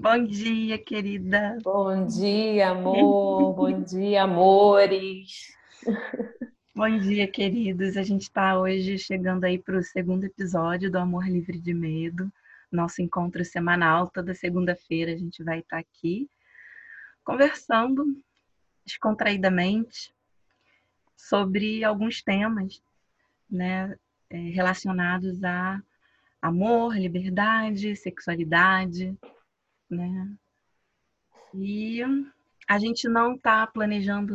Bom 0.00 0.24
dia, 0.24 0.78
querida. 0.78 1.58
Bom 1.60 2.06
dia, 2.06 2.70
amor. 2.70 3.52
Bom 3.52 3.82
dia, 3.82 4.22
amores. 4.22 5.52
Bom 6.72 6.98
dia, 7.00 7.26
queridos. 7.26 7.96
A 7.96 8.04
gente 8.04 8.22
está 8.22 8.56
hoje 8.60 8.96
chegando 8.96 9.42
aí 9.42 9.58
para 9.58 9.76
o 9.76 9.82
segundo 9.82 10.22
episódio 10.22 10.88
do 10.88 10.98
Amor 10.98 11.26
Livre 11.26 11.58
de 11.58 11.74
Medo, 11.74 12.32
nosso 12.70 13.02
encontro 13.02 13.44
semanal. 13.44 14.08
Toda 14.08 14.32
segunda-feira 14.34 15.12
a 15.12 15.16
gente 15.16 15.42
vai 15.42 15.58
estar 15.58 15.78
tá 15.78 15.80
aqui 15.80 16.30
conversando 17.24 18.22
descontraidamente 18.86 20.14
sobre 21.16 21.82
alguns 21.82 22.22
temas, 22.22 22.80
né, 23.50 23.96
é, 24.30 24.36
relacionados 24.36 25.42
a 25.42 25.82
amor, 26.40 26.96
liberdade, 26.96 27.96
sexualidade, 27.96 29.18
né? 29.90 30.28
E 31.54 32.02
a 32.68 32.78
gente 32.78 33.08
não 33.08 33.34
está 33.34 33.66
planejando 33.66 34.34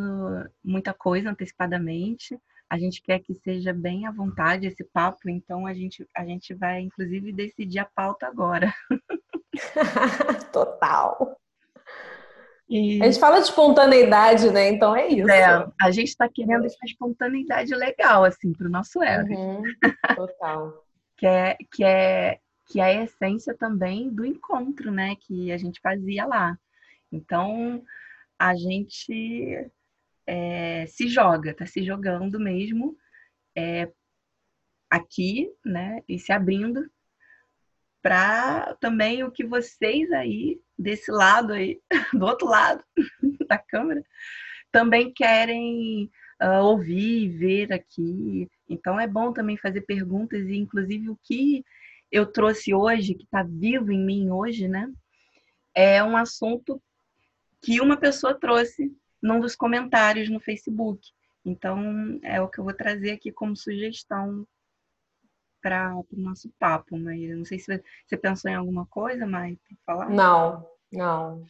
muita 0.63 0.94
coisa 0.94 1.30
antecipadamente. 1.30 2.38
A 2.70 2.77
gente 2.77 3.02
quer 3.02 3.20
que 3.20 3.35
seja 3.35 3.71
bem 3.71 4.08
à 4.08 4.11
vontade 4.11 4.66
esse 4.66 4.84
papo, 4.84 5.30
então 5.30 5.67
a 5.67 5.73
gente, 5.73 6.08
a 6.16 6.25
gente 6.25 6.53
vai, 6.55 6.81
inclusive, 6.81 7.31
decidir 7.31 7.80
a 7.80 7.85
pauta 7.85 8.25
agora. 8.25 8.73
Total. 10.52 11.38
E... 12.67 12.99
A 13.03 13.05
gente 13.05 13.20
fala 13.20 13.39
de 13.39 13.45
espontaneidade, 13.45 14.49
né? 14.49 14.70
Então 14.70 14.95
é 14.95 15.08
isso. 15.08 15.30
É, 15.30 15.67
a 15.80 15.91
gente 15.91 16.08
está 16.08 16.27
querendo 16.27 16.66
essa 16.66 16.83
espontaneidade 16.83 17.75
legal, 17.75 18.23
assim, 18.23 18.52
para 18.53 18.66
o 18.66 18.72
nosso 18.72 19.03
ego. 19.03 19.35
Uhum, 19.35 19.61
total. 20.16 20.83
que, 21.16 21.27
é, 21.27 21.58
que, 21.72 21.83
é, 21.83 22.39
que 22.73 22.80
é 22.80 22.86
a 22.86 23.04
essência 23.04 23.54
também 23.54 24.09
do 24.09 24.26
encontro, 24.26 24.91
né? 24.91 25.16
Que 25.16 25.52
a 25.52 25.58
gente 25.59 25.80
fazia 25.80 26.26
lá. 26.26 26.58
Então, 27.12 27.86
a 28.39 28.56
gente 28.56 29.70
é, 30.25 30.84
se 30.88 31.08
joga, 31.08 31.53
tá 31.53 31.67
se 31.67 31.84
jogando 31.84 32.39
mesmo 32.39 32.97
é, 33.56 33.92
aqui, 34.89 35.53
né? 35.64 36.02
E 36.09 36.17
se 36.17 36.31
abrindo 36.31 36.89
para 38.02 38.73
também 38.81 39.23
o 39.23 39.30
que 39.30 39.45
vocês 39.45 40.12
aí 40.12 40.59
desse 40.75 41.12
lado 41.12 41.53
aí, 41.53 41.80
do 42.12 42.25
outro 42.25 42.47
lado 42.47 42.84
da 43.47 43.59
câmera, 43.59 44.03
também 44.72 45.14
querem 45.14 46.09
uh, 46.42 46.64
ouvir, 46.64 47.30
ver 47.38 47.72
aqui. 47.72 48.50
Então 48.67 49.00
é 49.00 49.06
bom 49.06 49.31
também 49.31 49.58
fazer 49.58 49.81
perguntas 49.81 50.47
e 50.47 50.56
inclusive 50.56 51.12
o 51.12 51.19
que 51.22 51.64
eu 52.14 52.28
trouxe 52.28 52.75
hoje, 52.75 53.16
que 53.16 53.23
está 53.23 53.42
vivo 53.42 53.92
em 53.92 53.97
mim 53.97 54.30
hoje, 54.30 54.67
né? 54.67 54.88
É 55.73 56.03
um 56.03 56.16
assunto 56.16 56.80
que 57.59 57.81
uma 57.81 57.97
pessoa 57.97 58.39
trouxe 58.39 58.95
num 59.19 59.39
dos 59.39 59.56
comentários 59.56 60.30
no 60.30 60.39
Facebook. 60.39 61.02
Então, 61.44 62.19
é 62.22 62.39
o 62.39 62.47
que 62.47 62.59
eu 62.59 62.64
vou 62.64 62.73
trazer 62.73 63.11
aqui 63.11 63.31
como 63.31 63.58
sugestão 63.58 64.47
para 65.59 65.95
o 65.95 66.06
nosso 66.11 66.53
papo, 66.59 66.95
Maíra. 66.95 67.36
Não 67.36 67.45
sei 67.45 67.58
se 67.58 67.84
você 68.06 68.16
pensou 68.16 68.52
em 68.52 68.56
alguma 68.56 68.86
coisa, 68.86 69.25
Maíra, 69.25 69.58
para 69.67 69.78
falar? 69.84 70.09
Não, 70.11 70.69
não. 70.91 71.44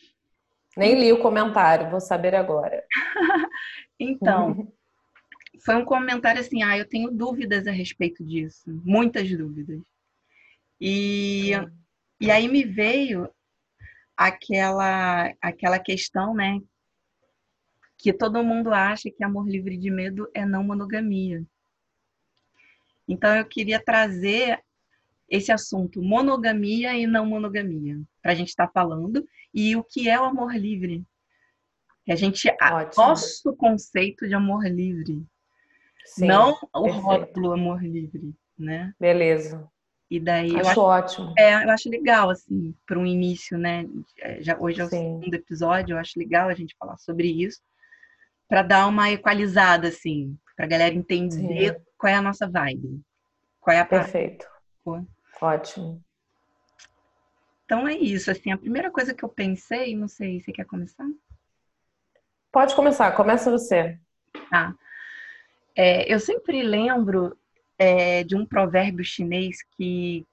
Nem 0.78 0.98
li 0.98 1.12
o 1.12 1.22
comentário, 1.22 1.92
vou 1.92 2.00
saber 2.00 2.36
agora. 2.36 2.86
então, 4.00 4.72
foi 5.66 5.76
um 5.76 5.84
comentário 5.84 6.40
assim, 6.40 6.64
ah, 6.64 6.78
eu 6.78 6.88
tenho 6.88 7.12
dúvidas 7.12 7.68
a 7.68 7.72
respeito 7.72 8.24
disso, 8.24 8.64
muitas 8.86 9.30
dúvidas. 9.30 9.82
E, 10.86 11.52
e 12.20 12.30
aí 12.30 12.50
me 12.50 12.66
veio 12.66 13.34
aquela, 14.18 15.34
aquela 15.42 15.80
questão, 15.80 16.34
né, 16.36 16.60
que 17.98 18.12
todo 18.12 18.44
mundo 18.44 18.74
acha 18.74 19.10
que 19.10 19.24
amor 19.24 19.48
livre 19.48 19.78
de 19.78 19.90
medo 19.90 20.30
é 20.34 20.46
não 20.46 20.62
monogamia. 20.62 21.42
Então, 23.08 23.34
eu 23.34 23.46
queria 23.46 23.82
trazer 23.82 24.62
esse 25.30 25.54
assunto, 25.54 26.02
monogamia 26.02 26.98
e 26.98 27.08
não 27.08 27.26
monogamia, 27.26 28.02
para 28.22 28.34
a 28.34 28.36
gente 28.36 28.50
estar 28.50 28.68
tá 28.68 28.74
falando, 28.74 29.26
e 29.54 29.78
o 29.78 29.86
que 29.86 30.10
é 30.10 30.20
o 30.20 30.26
amor 30.26 30.54
livre. 30.54 31.02
Que 32.04 32.12
a 32.12 32.16
gente, 32.18 32.50
Ótimo. 32.62 33.06
nosso 33.06 33.56
conceito 33.56 34.28
de 34.28 34.36
amor 34.36 34.66
livre, 34.66 35.26
Sim, 36.04 36.28
não 36.28 36.58
o 36.74 36.84
perfeito. 36.84 37.06
rótulo 37.06 37.54
amor 37.54 37.82
livre, 37.82 38.36
né? 38.60 38.94
Beleza. 39.00 39.72
E 40.10 40.20
daí 40.20 40.52
acho, 40.52 40.60
eu 40.60 40.68
acho 40.68 40.82
ótimo. 40.82 41.34
É, 41.38 41.64
eu 41.64 41.70
acho 41.70 41.90
legal 41.90 42.30
assim 42.30 42.76
para 42.86 43.00
um 43.00 43.06
início, 43.06 43.58
né? 43.58 43.86
É, 44.20 44.42
já 44.42 44.58
hoje 44.60 44.82
é 44.82 44.86
o 44.86 44.90
Sim. 44.90 44.98
segundo 44.98 45.34
episódio, 45.34 45.94
eu 45.94 45.98
acho 45.98 46.20
legal 46.20 46.50
a 46.50 46.54
gente 46.54 46.76
falar 46.78 46.98
sobre 46.98 47.28
isso 47.28 47.62
para 48.48 48.62
dar 48.62 48.88
uma 48.88 49.10
equalizada 49.10 49.88
assim, 49.88 50.38
para 50.56 50.66
a 50.66 50.68
galera 50.70 50.94
entender 50.94 51.74
Sim 51.74 51.84
qual 52.04 52.12
é 52.12 52.18
a 52.18 52.22
nossa 52.22 52.50
vibe. 52.50 53.02
Qual 53.62 53.74
é 53.74 53.80
a 53.80 53.86
Perfeito. 53.86 54.46
Ótimo. 55.42 56.04
Então 57.64 57.88
é 57.88 57.94
isso, 57.94 58.30
assim, 58.30 58.52
a 58.52 58.58
primeira 58.58 58.92
coisa 58.92 59.14
que 59.14 59.24
eu 59.24 59.30
pensei, 59.30 59.96
não 59.96 60.10
sei, 60.10 60.42
você 60.42 60.52
quer 60.52 60.66
começar? 60.66 61.08
Pode 62.52 62.76
começar, 62.76 63.10
começa 63.14 63.50
você. 63.50 63.98
Tá. 64.50 64.76
É, 65.74 66.14
eu 66.14 66.20
sempre 66.20 66.62
lembro 66.62 67.38
é, 67.84 68.24
de 68.24 68.36
um 68.36 68.46
provérbio 68.46 69.04
chinês 69.04 69.58
que 69.76 70.26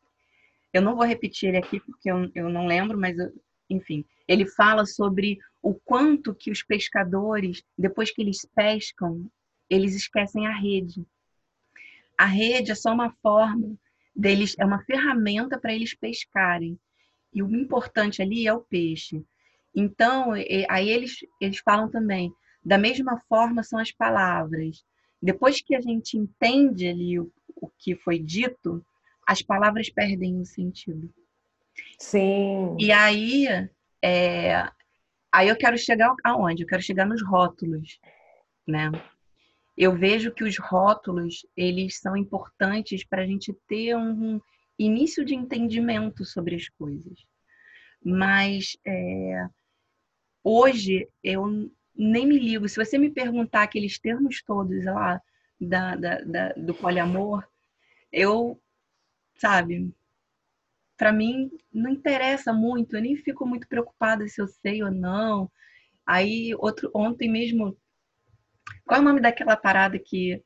eu 0.73 0.81
não 0.81 0.95
vou 0.95 1.05
repetir 1.05 1.49
ele 1.49 1.59
aqui 1.59 1.81
porque 1.81 2.09
eu, 2.09 2.31
eu 2.33 2.49
não 2.49 2.67
lembro, 2.67 2.97
mas 2.97 3.19
eu, 3.19 3.33
enfim, 3.69 4.05
ele 4.29 4.47
fala 4.47 4.87
sobre 4.87 5.39
o 5.61 5.75
quanto 5.75 6.35
que 6.35 6.51
os 6.51 6.63
pescadores, 6.63 7.65
depois 7.77 8.13
que 8.13 8.23
eles 8.23 8.47
pescam, 8.55 9.29
eles 9.69 9.97
esquecem 9.97 10.47
a 10.47 10.57
rede. 10.57 11.05
A 12.17 12.25
rede 12.25 12.71
é 12.71 12.75
só 12.75 12.93
uma 12.93 13.11
forma 13.21 13.77
deles, 14.15 14.55
é 14.59 14.65
uma 14.65 14.83
ferramenta 14.85 15.59
para 15.59 15.75
eles 15.75 15.93
pescarem. 15.95 16.79
E 17.35 17.43
o 17.43 17.51
importante 17.51 18.23
ali 18.23 18.47
é 18.47 18.53
o 18.53 18.61
peixe. 18.61 19.25
Então, 19.75 20.33
aí 20.69 20.89
eles, 20.89 21.25
eles 21.41 21.59
falam 21.59 21.89
também, 21.89 22.33
da 22.65 22.79
mesma 22.79 23.21
forma 23.29 23.63
são 23.63 23.79
as 23.79 23.91
palavras. 23.91 24.85
Depois 25.23 25.61
que 25.61 25.75
a 25.75 25.81
gente 25.81 26.17
entende 26.17 26.89
ali 26.89 27.21
o, 27.21 27.31
o 27.61 27.69
que 27.69 27.95
foi 27.95 28.19
dito, 28.19 28.85
as 29.27 29.43
palavras 29.43 29.91
perdem 29.91 30.41
o 30.41 30.45
sentido. 30.45 31.13
Sim. 31.99 32.77
E 32.79 32.91
aí, 32.91 33.47
é, 34.03 34.69
aí 35.33 35.49
eu 35.49 35.57
quero 35.57 35.79
chegar 35.79 36.15
aonde? 36.25 36.63
Eu 36.63 36.69
quero 36.69 36.83
chegar 36.83 37.07
nos 37.07 37.23
rótulos, 37.23 38.01
né? 38.67 38.91
eu 39.81 39.97
vejo 39.97 40.31
que 40.31 40.45
os 40.45 40.59
rótulos 40.59 41.47
eles 41.57 41.99
são 41.99 42.15
importantes 42.15 43.03
para 43.03 43.23
a 43.23 43.27
gente 43.27 43.51
ter 43.67 43.97
um 43.97 44.39
início 44.79 45.25
de 45.25 45.35
entendimento 45.35 46.23
sobre 46.23 46.55
as 46.55 46.69
coisas. 46.69 47.25
Mas 48.05 48.77
é, 48.87 49.47
hoje 50.45 51.09
eu 51.25 51.71
nem 51.97 52.27
me 52.27 52.39
ligo. 52.39 52.69
Se 52.69 52.77
você 52.77 52.99
me 52.99 53.09
perguntar 53.09 53.63
aqueles 53.63 53.99
termos 53.99 54.43
todos 54.43 54.85
lá 54.85 55.19
da, 55.61 55.95
da, 55.97 56.21
da 56.21 56.53
do 56.55 56.75
poliamor, 56.75 57.47
eu, 58.13 58.61
sabe, 59.37 59.93
para 60.97 61.13
mim 61.13 61.51
não 61.73 61.91
interessa 61.91 62.53
muito. 62.53 62.97
Eu 62.97 63.03
nem 63.03 63.17
fico 63.17 63.47
muito 63.47 63.69
preocupada 63.69 64.27
se 64.29 64.41
eu 64.41 64.47
sei 64.49 64.83
ou 64.83 64.91
não. 64.91 65.51
Aí 66.07 66.55
outro 66.59 66.91
ontem 66.95 67.31
mesmo 67.31 67.77
qual 68.85 68.99
é 68.99 69.03
o 69.03 69.05
nome 69.05 69.21
daquela 69.21 69.57
parada 69.57 69.99
que 69.99 70.43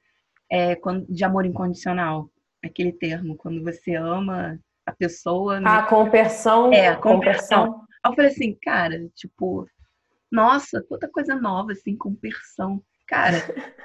é 0.51 0.77
de 1.09 1.25
amor 1.25 1.47
incondicional? 1.47 2.31
Aquele 2.63 2.93
termo, 2.93 3.37
quando 3.37 3.63
você 3.63 3.95
ama 3.95 4.59
a 4.87 4.93
pessoa. 4.93 5.57
Ah, 5.59 5.83
né? 5.83 5.87
conversão. 5.89 6.73
É, 6.73 6.95
conversão. 6.97 7.85
Eu 8.05 8.15
falei 8.15 8.31
assim, 8.31 8.55
cara, 8.63 9.09
tipo, 9.15 9.67
nossa, 10.31 10.83
quanta 10.83 11.09
coisa 11.09 11.35
nova, 11.35 11.73
assim, 11.73 11.97
conversão. 11.97 12.83
Cara, 13.07 13.39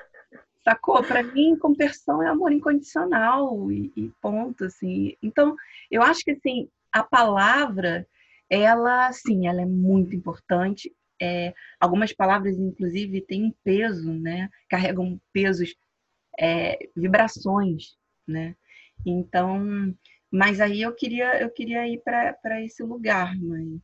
sacou? 0.63 1.03
Para 1.03 1.23
mim, 1.23 1.57
conversão 1.57 2.21
é 2.21 2.27
amor 2.27 2.51
incondicional 2.51 3.71
e, 3.71 3.91
e, 3.95 4.11
ponto, 4.21 4.65
assim. 4.65 5.15
Então, 5.21 5.55
eu 5.89 6.01
acho 6.01 6.23
que, 6.23 6.31
assim, 6.31 6.69
a 6.91 7.03
palavra, 7.03 8.07
ela, 8.49 9.11
sim, 9.11 9.47
ela 9.47 9.61
é 9.61 9.65
muito 9.65 10.15
importante 10.15 10.93
é, 11.21 11.53
algumas 11.79 12.13
palavras, 12.13 12.57
inclusive, 12.57 13.21
têm 13.21 13.45
um 13.45 13.53
peso, 13.63 14.13
né? 14.13 14.49
Carregam 14.69 15.19
pesos, 15.33 15.75
é, 16.39 16.77
vibrações, 16.95 17.97
né? 18.27 18.55
Então, 19.05 19.93
mas 20.31 20.61
aí 20.61 20.81
eu 20.81 20.93
queria, 20.93 21.41
eu 21.41 21.49
queria 21.49 21.87
ir 21.87 22.01
para 22.01 22.63
esse 22.63 22.83
lugar, 22.83 23.35
mãe. 23.37 23.81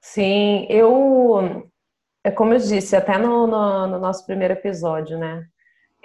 Sim, 0.00 0.66
eu, 0.68 1.70
é 2.24 2.30
como 2.30 2.54
eu 2.54 2.58
disse 2.58 2.96
até 2.96 3.18
no, 3.18 3.46
no, 3.46 3.86
no 3.86 3.98
nosso 3.98 4.24
primeiro 4.26 4.54
episódio, 4.54 5.18
né? 5.18 5.48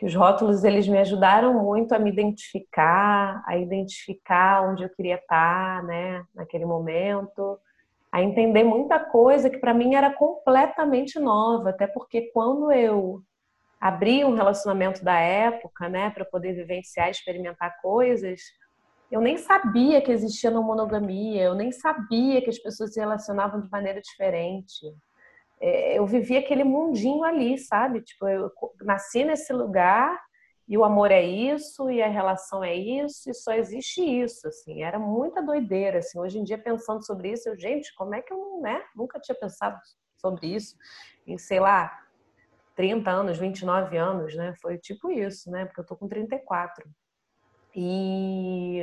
Que 0.02 0.08
os 0.08 0.16
rótulos 0.16 0.64
eles 0.64 0.88
me 0.88 0.98
ajudaram 0.98 1.54
muito 1.54 1.94
a 1.94 2.00
me 2.00 2.10
identificar, 2.10 3.44
a 3.46 3.56
identificar 3.56 4.68
onde 4.68 4.84
eu 4.84 4.90
queria 4.90 5.16
estar, 5.16 5.84
né? 5.84 6.26
Naquele 6.34 6.66
momento 6.66 7.60
a 8.12 8.22
entender 8.22 8.64
muita 8.64 9.00
coisa 9.00 9.48
que 9.48 9.58
para 9.58 9.74
mim 9.74 9.96
era 9.96 10.12
completamente 10.12 11.18
nova, 11.18 11.70
até 11.70 11.88
porque 11.88 12.30
quando 12.34 12.72
eu 12.72 13.22
abri 13.80 14.26
um 14.26 14.36
relacionamento 14.36 15.04
da 15.04 15.18
época, 15.18 15.88
né, 15.88 16.10
para 16.10 16.26
poder 16.26 16.54
vivenciar, 16.54 17.10
experimentar 17.10 17.80
coisas, 17.82 18.42
eu 19.10 19.22
nem 19.22 19.38
sabia 19.38 20.02
que 20.02 20.12
existia 20.12 20.52
não 20.52 20.64
monogamia, 20.64 21.44
eu 21.44 21.56
nem 21.56 21.72
sabia 21.72 22.42
que 22.42 22.50
as 22.50 22.60
pessoas 22.60 22.94
se 22.94 23.00
relacionavam 23.00 23.62
de 23.62 23.70
maneira 23.70 24.02
diferente. 24.02 24.86
É, 25.62 25.98
eu 26.00 26.06
vivia 26.08 26.40
aquele 26.40 26.64
mundinho 26.64 27.24
ali, 27.24 27.58
sabe? 27.58 28.02
Tipo, 28.02 28.28
eu 28.28 28.52
nasci 28.82 29.24
nesse 29.24 29.54
lugar 29.54 30.20
e 30.68 30.78
o 30.78 30.84
amor 30.84 31.12
é 31.12 31.22
isso 31.22 31.90
e 31.92 32.02
a 32.02 32.08
relação 32.08 32.64
é 32.64 32.74
isso 32.76 33.30
e 33.30 33.34
só 33.34 33.54
existe 33.54 34.02
isso, 34.02 34.48
assim. 34.48 34.82
Era 34.82 34.98
muita 34.98 35.42
doideira, 35.44 36.00
assim. 36.00 36.20
Hoje 36.20 36.40
em 36.40 36.44
dia 36.44 36.58
pensando 36.58 37.06
sobre 37.06 37.32
isso, 37.32 37.48
eu, 37.48 37.60
gente, 37.60 37.94
como 37.96 38.16
é 38.16 38.22
que 38.22 38.34
eu, 38.34 38.60
né, 38.62 38.82
nunca 38.96 39.20
tinha 39.20 39.36
pensado 39.36 39.78
sobre 40.18 40.48
isso 40.48 40.76
em, 41.28 41.38
sei 41.38 41.60
lá, 41.60 41.92
30 42.76 43.12
anos, 43.12 43.38
29 43.38 43.98
anos, 43.98 44.36
né? 44.36 44.56
Foi 44.62 44.78
tipo 44.78 45.12
isso, 45.12 45.52
né? 45.52 45.66
Porque 45.66 45.82
eu 45.82 45.86
tô 45.86 45.96
com 45.96 46.08
34. 46.08 46.90
E 47.76 48.82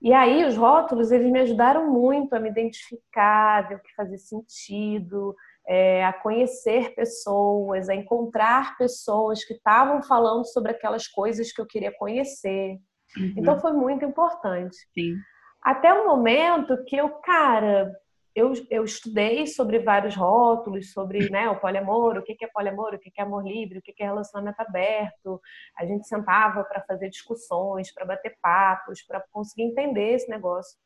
e 0.00 0.12
aí 0.12 0.44
os 0.44 0.56
rótulos 0.56 1.10
eles 1.10 1.30
me 1.30 1.40
ajudaram 1.40 1.90
muito 1.90 2.34
a 2.34 2.40
me 2.40 2.50
identificar, 2.50 3.58
a 3.58 3.62
ver 3.62 3.74
o 3.76 3.82
que 3.82 3.94
fazia 3.94 4.18
sentido, 4.18 5.34
é, 5.66 6.04
a 6.04 6.12
conhecer 6.12 6.94
pessoas, 6.94 7.88
a 7.88 7.94
encontrar 7.94 8.76
pessoas 8.76 9.44
que 9.44 9.54
estavam 9.54 10.02
falando 10.02 10.44
sobre 10.46 10.72
aquelas 10.72 11.08
coisas 11.08 11.52
que 11.52 11.60
eu 11.60 11.66
queria 11.66 11.92
conhecer. 11.92 12.78
Uhum. 13.16 13.34
Então 13.36 13.58
foi 13.58 13.72
muito 13.72 14.04
importante. 14.04 14.76
Sim. 14.94 15.16
Até 15.62 15.92
o 15.92 16.06
momento 16.06 16.84
que 16.84 16.96
eu, 16.96 17.08
cara, 17.20 17.92
eu, 18.36 18.52
eu 18.70 18.84
estudei 18.84 19.46
sobre 19.46 19.78
vários 19.78 20.14
rótulos, 20.14 20.92
sobre 20.92 21.30
né, 21.30 21.48
o 21.48 21.58
poliamor, 21.58 22.18
o 22.18 22.22
que 22.22 22.36
é 22.44 22.48
poliamor, 22.48 22.94
o 22.94 22.98
que 22.98 23.10
é 23.16 23.22
amor 23.22 23.42
livre, 23.42 23.78
o 23.78 23.82
que 23.82 23.94
é 23.98 24.04
relacionamento 24.04 24.60
aberto. 24.60 25.40
A 25.74 25.86
gente 25.86 26.06
sentava 26.06 26.62
para 26.62 26.82
fazer 26.82 27.08
discussões, 27.08 27.90
para 27.94 28.04
bater 28.04 28.36
papos, 28.42 29.02
para 29.02 29.24
conseguir 29.32 29.62
entender 29.62 30.12
esse 30.12 30.28
negócio. 30.28 30.78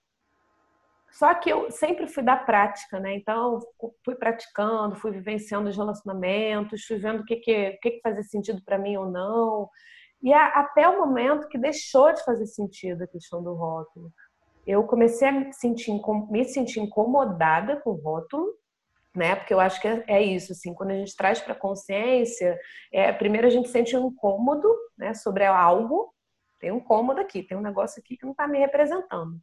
Só 1.11 1.35
que 1.35 1.50
eu 1.50 1.69
sempre 1.73 2.06
fui 2.06 2.23
da 2.23 2.37
prática, 2.37 3.00
né? 3.00 3.17
Então, 3.17 3.58
fui 4.05 4.14
praticando, 4.14 4.94
fui 4.94 5.11
vivenciando 5.11 5.69
os 5.69 5.76
relacionamentos, 5.76 6.85
fui 6.85 6.99
vendo 6.99 7.23
o 7.23 7.25
que, 7.25 7.35
que, 7.35 7.70
o 7.70 7.81
que, 7.81 7.91
que 7.91 8.00
fazia 8.00 8.23
sentido 8.23 8.62
para 8.64 8.79
mim 8.79 8.97
ou 8.97 9.11
não. 9.11 9.69
E 10.23 10.32
a, 10.32 10.47
até 10.47 10.88
o 10.88 11.00
momento 11.00 11.49
que 11.49 11.58
deixou 11.58 12.12
de 12.12 12.23
fazer 12.23 12.47
sentido 12.47 13.02
a 13.02 13.08
questão 13.08 13.43
do 13.43 13.55
rótulo. 13.55 14.12
Eu 14.66 14.84
comecei 14.84 15.28
a 15.28 15.32
me 15.32 15.52
sentir, 15.52 15.92
me 16.30 16.44
sentir 16.44 16.80
incomodada 16.80 17.80
com 17.80 17.90
o 17.90 18.00
rótulo, 18.00 18.46
né? 19.14 19.34
Porque 19.34 19.52
eu 19.52 19.60
acho 19.60 19.80
que 19.80 19.88
é, 19.88 20.04
é 20.06 20.22
isso, 20.22 20.52
assim, 20.52 20.74
quando 20.74 20.90
a 20.90 20.94
gente 20.94 21.16
traz 21.16 21.40
para 21.40 21.54
consciência, 21.54 22.58
é, 22.92 23.12
primeiro 23.12 23.46
a 23.46 23.50
gente 23.50 23.68
sente 23.68 23.96
um 23.96 24.08
incômodo, 24.08 24.68
né, 24.96 25.14
sobre 25.14 25.44
algo, 25.44 26.14
tem 26.60 26.70
um 26.70 26.76
incômodo 26.76 27.20
aqui, 27.20 27.42
tem 27.42 27.56
um 27.56 27.62
negócio 27.62 28.00
aqui 28.00 28.16
que 28.16 28.24
não 28.24 28.32
está 28.32 28.46
me 28.46 28.58
representando. 28.58 29.40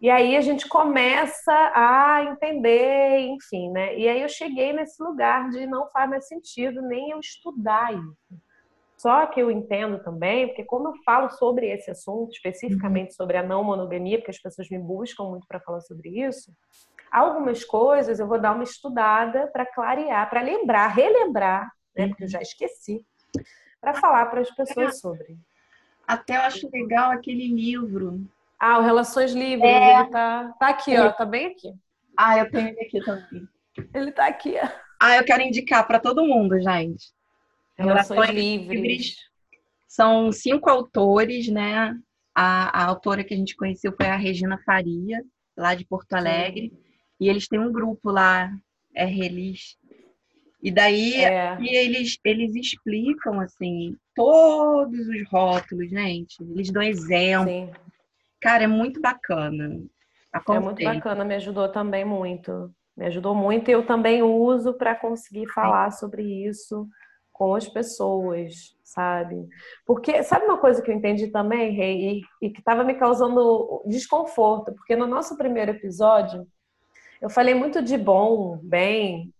E 0.00 0.08
aí 0.08 0.34
a 0.36 0.40
gente 0.40 0.66
começa 0.66 1.52
a 1.74 2.24
entender, 2.24 3.18
enfim, 3.18 3.70
né? 3.70 3.96
E 3.98 4.08
aí 4.08 4.22
eu 4.22 4.28
cheguei 4.30 4.72
nesse 4.72 5.02
lugar 5.02 5.50
de 5.50 5.66
não 5.66 5.90
faz 5.90 6.08
mais 6.08 6.26
sentido 6.26 6.80
nem 6.80 7.10
eu 7.10 7.20
estudar 7.20 7.92
isso. 7.92 8.40
Só 9.00 9.24
que 9.26 9.40
eu 9.40 9.50
entendo 9.50 9.98
também, 10.02 10.48
porque 10.48 10.62
como 10.62 10.88
eu 10.88 10.94
falo 11.04 11.30
sobre 11.30 11.68
esse 11.70 11.90
assunto, 11.90 12.32
especificamente 12.32 13.14
sobre 13.14 13.38
a 13.38 13.42
não 13.42 13.64
monogamia, 13.64 14.18
porque 14.18 14.30
as 14.30 14.38
pessoas 14.38 14.68
me 14.68 14.78
buscam 14.78 15.24
muito 15.24 15.46
para 15.46 15.58
falar 15.58 15.80
sobre 15.80 16.10
isso, 16.10 16.52
algumas 17.10 17.64
coisas 17.64 18.20
eu 18.20 18.28
vou 18.28 18.38
dar 18.38 18.52
uma 18.52 18.62
estudada 18.62 19.46
para 19.46 19.64
clarear, 19.64 20.28
para 20.28 20.42
lembrar, 20.42 20.88
relembrar, 20.88 21.72
né? 21.96 22.08
Porque 22.08 22.24
eu 22.24 22.28
já 22.28 22.42
esqueci, 22.42 23.02
para 23.80 23.94
falar 23.94 24.26
para 24.26 24.42
as 24.42 24.50
pessoas 24.50 25.00
sobre. 25.00 25.38
Até 26.06 26.36
eu 26.36 26.42
acho 26.42 26.68
legal 26.70 27.10
aquele 27.10 27.48
livro 27.48 28.28
ah, 28.58 28.78
o 28.80 28.82
Relações 28.82 29.32
Livres, 29.32 29.64
é. 29.64 30.00
ele 30.00 30.10
tá, 30.10 30.54
tá 30.60 30.68
aqui, 30.68 30.94
ó, 30.98 31.10
tá 31.10 31.24
bem 31.24 31.46
aqui. 31.46 31.72
Ah, 32.14 32.36
eu 32.36 32.50
tenho 32.50 32.68
ele 32.68 32.80
aqui 32.82 33.02
também. 33.02 33.48
Ele 33.94 34.12
tá 34.12 34.26
aqui, 34.26 34.58
ó. 34.62 34.68
Ah, 35.00 35.16
eu 35.16 35.24
quero 35.24 35.40
indicar 35.40 35.86
para 35.86 35.98
todo 35.98 36.26
mundo, 36.26 36.60
gente. 36.60 37.18
Relações, 37.84 38.20
Relações 38.20 38.38
Livres. 38.38 38.80
Livres. 38.80 39.16
São 39.88 40.30
cinco 40.30 40.70
autores, 40.70 41.48
né? 41.48 41.96
A, 42.34 42.82
a, 42.82 42.86
autora 42.86 43.24
que 43.24 43.34
a 43.34 43.36
gente 43.36 43.56
conheceu 43.56 43.92
foi 43.92 44.06
a 44.06 44.16
Regina 44.16 44.58
Faria, 44.64 45.22
lá 45.56 45.74
de 45.74 45.84
Porto 45.84 46.12
Alegre. 46.12 46.70
Sim. 46.70 46.78
E 47.20 47.28
eles 47.28 47.48
têm 47.48 47.58
um 47.58 47.72
grupo 47.72 48.10
lá, 48.10 48.50
é 48.94 49.04
Relis. 49.04 49.76
E 50.62 50.70
daí 50.70 51.14
é. 51.14 51.58
e 51.60 51.68
eles, 51.68 52.18
eles 52.24 52.54
explicam, 52.54 53.40
assim, 53.40 53.96
todos 54.14 55.08
os 55.08 55.28
rótulos, 55.28 55.90
gente. 55.90 56.42
Eles 56.42 56.70
dão 56.70 56.82
exemplo. 56.82 57.48
Sim. 57.48 57.70
Cara, 58.40 58.64
é 58.64 58.66
muito 58.66 59.00
bacana. 59.00 59.82
É 60.32 60.60
muito 60.60 60.84
bacana, 60.84 61.24
me 61.24 61.34
ajudou 61.34 61.68
também 61.68 62.04
muito. 62.04 62.72
Me 62.96 63.06
ajudou 63.06 63.34
muito 63.34 63.68
e 63.68 63.72
eu 63.72 63.84
também 63.84 64.22
uso 64.22 64.74
para 64.74 64.94
conseguir 64.94 65.46
falar 65.48 65.90
sobre 65.90 66.22
isso 66.22 66.88
com 67.40 67.54
as 67.54 67.66
pessoas, 67.66 68.76
sabe? 68.84 69.48
Porque 69.86 70.22
sabe 70.22 70.44
uma 70.44 70.58
coisa 70.58 70.82
que 70.82 70.90
eu 70.90 70.94
entendi 70.94 71.28
também, 71.28 71.72
Rei, 71.72 72.20
e, 72.42 72.46
e 72.46 72.50
que 72.50 72.58
estava 72.58 72.84
me 72.84 72.92
causando 72.92 73.82
desconforto, 73.86 74.74
porque 74.74 74.94
no 74.94 75.06
nosso 75.06 75.38
primeiro 75.38 75.70
episódio 75.70 76.46
eu 77.18 77.30
falei 77.30 77.54
muito 77.54 77.80
de 77.80 77.96
bom, 77.96 78.60
bem, 78.62 79.32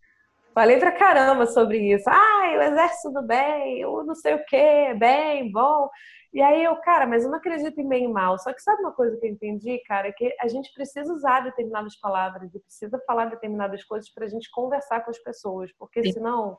falei 0.54 0.78
pra 0.78 0.92
caramba 0.92 1.44
sobre 1.44 1.92
isso. 1.92 2.08
Ah, 2.08 2.54
o 2.56 2.62
exército 2.62 3.12
do 3.12 3.22
bem, 3.22 3.84
o 3.84 4.02
não 4.02 4.14
sei 4.14 4.32
o 4.32 4.46
que, 4.46 4.94
bem, 4.94 5.52
bom. 5.52 5.90
E 6.32 6.40
aí 6.40 6.64
eu, 6.64 6.76
cara, 6.76 7.06
mas 7.06 7.24
eu 7.24 7.30
não 7.30 7.36
acredito 7.36 7.78
em 7.78 7.86
bem 7.86 8.04
e 8.04 8.08
mal. 8.08 8.38
Só 8.38 8.50
que 8.54 8.62
sabe 8.62 8.80
uma 8.80 8.92
coisa 8.92 9.14
que 9.18 9.26
eu 9.26 9.30
entendi, 9.30 9.78
cara? 9.86 10.08
É 10.08 10.12
que 10.12 10.34
a 10.40 10.48
gente 10.48 10.72
precisa 10.72 11.12
usar 11.12 11.40
determinadas 11.40 12.00
palavras 12.00 12.54
e 12.54 12.60
precisa 12.60 12.98
falar 13.06 13.26
determinadas 13.26 13.84
coisas 13.84 14.10
para 14.10 14.24
a 14.24 14.28
gente 14.28 14.50
conversar 14.50 15.04
com 15.04 15.10
as 15.10 15.18
pessoas, 15.18 15.70
porque 15.78 16.02
Sim. 16.02 16.12
senão 16.12 16.58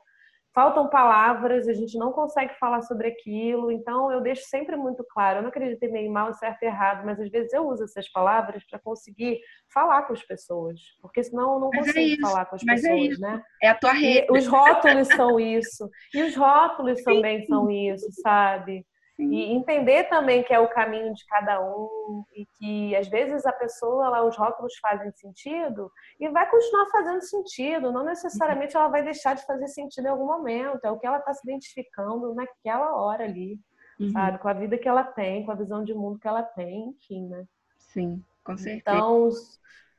faltam 0.54 0.88
palavras, 0.88 1.66
a 1.66 1.72
gente 1.72 1.96
não 1.98 2.12
consegue 2.12 2.54
falar 2.58 2.82
sobre 2.82 3.08
aquilo. 3.08 3.70
Então 3.70 4.10
eu 4.12 4.20
deixo 4.20 4.42
sempre 4.44 4.76
muito 4.76 5.04
claro, 5.04 5.38
eu 5.38 5.42
não 5.42 5.48
acredito 5.48 5.82
em 5.82 5.92
bem 5.92 6.08
mal, 6.08 6.32
certo 6.34 6.62
e 6.62 6.66
errado, 6.66 7.04
mas 7.04 7.20
às 7.20 7.30
vezes 7.30 7.52
eu 7.52 7.66
uso 7.66 7.84
essas 7.84 8.08
palavras 8.10 8.64
para 8.68 8.78
conseguir 8.78 9.40
falar 9.72 10.02
com 10.02 10.12
as 10.12 10.22
pessoas, 10.22 10.80
porque 11.00 11.22
senão 11.22 11.54
eu 11.54 11.60
não 11.60 11.70
mas 11.72 11.88
é 11.88 11.92
consigo 11.92 12.26
é 12.26 12.28
falar 12.28 12.46
com 12.46 12.56
as 12.56 12.62
mas 12.64 12.84
é 12.84 12.88
pessoas, 12.88 13.18
é 13.18 13.20
né? 13.20 13.42
É 13.62 13.68
a 13.68 13.74
tua 13.74 13.92
rede. 13.92 14.26
E 14.30 14.38
os 14.38 14.46
rótulos 14.46 15.08
são 15.08 15.40
isso. 15.40 15.88
E 16.14 16.22
os 16.22 16.36
rótulos 16.36 17.02
também 17.04 17.44
são 17.46 17.70
isso, 17.70 18.06
sabe? 18.22 18.84
E 19.18 19.52
entender 19.52 20.04
também 20.04 20.42
que 20.42 20.54
é 20.54 20.58
o 20.58 20.68
caminho 20.68 21.12
de 21.12 21.24
cada 21.26 21.60
um 21.60 22.24
e 22.34 22.46
que 22.58 22.96
às 22.96 23.08
vezes 23.08 23.44
a 23.44 23.52
pessoa, 23.52 24.08
lá, 24.08 24.24
os 24.24 24.36
rótulos 24.36 24.74
fazem 24.80 25.12
sentido 25.12 25.90
e 26.18 26.28
vai 26.30 26.48
continuar 26.50 26.86
fazendo 26.86 27.22
sentido, 27.22 27.92
não 27.92 28.04
necessariamente 28.04 28.74
ela 28.74 28.88
vai 28.88 29.02
deixar 29.02 29.34
de 29.34 29.44
fazer 29.44 29.68
sentido 29.68 30.06
em 30.06 30.10
algum 30.10 30.26
momento, 30.26 30.84
é 30.84 30.90
o 30.90 30.98
que 30.98 31.06
ela 31.06 31.18
está 31.18 31.32
se 31.34 31.46
identificando 31.46 32.34
naquela 32.34 32.96
hora 32.96 33.24
ali, 33.24 33.60
uhum. 34.00 34.10
sabe? 34.10 34.38
Com 34.38 34.48
a 34.48 34.54
vida 34.54 34.78
que 34.78 34.88
ela 34.88 35.04
tem, 35.04 35.44
com 35.44 35.52
a 35.52 35.56
visão 35.56 35.84
de 35.84 35.92
mundo 35.92 36.18
que 36.18 36.28
ela 36.28 36.42
tem, 36.42 36.88
enfim, 36.88 37.28
né? 37.28 37.44
Sim, 37.78 38.24
com 38.42 38.56
certeza. 38.56 38.96
Então, 38.96 39.28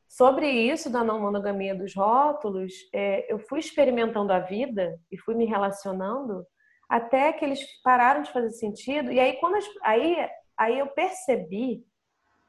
sobre 0.10 0.50
isso 0.50 0.90
da 0.90 1.04
não 1.04 1.22
monogamia 1.22 1.76
dos 1.76 1.96
rótulos, 1.96 2.74
é, 2.92 3.32
eu 3.32 3.38
fui 3.38 3.60
experimentando 3.60 4.34
a 4.34 4.40
vida 4.40 5.00
e 5.12 5.18
fui 5.18 5.36
me 5.36 5.46
relacionando 5.46 6.46
até 6.94 7.34
que 7.34 7.44
eles 7.44 7.60
pararam 7.82 8.22
de 8.22 8.32
fazer 8.32 8.52
sentido. 8.52 9.12
E 9.12 9.20
aí, 9.20 9.34
quando 9.38 9.56
as, 9.56 9.66
aí, 9.82 10.16
aí 10.56 10.78
eu 10.78 10.86
percebi 10.86 11.84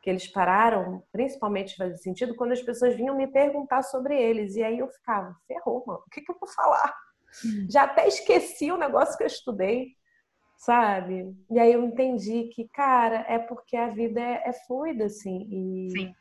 que 0.02 0.10
eles 0.10 0.26
pararam, 0.26 1.02
principalmente 1.10 1.70
de 1.70 1.76
fazer 1.76 1.96
sentido, 1.96 2.34
quando 2.34 2.52
as 2.52 2.60
pessoas 2.60 2.94
vinham 2.94 3.16
me 3.16 3.26
perguntar 3.26 3.82
sobre 3.82 4.20
eles. 4.20 4.54
E 4.54 4.62
aí 4.62 4.78
eu 4.78 4.88
ficava, 4.88 5.34
ferrou, 5.48 5.82
mano, 5.86 6.02
o 6.06 6.10
que, 6.10 6.20
que 6.20 6.30
eu 6.30 6.36
vou 6.38 6.46
falar? 6.50 6.94
Hum. 7.42 7.66
Já 7.70 7.84
até 7.84 8.06
esqueci 8.06 8.70
o 8.70 8.76
negócio 8.76 9.16
que 9.16 9.22
eu 9.22 9.28
estudei, 9.28 9.92
sabe? 10.58 11.34
E 11.50 11.58
aí 11.58 11.72
eu 11.72 11.82
entendi 11.82 12.50
que, 12.54 12.68
cara, 12.68 13.24
é 13.26 13.38
porque 13.38 13.78
a 13.78 13.88
vida 13.88 14.20
é, 14.20 14.42
é 14.44 14.52
fluida, 14.52 15.06
assim. 15.06 15.48
E, 15.50 15.90
Sim. 15.90 16.14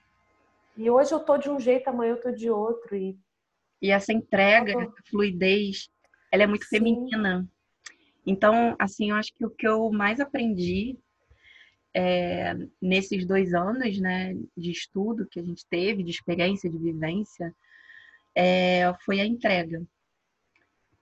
e 0.77 0.89
hoje 0.89 1.11
eu 1.11 1.19
tô 1.19 1.37
de 1.37 1.49
um 1.49 1.59
jeito, 1.59 1.89
amanhã 1.89 2.11
eu 2.11 2.21
tô 2.21 2.31
de 2.31 2.49
outro. 2.49 2.95
E, 2.95 3.19
e 3.81 3.91
essa 3.91 4.13
entrega, 4.13 4.71
tô... 4.71 4.79
essa 4.79 5.03
fluidez, 5.09 5.89
ela 6.31 6.43
é 6.43 6.47
muito 6.47 6.63
Sim. 6.63 6.77
feminina. 6.77 7.45
Então, 8.25 8.75
assim, 8.79 9.09
eu 9.09 9.15
acho 9.15 9.33
que 9.33 9.45
o 9.45 9.49
que 9.49 9.67
eu 9.67 9.91
mais 9.91 10.19
aprendi 10.19 10.97
é, 11.93 12.55
nesses 12.81 13.25
dois 13.25 13.53
anos 13.53 13.99
né, 13.99 14.33
de 14.55 14.71
estudo 14.71 15.27
que 15.27 15.39
a 15.39 15.43
gente 15.43 15.65
teve, 15.67 16.03
de 16.03 16.11
experiência, 16.11 16.69
de 16.69 16.77
vivência, 16.77 17.53
é, 18.35 18.93
foi 19.05 19.19
a 19.19 19.25
entrega. 19.25 19.81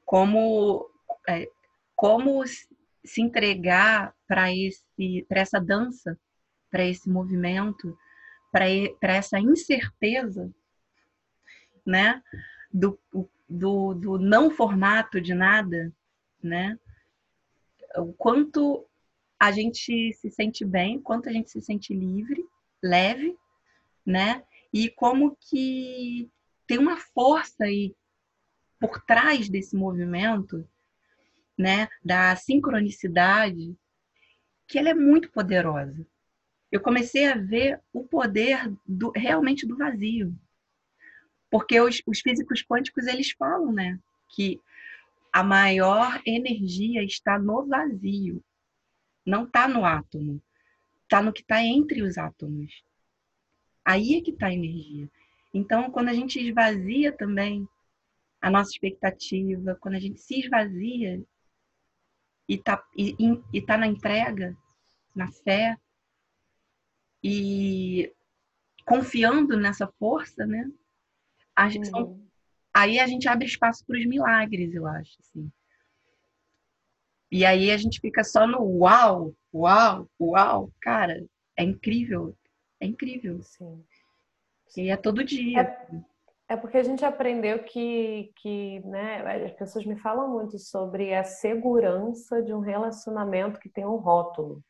Como, 0.06 0.90
é, 1.30 1.48
como 1.96 2.44
se 2.46 3.22
entregar 3.22 4.14
para 4.28 4.48
essa 5.30 5.60
dança, 5.60 6.20
para 6.70 6.86
esse 6.86 7.10
movimento, 7.10 7.98
para 8.52 9.14
essa 9.14 9.40
incerteza 9.40 10.52
né? 11.86 12.22
Do, 12.74 13.00
do, 13.50 13.94
do 13.94 14.20
não 14.20 14.50
formato 14.50 15.20
de 15.20 15.34
nada, 15.34 15.92
né? 16.42 16.78
O 17.98 18.14
quanto 18.14 18.86
a 19.40 19.52
gente 19.52 20.14
se 20.14 20.30
sente 20.30 20.64
bem, 20.64 20.98
o 20.98 21.02
quanto 21.02 21.28
a 21.28 21.32
gente 21.32 21.50
se 21.50 21.62
sente 21.62 21.94
livre, 21.94 22.46
leve, 22.82 23.36
né? 24.06 24.44
E 24.74 24.90
como 24.90 25.36
que 25.40 26.30
tem 26.68 26.78
uma 26.78 26.98
força 26.98 27.66
aí 27.66 27.96
por 28.80 29.04
trás 29.04 29.50
desse 29.50 29.76
movimento, 29.76 30.68
né, 31.58 31.88
da 32.04 32.36
sincronicidade, 32.36 33.76
que 34.68 34.80
ela 34.80 34.90
é 34.90 34.94
muito 34.94 35.32
poderosa. 35.32 36.06
Eu 36.72 36.80
comecei 36.80 37.28
a 37.28 37.36
ver 37.36 37.80
o 37.92 38.04
poder 38.04 38.74
do, 38.88 39.12
realmente 39.16 39.68
do 39.68 39.78
vazio. 39.78 40.34
Porque 41.50 41.80
os, 41.80 42.02
os 42.08 42.22
físicos 42.22 42.64
quânticos, 42.64 43.06
eles 43.06 43.32
falam, 43.32 43.72
né, 43.72 44.00
que 44.30 44.60
a 45.32 45.44
maior 45.44 46.22
energia 46.26 47.04
está 47.04 47.40
no 47.40 47.66
vazio, 47.66 48.44
não 49.26 49.46
está 49.46 49.68
no 49.68 49.86
átomo, 49.86 50.42
está 51.04 51.22
no 51.22 51.32
que 51.32 51.42
está 51.42 51.64
entre 51.64 52.02
os 52.02 52.18
átomos. 52.18 52.84
Aí 53.84 54.16
é 54.16 54.22
que 54.22 54.32
está 54.32 54.48
a 54.48 54.54
energia. 54.54 55.10
Então, 55.54 55.90
quando 55.92 56.10
a 56.10 56.14
gente 56.14 56.40
esvazia 56.40 57.12
também 57.12 57.68
a 58.42 58.50
nossa 58.50 58.72
expectativa, 58.72 59.78
quando 59.80 59.96
a 59.96 60.00
gente 60.00 60.20
se 60.20 60.40
esvazia 60.40 61.24
e 62.48 62.56
está 62.56 62.84
e, 62.98 63.16
e 63.54 63.62
tá 63.62 63.78
na 63.78 63.88
entrega, 63.88 64.58
na 65.16 65.32
fé, 65.32 65.78
e 67.24 68.12
confiando 68.86 69.56
nessa 69.58 69.88
força, 70.00 70.46
né? 70.46 70.70
Uhum. 72.04 72.31
Aí 72.74 73.00
a 73.00 73.08
gente 73.08 73.28
abre 73.28 73.46
espaço 73.46 73.86
para 73.86 73.98
os 73.98 74.06
milagres, 74.06 74.74
eu 74.74 74.86
acho, 74.88 75.18
assim. 75.20 75.52
E 77.32 77.46
aí 77.46 77.72
a 77.72 77.78
gente 77.78 78.00
fica 78.02 78.24
só 78.24 78.46
no 78.46 78.62
uau, 78.62 79.34
uau, 79.54 80.08
uau, 80.20 80.72
cara, 80.82 81.26
é 81.58 81.64
incrível, 81.64 82.36
é 82.80 82.86
incrível. 82.86 83.42
Sim. 83.42 83.84
E 84.78 84.90
é 84.90 84.98
todo 84.98 85.24
dia. 85.24 85.62
É, 85.62 86.54
é, 86.54 86.58
porque 86.58 86.78
a 86.78 86.84
gente 86.84 87.06
aprendeu 87.06 87.64
que, 87.64 88.32
que 88.36 88.82
né, 88.82 89.46
as 89.46 89.54
pessoas 89.54 89.86
me 89.86 89.96
falam 89.98 90.30
muito 90.30 90.60
sobre 90.60 91.14
a 91.14 91.24
segurança 91.24 92.42
de 92.42 92.54
um 92.54 92.60
relacionamento 92.60 93.60
que 93.60 93.70
tem 93.70 93.86
um 93.86 93.96
rótulo. 93.96 94.62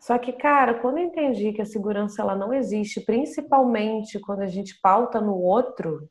Só 0.00 0.18
que, 0.18 0.32
cara, 0.32 0.80
quando 0.80 0.98
eu 0.98 1.04
entendi 1.04 1.52
que 1.52 1.62
a 1.62 1.66
segurança 1.66 2.22
ela 2.22 2.34
não 2.34 2.52
existe, 2.52 3.00
principalmente 3.02 4.18
quando 4.18 4.40
a 4.40 4.48
gente 4.48 4.80
pauta 4.80 5.20
no 5.20 5.36
outro, 5.36 6.08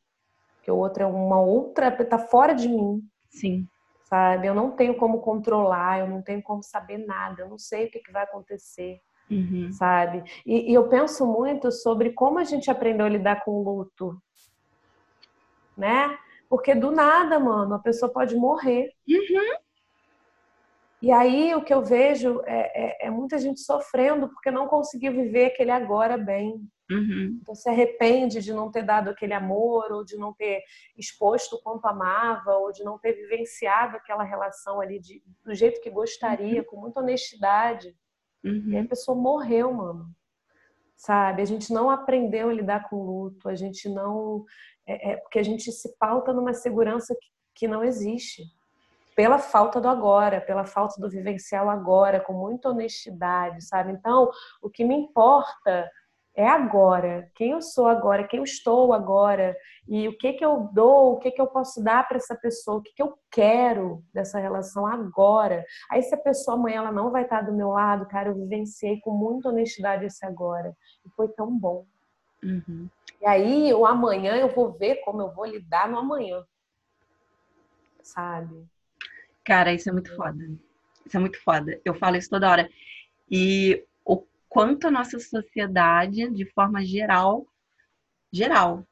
que 0.62 0.72
o 0.72 0.78
outro 0.78 1.04
é 1.04 1.06
uma 1.06 1.40
outra, 1.40 1.92
tá 1.92 2.18
fora 2.18 2.54
de 2.54 2.68
mim. 2.68 3.02
Sim. 3.30 3.68
Sabe? 4.04 4.48
Eu 4.48 4.54
não 4.54 4.72
tenho 4.72 4.96
como 4.96 5.22
controlar, 5.22 6.00
eu 6.00 6.08
não 6.08 6.22
tenho 6.22 6.42
como 6.42 6.62
saber 6.62 6.98
nada, 6.98 7.42
eu 7.42 7.50
não 7.50 7.58
sei 7.58 7.86
o 7.86 7.92
que, 7.92 8.00
que 8.00 8.12
vai 8.12 8.24
acontecer. 8.24 9.00
Uhum. 9.30 9.72
Sabe? 9.72 10.24
E, 10.46 10.72
e 10.72 10.74
eu 10.74 10.90
penso 10.90 11.26
muito 11.26 11.72
sobre 11.72 12.12
como 12.12 12.38
a 12.38 12.44
gente 12.44 12.70
aprendeu 12.70 13.06
a 13.06 13.10
lidar 13.10 13.44
com 13.44 13.52
o 13.52 13.64
luto. 13.64 14.22
Né? 15.78 16.18
Porque 16.50 16.76
do 16.76 16.92
nada, 16.92 17.40
mano, 17.40 17.76
a 17.76 17.80
pessoa 17.80 18.12
pode 18.12 18.36
morrer. 18.36 18.92
Uhum. 19.08 19.56
E 21.02 21.12
aí 21.12 21.56
o 21.56 21.64
que 21.64 21.74
eu 21.74 21.84
vejo 21.84 22.42
é, 22.46 23.06
é, 23.06 23.08
é, 23.08 23.10
muita 23.10 23.40
gente 23.40 23.60
sofrendo 23.62 24.30
porque 24.30 24.52
não 24.52 24.68
conseguiu 24.68 25.12
viver 25.12 25.46
aquele 25.46 25.72
agora 25.72 26.16
bem. 26.16 26.62
Uhum. 26.92 27.40
Então 27.42 27.56
se 27.56 27.68
arrepende 27.68 28.40
de 28.40 28.54
não 28.54 28.70
ter 28.70 28.84
dado 28.84 29.10
aquele 29.10 29.34
amor, 29.34 29.92
ou 29.92 30.06
de 30.06 30.16
não 30.16 30.32
ter 30.32 30.62
exposto 30.96 31.56
o 31.56 31.62
quanto 31.64 31.86
amava, 31.86 32.56
ou 32.58 32.72
de 32.72 32.84
não 32.84 33.00
ter 33.00 33.14
vivenciado 33.14 33.98
aquela 33.98 34.24
relação 34.24 34.80
ali 34.80 35.00
de, 35.00 35.24
do 35.44 35.56
jeito 35.56 35.82
que 35.82 35.90
gostaria, 35.90 36.60
uhum. 36.60 36.68
com 36.68 36.78
muita 36.78 37.00
honestidade. 37.00 37.96
Uhum. 38.44 38.70
E 38.70 38.78
a 38.78 38.86
pessoa 38.86 39.18
morreu, 39.18 39.74
mano. 39.74 40.06
Sabe? 40.96 41.42
A 41.42 41.46
gente 41.46 41.74
não 41.74 41.90
aprendeu 41.90 42.50
a 42.50 42.54
lidar 42.54 42.88
com 42.88 42.98
o 42.98 43.06
luto, 43.06 43.50
a 43.50 43.56
gente 43.56 43.90
não. 43.90 44.46
É, 44.86 45.14
é 45.14 45.18
porque 45.18 45.40
a 45.40 45.44
gente 45.44 45.72
se 45.72 45.98
pauta 45.98 46.32
numa 46.32 46.54
segurança 46.54 47.16
que, 47.20 47.28
que 47.56 47.68
não 47.68 47.84
existe 47.84 48.44
pela 49.22 49.38
falta 49.38 49.80
do 49.80 49.88
agora, 49.88 50.42
pela 50.42 50.66
falta 50.66 51.00
do 51.00 51.08
vivencial 51.08 51.70
agora, 51.70 52.20
com 52.20 52.34
muita 52.34 52.70
honestidade, 52.70 53.64
sabe? 53.64 53.92
Então, 53.92 54.32
o 54.60 54.68
que 54.68 54.84
me 54.84 54.96
importa 54.96 55.88
é 56.36 56.48
agora, 56.48 57.30
quem 57.36 57.52
eu 57.52 57.62
sou 57.62 57.86
agora, 57.86 58.28
quem 58.28 58.40
eu 58.40 58.44
estou 58.44 58.92
agora, 58.92 59.56
e 59.88 60.08
o 60.08 60.18
que 60.18 60.34
que 60.34 60.44
eu 60.44 60.68
dou, 60.74 61.14
o 61.14 61.20
que 61.20 61.30
que 61.30 61.40
eu 61.40 61.46
posso 61.46 61.84
dar 61.84 62.08
para 62.08 62.18
essa 62.18 62.36
pessoa, 62.36 62.78
o 62.78 62.82
que 62.82 62.96
que 62.96 63.04
eu 63.04 63.16
quero 63.30 64.04
dessa 64.12 64.40
relação 64.40 64.88
agora. 64.88 65.64
Aí 65.92 66.02
se 66.02 66.16
a 66.16 66.18
pessoa 66.18 66.58
amanhã 66.58 66.78
ela 66.78 66.92
não 66.92 67.12
vai 67.12 67.22
estar 67.22 67.42
do 67.42 67.54
meu 67.54 67.70
lado, 67.70 68.08
cara, 68.08 68.30
eu 68.30 68.36
vivenciei 68.36 69.00
com 69.02 69.12
muita 69.12 69.50
honestidade 69.50 70.04
esse 70.04 70.26
agora, 70.26 70.76
e 71.06 71.10
foi 71.12 71.28
tão 71.28 71.56
bom. 71.56 71.86
Uhum. 72.42 72.90
E 73.22 73.28
aí 73.28 73.72
o 73.72 73.86
amanhã 73.86 74.36
eu 74.36 74.48
vou 74.48 74.72
ver 74.72 74.96
como 75.06 75.22
eu 75.22 75.30
vou 75.30 75.46
lidar 75.46 75.88
no 75.88 76.00
amanhã, 76.00 76.44
sabe? 78.02 78.68
Cara, 79.44 79.74
isso 79.74 79.90
é 79.90 79.94
muito 79.94 80.16
foda. 80.16 80.50
Isso 81.06 81.18
é 81.18 81.20
muito 81.20 81.42
foda. 81.44 81.80
Eu 81.84 81.94
falo 81.96 82.16
isso 82.16 82.30
toda 82.30 82.50
hora. 82.50 82.70
E 83.30 83.84
o 84.06 84.26
quanto 84.48 84.88
a 84.88 84.92
nossa 84.92 85.20
sociedade, 85.20 86.30
de 86.32 86.46
forma 86.52 86.84
geral, 86.86 87.48
geral, 88.32 88.86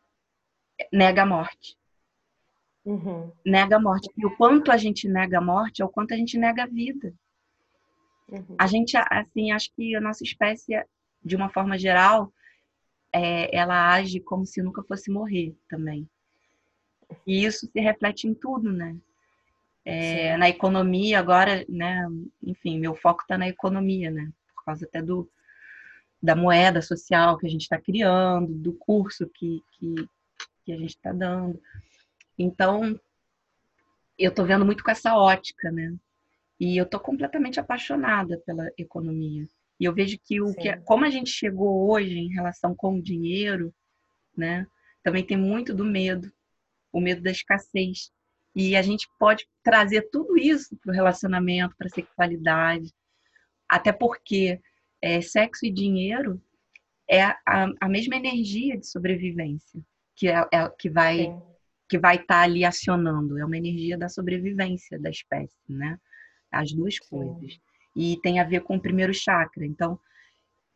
nega 0.91 1.23
a 1.23 1.25
morte. 1.25 1.77
Uhum. 2.85 3.31
Nega 3.45 3.75
a 3.75 3.79
morte. 3.79 4.09
E 4.17 4.25
o 4.25 4.35
quanto 4.35 4.71
a 4.71 4.77
gente 4.77 5.07
nega 5.07 5.37
a 5.37 5.41
morte 5.41 5.81
é 5.81 5.85
o 5.85 5.89
quanto 5.89 6.13
a 6.13 6.17
gente 6.17 6.37
nega 6.37 6.63
a 6.63 6.67
vida. 6.67 7.13
Uhum. 8.29 8.55
A 8.57 8.67
gente, 8.67 8.95
assim, 8.97 9.51
acho 9.51 9.71
que 9.75 9.95
a 9.95 10.01
nossa 10.01 10.23
espécie, 10.23 10.73
de 11.23 11.35
uma 11.35 11.49
forma 11.49 11.77
geral, 11.77 12.31
é, 13.13 13.55
ela 13.55 13.91
age 13.93 14.19
como 14.19 14.45
se 14.45 14.61
nunca 14.61 14.83
fosse 14.83 15.11
morrer 15.11 15.55
também. 15.67 16.07
E 17.25 17.43
isso 17.43 17.67
se 17.67 17.79
reflete 17.79 18.27
em 18.27 18.33
tudo, 18.33 18.71
né? 18.71 18.95
É, 19.85 20.37
na 20.37 20.49
economia 20.49 21.19
agora, 21.19 21.65
né? 21.67 22.05
Enfim, 22.43 22.79
meu 22.79 22.95
foco 22.95 23.21
está 23.21 23.37
na 23.37 23.47
economia, 23.47 24.11
né? 24.11 24.31
Por 24.55 24.65
causa 24.65 24.85
até 24.85 25.01
do 25.01 25.29
da 26.21 26.35
moeda 26.35 26.81
social 26.81 27.37
que 27.37 27.47
a 27.47 27.49
gente 27.49 27.61
está 27.61 27.79
criando, 27.79 28.53
do 28.53 28.73
curso 28.73 29.29
que, 29.29 29.63
que, 29.71 29.95
que 30.65 30.73
a 30.73 30.77
gente 30.77 30.89
está 30.89 31.13
dando. 31.13 31.59
Então, 32.37 32.99
eu 34.17 34.29
estou 34.29 34.45
vendo 34.45 34.65
muito 34.65 34.83
com 34.83 34.91
essa 34.91 35.15
ótica, 35.15 35.71
né? 35.71 35.95
E 36.59 36.75
eu 36.75 36.83
estou 36.83 36.99
completamente 36.99 37.59
apaixonada 37.59 38.37
pela 38.45 38.69
economia. 38.77 39.47
E 39.79 39.85
eu 39.85 39.93
vejo 39.93 40.19
que 40.21 40.41
o 40.41 40.53
que, 40.53 40.75
como 40.81 41.05
a 41.05 41.09
gente 41.09 41.29
chegou 41.29 41.89
hoje 41.89 42.19
em 42.19 42.33
relação 42.33 42.75
com 42.75 42.95
o 42.95 43.01
dinheiro, 43.01 43.73
né? 44.35 44.67
Também 45.01 45.25
tem 45.25 45.37
muito 45.37 45.73
do 45.73 45.85
medo, 45.85 46.29
o 46.91 46.99
medo 46.99 47.21
da 47.21 47.31
escassez. 47.31 48.11
E 48.55 48.75
a 48.75 48.81
gente 48.81 49.07
pode 49.17 49.47
trazer 49.63 50.09
tudo 50.11 50.37
isso 50.37 50.75
para 50.77 50.91
o 50.91 50.95
relacionamento, 50.95 51.75
para 51.77 51.87
a 51.87 51.91
sexualidade, 51.91 52.93
até 53.67 53.91
porque 53.91 54.59
é, 55.01 55.21
sexo 55.21 55.65
e 55.65 55.71
dinheiro 55.71 56.41
é 57.09 57.23
a, 57.23 57.37
a, 57.79 57.87
mesma 57.87 58.15
energia 58.15 58.77
de 58.77 58.87
sobrevivência 58.87 59.81
que, 60.15 60.27
é, 60.27 60.47
é 60.51 60.69
que 60.77 60.89
vai 60.89 61.17
Sim. 61.17 61.41
que 61.87 61.97
vai 61.97 62.17
estar 62.17 62.35
tá 62.35 62.41
ali 62.41 62.63
acionando. 62.65 63.39
É 63.39 63.45
uma 63.45 63.57
energia 63.57 63.97
da 63.97 64.09
sobrevivência 64.09 64.99
da 64.99 65.09
espécie, 65.09 65.57
né? 65.67 65.97
As 66.51 66.71
duas 66.71 66.95
Sim. 66.95 67.01
coisas. 67.09 67.59
E 67.95 68.19
tem 68.21 68.39
a 68.39 68.43
ver 68.43 68.61
com 68.61 68.75
o 68.75 68.81
primeiro 68.81 69.13
chakra. 69.13 69.65
Então, 69.65 69.99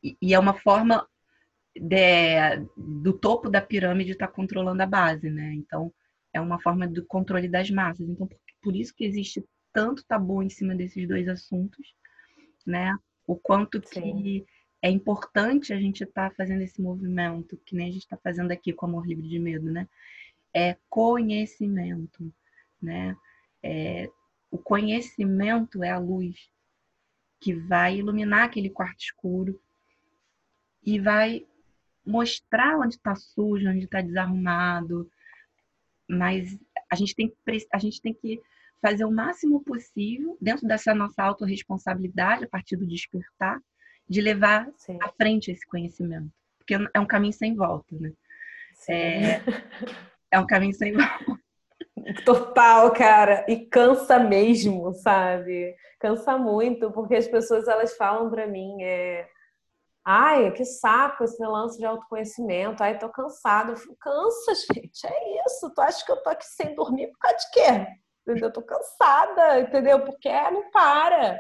e, 0.04 0.18
e 0.22 0.34
é 0.34 0.40
uma 0.40 0.54
forma 0.54 1.08
de, 1.76 2.58
do 2.76 3.14
topo 3.14 3.50
da 3.50 3.62
pirâmide 3.62 4.12
estar 4.12 4.28
tá 4.28 4.34
controlando 4.34 4.82
a 4.82 4.88
base, 4.88 5.30
né? 5.30 5.54
Então, 5.54 5.94
é 6.34 6.42
uma 6.42 6.60
forma 6.60 6.88
do 6.88 7.06
controle 7.06 7.48
das 7.48 7.70
massas. 7.70 8.10
Então, 8.10 8.28
por, 8.28 8.40
por 8.62 8.76
isso 8.76 8.94
que 8.94 9.06
existe 9.06 9.46
tanto 9.72 10.06
tabu 10.06 10.42
em 10.44 10.50
cima 10.50 10.76
desses 10.76 11.08
dois 11.08 11.28
assuntos, 11.28 11.96
né? 12.66 12.98
O 13.26 13.36
quanto 13.36 13.80
que 13.80 14.02
Sim. 14.02 14.46
é 14.82 14.90
importante 14.90 15.74
a 15.74 15.78
gente 15.78 16.04
estar 16.04 16.30
tá 16.30 16.36
fazendo 16.36 16.62
esse 16.62 16.82
movimento, 16.82 17.60
que 17.66 17.76
nem 17.76 17.90
a 17.90 17.92
gente 17.92 18.04
está 18.04 18.18
fazendo 18.18 18.52
aqui 18.52 18.74
com 18.74 18.86
Amor 18.86 19.08
Livre 19.08 19.28
de 19.28 19.40
Medo, 19.40 19.72
né? 19.72 19.88
É 20.54 20.78
conhecimento, 20.90 22.32
né? 22.82 23.16
É, 23.62 24.10
o 24.52 24.58
conhecimento 24.58 25.84
é 25.84 25.90
a 25.90 25.98
luz 25.98 26.50
que 27.40 27.54
vai 27.54 27.98
iluminar 27.98 28.46
aquele 28.46 28.70
quarto 28.70 29.00
escuro 29.00 29.60
e 30.86 31.00
vai 31.00 31.46
mostrar 32.06 32.78
onde 32.78 32.96
está 32.96 33.16
sujo, 33.16 33.70
onde 33.70 33.86
está 33.86 34.02
desarrumado, 34.02 35.10
mas 36.14 36.58
a 36.90 36.96
gente 36.96 37.16
tem 37.16 37.30
que, 37.30 37.68
a 37.72 37.80
gente 37.80 38.02
tem 38.02 38.14
que 38.14 38.42
fazer 38.82 39.06
o 39.06 39.12
máximo 39.12 39.64
possível, 39.64 40.38
dentro 40.42 40.68
dessa 40.68 40.94
nossa 40.94 41.24
autorresponsabilidade, 41.24 42.44
a 42.44 42.50
partir 42.50 42.76
do 42.76 42.86
despertar, 42.86 43.60
de 44.08 44.20
levar 44.20 44.70
Sim. 44.78 44.98
à 45.02 45.10
frente 45.10 45.52
esse 45.52 45.66
conhecimento. 45.66 46.30
Porque 46.58 46.76
é 46.94 47.00
um 47.00 47.06
caminho 47.06 47.34
sem 47.34 47.56
volta, 47.56 47.96
né? 47.98 48.12
É, 48.90 49.40
é 50.32 50.40
um 50.40 50.46
caminho 50.46 50.74
sem 50.74 50.94
volta. 50.94 51.42
Total, 52.26 52.92
cara. 52.92 53.46
E 53.48 53.66
cansa 53.66 54.20
mesmo, 54.20 54.94
sabe? 54.94 55.76
Cansa 56.00 56.38
muito, 56.38 56.92
porque 56.92 57.16
as 57.16 57.28
pessoas 57.28 57.68
elas 57.68 57.96
falam 57.96 58.30
para 58.30 58.46
mim, 58.46 58.84
é... 58.84 59.28
ai, 60.06 60.52
que 60.52 60.66
saco 60.66 61.24
esse 61.24 61.44
lance 61.44 61.78
de 61.78 61.86
autoconhecimento. 61.86 62.84
Ai, 62.84 62.98
tô 62.98 63.10
cansada. 63.10 63.72
Eu 63.72 63.78
fico, 63.78 63.96
cansa, 64.00 64.54
gente. 64.74 65.06
É 65.06 65.46
isso. 65.46 65.72
Tu 65.74 65.82
acha 65.82 66.06
que 66.06 66.12
eu 66.12 66.22
tô 66.22 66.30
aqui 66.30 66.46
sem 66.46 66.76
dormir 66.76 67.08
por 67.08 67.20
causa 67.20 67.38
de 67.38 67.52
quê? 67.52 67.88
Entendeu? 68.22 68.48
Eu 68.48 68.54
tô 68.54 68.62
cansada, 68.62 69.60
entendeu? 69.60 70.00
Porque 70.06 70.30
não 70.52 70.70
para. 70.72 71.40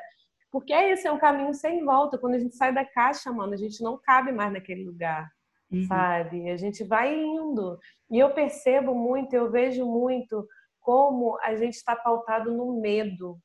Porque 0.52 0.74
é 0.74 0.94
isso, 0.94 1.08
é 1.08 1.12
um 1.12 1.20
caminho 1.20 1.54
sem 1.54 1.84
volta. 1.84 2.18
Quando 2.18 2.36
a 2.36 2.40
gente 2.40 2.56
sai 2.56 2.74
da 2.74 2.86
caixa, 2.86 3.32
mano, 3.32 3.54
a 3.54 3.58
gente 3.58 3.82
não 3.82 3.98
cabe 3.98 4.32
mais 4.32 4.54
naquele 4.54 4.84
lugar 4.84 5.28
uhum. 5.74 5.88
sabe? 5.88 6.50
A 6.50 6.58
gente 6.58 6.84
vai 6.84 7.14
indo. 7.14 7.78
E 8.10 8.20
eu 8.20 8.34
percebo 8.34 8.94
muito, 8.94 9.34
eu 9.34 9.50
vejo 9.50 9.86
muito 9.86 10.48
como 10.80 11.38
a 11.42 11.56
gente 11.56 11.74
está 11.74 11.96
pautado 11.96 12.52
no 12.52 12.80
medo. 12.80 13.38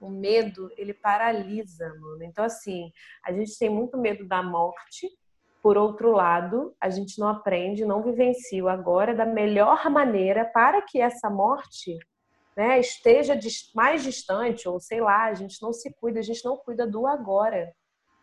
O 0.00 0.08
medo, 0.08 0.70
ele 0.78 0.94
paralisa, 0.94 1.88
mano. 2.00 2.24
Então, 2.24 2.42
assim, 2.42 2.90
a 3.24 3.32
gente 3.32 3.58
tem 3.58 3.68
muito 3.68 3.98
medo 3.98 4.26
da 4.26 4.42
morte. 4.42 5.06
Por 5.62 5.76
outro 5.76 6.10
lado, 6.10 6.74
a 6.80 6.88
gente 6.88 7.18
não 7.18 7.28
aprende, 7.28 7.84
não 7.84 8.02
vivencia 8.02 8.64
o 8.64 8.68
agora 8.68 9.14
da 9.14 9.26
melhor 9.26 9.90
maneira 9.90 10.46
para 10.46 10.80
que 10.80 10.98
essa 10.98 11.28
morte 11.28 11.98
né, 12.56 12.80
esteja 12.80 13.38
mais 13.74 14.02
distante, 14.02 14.66
ou 14.66 14.80
sei 14.80 15.02
lá, 15.02 15.26
a 15.26 15.34
gente 15.34 15.60
não 15.60 15.72
se 15.72 15.92
cuida, 16.00 16.18
a 16.18 16.22
gente 16.22 16.42
não 16.44 16.56
cuida 16.56 16.86
do 16.86 17.06
agora. 17.06 17.70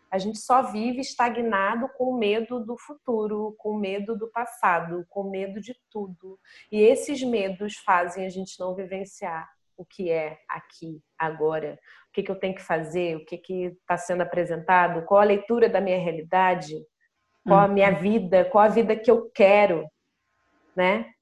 A 0.09 0.17
gente 0.17 0.39
só 0.39 0.63
vive 0.63 1.01
estagnado 1.01 1.89
com 1.97 2.17
medo 2.17 2.65
do 2.65 2.77
futuro, 2.77 3.53
com 3.57 3.77
medo 3.77 4.17
do 4.17 4.31
passado, 4.31 5.05
com 5.09 5.29
medo 5.29 5.59
de 5.59 5.75
tudo. 5.91 6.39
E 6.71 6.79
esses 6.79 7.21
medos 7.21 7.75
fazem 7.77 8.25
a 8.25 8.29
gente 8.29 8.59
não 8.59 8.73
vivenciar 8.73 9.47
o 9.77 9.85
que 9.85 10.09
é 10.09 10.39
aqui, 10.49 11.01
agora. 11.17 11.79
O 12.09 12.13
que, 12.13 12.23
que 12.23 12.31
eu 12.31 12.39
tenho 12.39 12.55
que 12.55 12.61
fazer, 12.61 13.15
o 13.15 13.25
que 13.25 13.39
está 13.65 13.97
sendo 13.97 14.21
apresentado, 14.21 15.05
qual 15.05 15.21
a 15.21 15.25
leitura 15.25 15.69
da 15.69 15.79
minha 15.79 15.99
realidade, 15.99 16.75
qual 17.45 17.59
a 17.59 17.67
minha 17.67 17.91
uhum. 17.93 17.99
vida, 17.99 18.45
qual 18.45 18.65
a 18.65 18.69
vida 18.69 18.95
que 18.95 19.09
eu 19.09 19.29
quero, 19.29 19.87
né? 20.75 21.13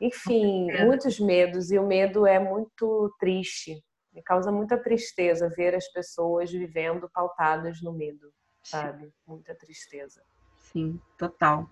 Enfim, 0.00 0.70
muitos 0.84 1.18
medos, 1.18 1.70
e 1.70 1.78
o 1.78 1.86
medo 1.86 2.26
é 2.26 2.38
muito 2.38 3.12
triste. 3.18 3.82
Me 4.12 4.22
causa 4.22 4.52
muita 4.52 4.76
tristeza 4.78 5.48
ver 5.56 5.74
as 5.74 5.90
pessoas 5.90 6.50
vivendo 6.50 7.10
pautadas 7.12 7.82
no 7.82 7.92
medo, 7.92 8.30
sabe? 8.62 9.10
Muita 9.26 9.54
tristeza. 9.54 10.22
Sim, 10.58 11.00
total. 11.18 11.68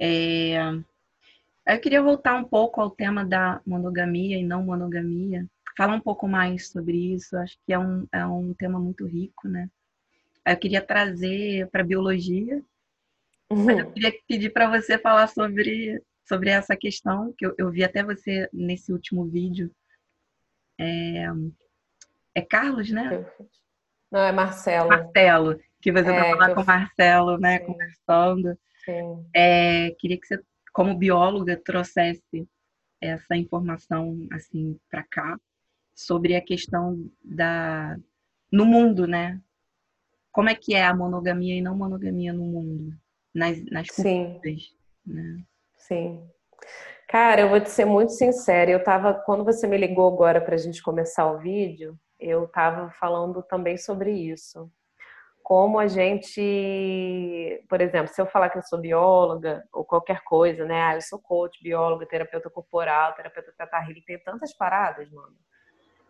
É... 0.00 0.56
Eu 1.66 1.80
queria 1.80 2.00
voltar 2.00 2.36
um 2.36 2.44
pouco 2.44 2.80
ao 2.80 2.90
tema 2.90 3.24
da 3.24 3.60
monogamia 3.66 4.38
e 4.38 4.44
não 4.44 4.62
monogamia, 4.62 5.44
falar 5.76 5.94
um 5.94 6.00
pouco 6.00 6.28
mais 6.28 6.68
sobre 6.68 7.14
isso. 7.14 7.36
Acho 7.36 7.56
que 7.66 7.72
é 7.72 7.78
um, 7.78 8.06
é 8.12 8.24
um 8.24 8.54
tema 8.54 8.78
muito 8.78 9.04
rico, 9.04 9.48
né? 9.48 9.68
Eu 10.46 10.56
queria 10.56 10.80
trazer 10.80 11.68
para 11.70 11.82
a 11.82 11.86
biologia, 11.86 12.62
uhum. 13.50 13.64
mas 13.64 13.78
eu 13.78 13.90
queria 13.90 14.14
pedir 14.28 14.50
para 14.50 14.70
você 14.70 14.96
falar 14.96 15.26
sobre, 15.26 16.00
sobre 16.24 16.50
essa 16.50 16.76
questão, 16.76 17.34
que 17.36 17.44
eu, 17.44 17.52
eu 17.58 17.70
vi 17.70 17.82
até 17.82 18.04
você 18.04 18.48
nesse 18.52 18.92
último 18.92 19.24
vídeo. 19.24 19.68
É, 20.78 21.24
é 22.32 22.42
Carlos, 22.42 22.90
né? 22.90 23.26
Não, 24.12 24.20
é 24.20 24.30
Marcelo. 24.30 24.88
Marcelo, 24.88 25.58
que 25.80 25.90
você 25.90 26.10
é, 26.10 26.30
tá 26.30 26.36
lá 26.36 26.54
com 26.54 26.60
o 26.60 26.66
Marcelo, 26.66 27.38
né? 27.38 27.58
Sim. 27.58 27.64
Conversando. 27.66 28.58
Sim. 28.84 29.26
É, 29.34 29.90
queria 29.98 30.16
que 30.20 30.28
você, 30.28 30.40
como 30.76 30.94
bióloga, 30.94 31.56
trouxesse 31.56 32.46
essa 33.00 33.34
informação 33.34 34.28
assim 34.30 34.78
para 34.90 35.02
cá 35.04 35.40
sobre 35.94 36.36
a 36.36 36.40
questão 36.42 37.10
da 37.24 37.96
no 38.52 38.66
mundo, 38.66 39.06
né? 39.06 39.40
Como 40.30 40.50
é 40.50 40.54
que 40.54 40.74
é 40.74 40.84
a 40.84 40.94
monogamia 40.94 41.56
e 41.56 41.62
não 41.62 41.74
monogamia 41.74 42.30
no 42.30 42.44
mundo, 42.44 42.94
nas, 43.34 43.58
nas 43.70 43.88
culturas, 43.88 44.42
Sim. 44.42 44.76
né? 45.06 45.42
Sim. 45.78 46.28
Cara, 47.08 47.40
eu 47.40 47.48
vou 47.48 47.60
te 47.60 47.70
ser 47.70 47.86
muito 47.86 48.12
sincera. 48.12 48.70
Eu 48.70 48.84
tava 48.84 49.14
quando 49.14 49.44
você 49.44 49.66
me 49.66 49.78
ligou 49.78 50.12
agora 50.12 50.42
para 50.42 50.56
a 50.56 50.58
gente 50.58 50.82
começar 50.82 51.24
o 51.32 51.38
vídeo, 51.38 51.98
eu 52.20 52.44
estava 52.44 52.90
falando 52.90 53.42
também 53.42 53.78
sobre 53.78 54.12
isso. 54.12 54.70
Como 55.46 55.78
a 55.78 55.86
gente, 55.86 57.62
por 57.68 57.80
exemplo, 57.80 58.12
se 58.12 58.20
eu 58.20 58.26
falar 58.26 58.50
que 58.50 58.58
eu 58.58 58.62
sou 58.64 58.80
bióloga 58.80 59.62
ou 59.72 59.84
qualquer 59.84 60.24
coisa, 60.24 60.64
né? 60.64 60.82
Ah, 60.82 60.94
eu 60.96 61.00
sou 61.00 61.20
coach, 61.20 61.62
bióloga, 61.62 62.04
terapeuta 62.04 62.50
corporal, 62.50 63.14
terapeuta 63.14 63.54
teta 63.56 63.78
tem 64.04 64.18
tantas 64.24 64.52
paradas, 64.52 65.08
mano. 65.08 65.36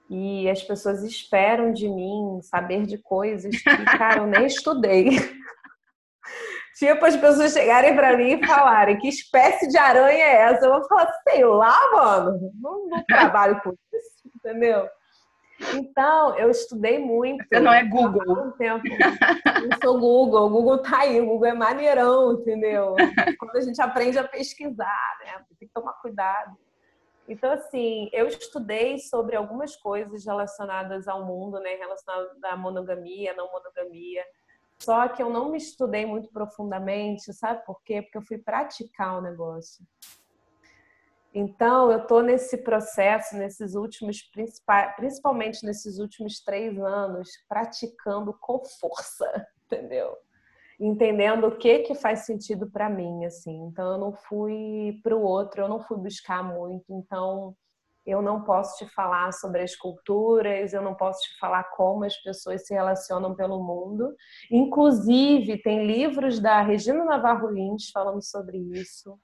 E 0.08 0.48
as 0.48 0.62
pessoas 0.62 1.04
esperam 1.04 1.70
de 1.70 1.86
mim 1.86 2.40
saber 2.40 2.86
de 2.86 2.96
coisas 2.96 3.54
que, 3.54 3.84
cara, 3.98 4.20
eu 4.20 4.26
nem 4.26 4.46
estudei. 4.48 5.10
tipo, 6.78 7.04
as 7.04 7.16
pessoas 7.18 7.52
chegarem 7.52 7.94
para 7.94 8.16
mim 8.16 8.40
e 8.40 8.46
falarem 8.46 8.96
que 8.96 9.06
espécie 9.06 9.68
de 9.68 9.76
aranha 9.76 10.24
é 10.24 10.36
essa? 10.44 10.64
Eu 10.64 10.80
vou 10.80 10.88
falar, 10.88 11.12
sei 11.28 11.44
lá, 11.44 11.78
mano, 11.92 12.50
não, 12.58 12.88
não 12.88 13.04
trabalho 13.04 13.60
com 13.60 13.68
isso, 13.92 14.30
entendeu? 14.34 14.88
Então, 15.74 16.36
eu 16.38 16.50
estudei 16.50 16.98
muito. 16.98 17.44
Você 17.48 17.60
não 17.60 17.72
é 17.72 17.82
Google. 17.82 18.46
Um 18.46 18.50
tempo. 18.52 18.86
Eu 18.86 19.78
sou 19.82 19.98
Google. 19.98 20.46
O 20.46 20.50
Google 20.50 20.78
tá 20.78 21.00
aí. 21.00 21.20
O 21.20 21.26
Google 21.26 21.46
é 21.46 21.54
maneirão, 21.54 22.32
entendeu? 22.34 22.94
Quando 23.38 23.56
a 23.56 23.60
gente 23.60 23.80
aprende 23.80 24.18
a 24.18 24.28
pesquisar, 24.28 25.18
né? 25.24 25.44
Tem 25.58 25.68
que 25.68 25.74
tomar 25.74 25.94
cuidado. 25.94 26.56
Então, 27.28 27.50
assim, 27.50 28.08
eu 28.12 28.26
estudei 28.28 28.98
sobre 28.98 29.34
algumas 29.34 29.74
coisas 29.76 30.24
relacionadas 30.24 31.08
ao 31.08 31.24
mundo, 31.24 31.58
né? 31.58 31.74
Relacionadas 31.74 32.42
à 32.44 32.56
monogamia, 32.56 33.34
não 33.34 33.50
monogamia. 33.50 34.24
Só 34.78 35.08
que 35.08 35.22
eu 35.22 35.30
não 35.30 35.50
me 35.50 35.56
estudei 35.56 36.04
muito 36.04 36.30
profundamente, 36.30 37.32
sabe 37.32 37.64
por 37.64 37.82
quê? 37.82 38.02
Porque 38.02 38.18
eu 38.18 38.22
fui 38.22 38.38
praticar 38.38 39.18
o 39.18 39.22
negócio. 39.22 39.84
Então, 41.38 41.92
eu 41.92 41.98
estou 41.98 42.22
nesse 42.22 42.56
processo, 42.56 43.36
nesses 43.36 43.74
últimos, 43.74 44.22
principalmente 44.96 45.66
nesses 45.66 45.98
últimos 45.98 46.40
três 46.40 46.78
anos, 46.78 47.28
praticando 47.46 48.32
com 48.40 48.64
força, 48.80 49.46
entendeu? 49.66 50.16
Entendendo 50.80 51.48
o 51.48 51.58
que 51.58 51.80
que 51.80 51.94
faz 51.94 52.20
sentido 52.20 52.70
para 52.70 52.88
mim, 52.88 53.26
assim. 53.26 53.54
Então, 53.66 53.92
eu 53.92 53.98
não 53.98 54.14
fui 54.14 54.98
para 55.02 55.14
o 55.14 55.20
outro, 55.20 55.60
eu 55.60 55.68
não 55.68 55.78
fui 55.78 55.98
buscar 55.98 56.42
muito. 56.42 56.86
Então, 56.88 57.54
eu 58.06 58.22
não 58.22 58.42
posso 58.42 58.78
te 58.78 58.90
falar 58.94 59.30
sobre 59.34 59.60
as 59.60 59.76
culturas, 59.76 60.72
eu 60.72 60.80
não 60.80 60.94
posso 60.94 61.20
te 61.20 61.38
falar 61.38 61.64
como 61.64 62.04
as 62.04 62.16
pessoas 62.22 62.66
se 62.66 62.72
relacionam 62.72 63.34
pelo 63.34 63.62
mundo. 63.62 64.16
Inclusive, 64.50 65.60
tem 65.60 65.86
livros 65.86 66.40
da 66.40 66.62
Regina 66.62 67.04
Navarro 67.04 67.50
Lins 67.50 67.90
falando 67.90 68.22
sobre 68.22 68.56
isso 68.56 69.20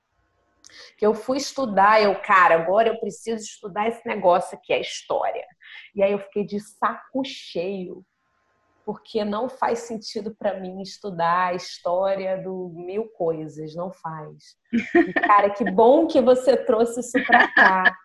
que 0.96 1.05
eu 1.05 1.14
fui 1.14 1.37
estudar, 1.37 2.03
eu, 2.03 2.14
cara, 2.22 2.55
agora 2.55 2.88
eu 2.88 2.98
preciso 2.98 3.42
estudar 3.42 3.88
esse 3.88 4.07
negócio 4.07 4.57
aqui, 4.57 4.72
a 4.72 4.81
história. 4.81 5.44
E 5.94 6.03
aí 6.03 6.12
eu 6.12 6.18
fiquei 6.18 6.44
de 6.44 6.61
saco 6.61 7.22
cheio, 7.25 8.05
porque 8.85 9.25
não 9.25 9.48
faz 9.48 9.81
sentido 9.81 10.35
para 10.35 10.59
mim 10.59 10.83
estudar 10.83 11.48
a 11.48 11.55
história 11.55 12.42
do 12.42 12.72
mil 12.75 13.09
coisas, 13.11 13.75
não 13.75 13.92
faz. 13.92 14.57
E, 14.72 15.12
cara, 15.12 15.51
que 15.51 15.70
bom 15.70 16.07
que 16.07 16.20
você 16.20 16.57
trouxe 16.57 17.01
isso 17.01 17.25
para 17.27 17.53
cá. 17.53 17.96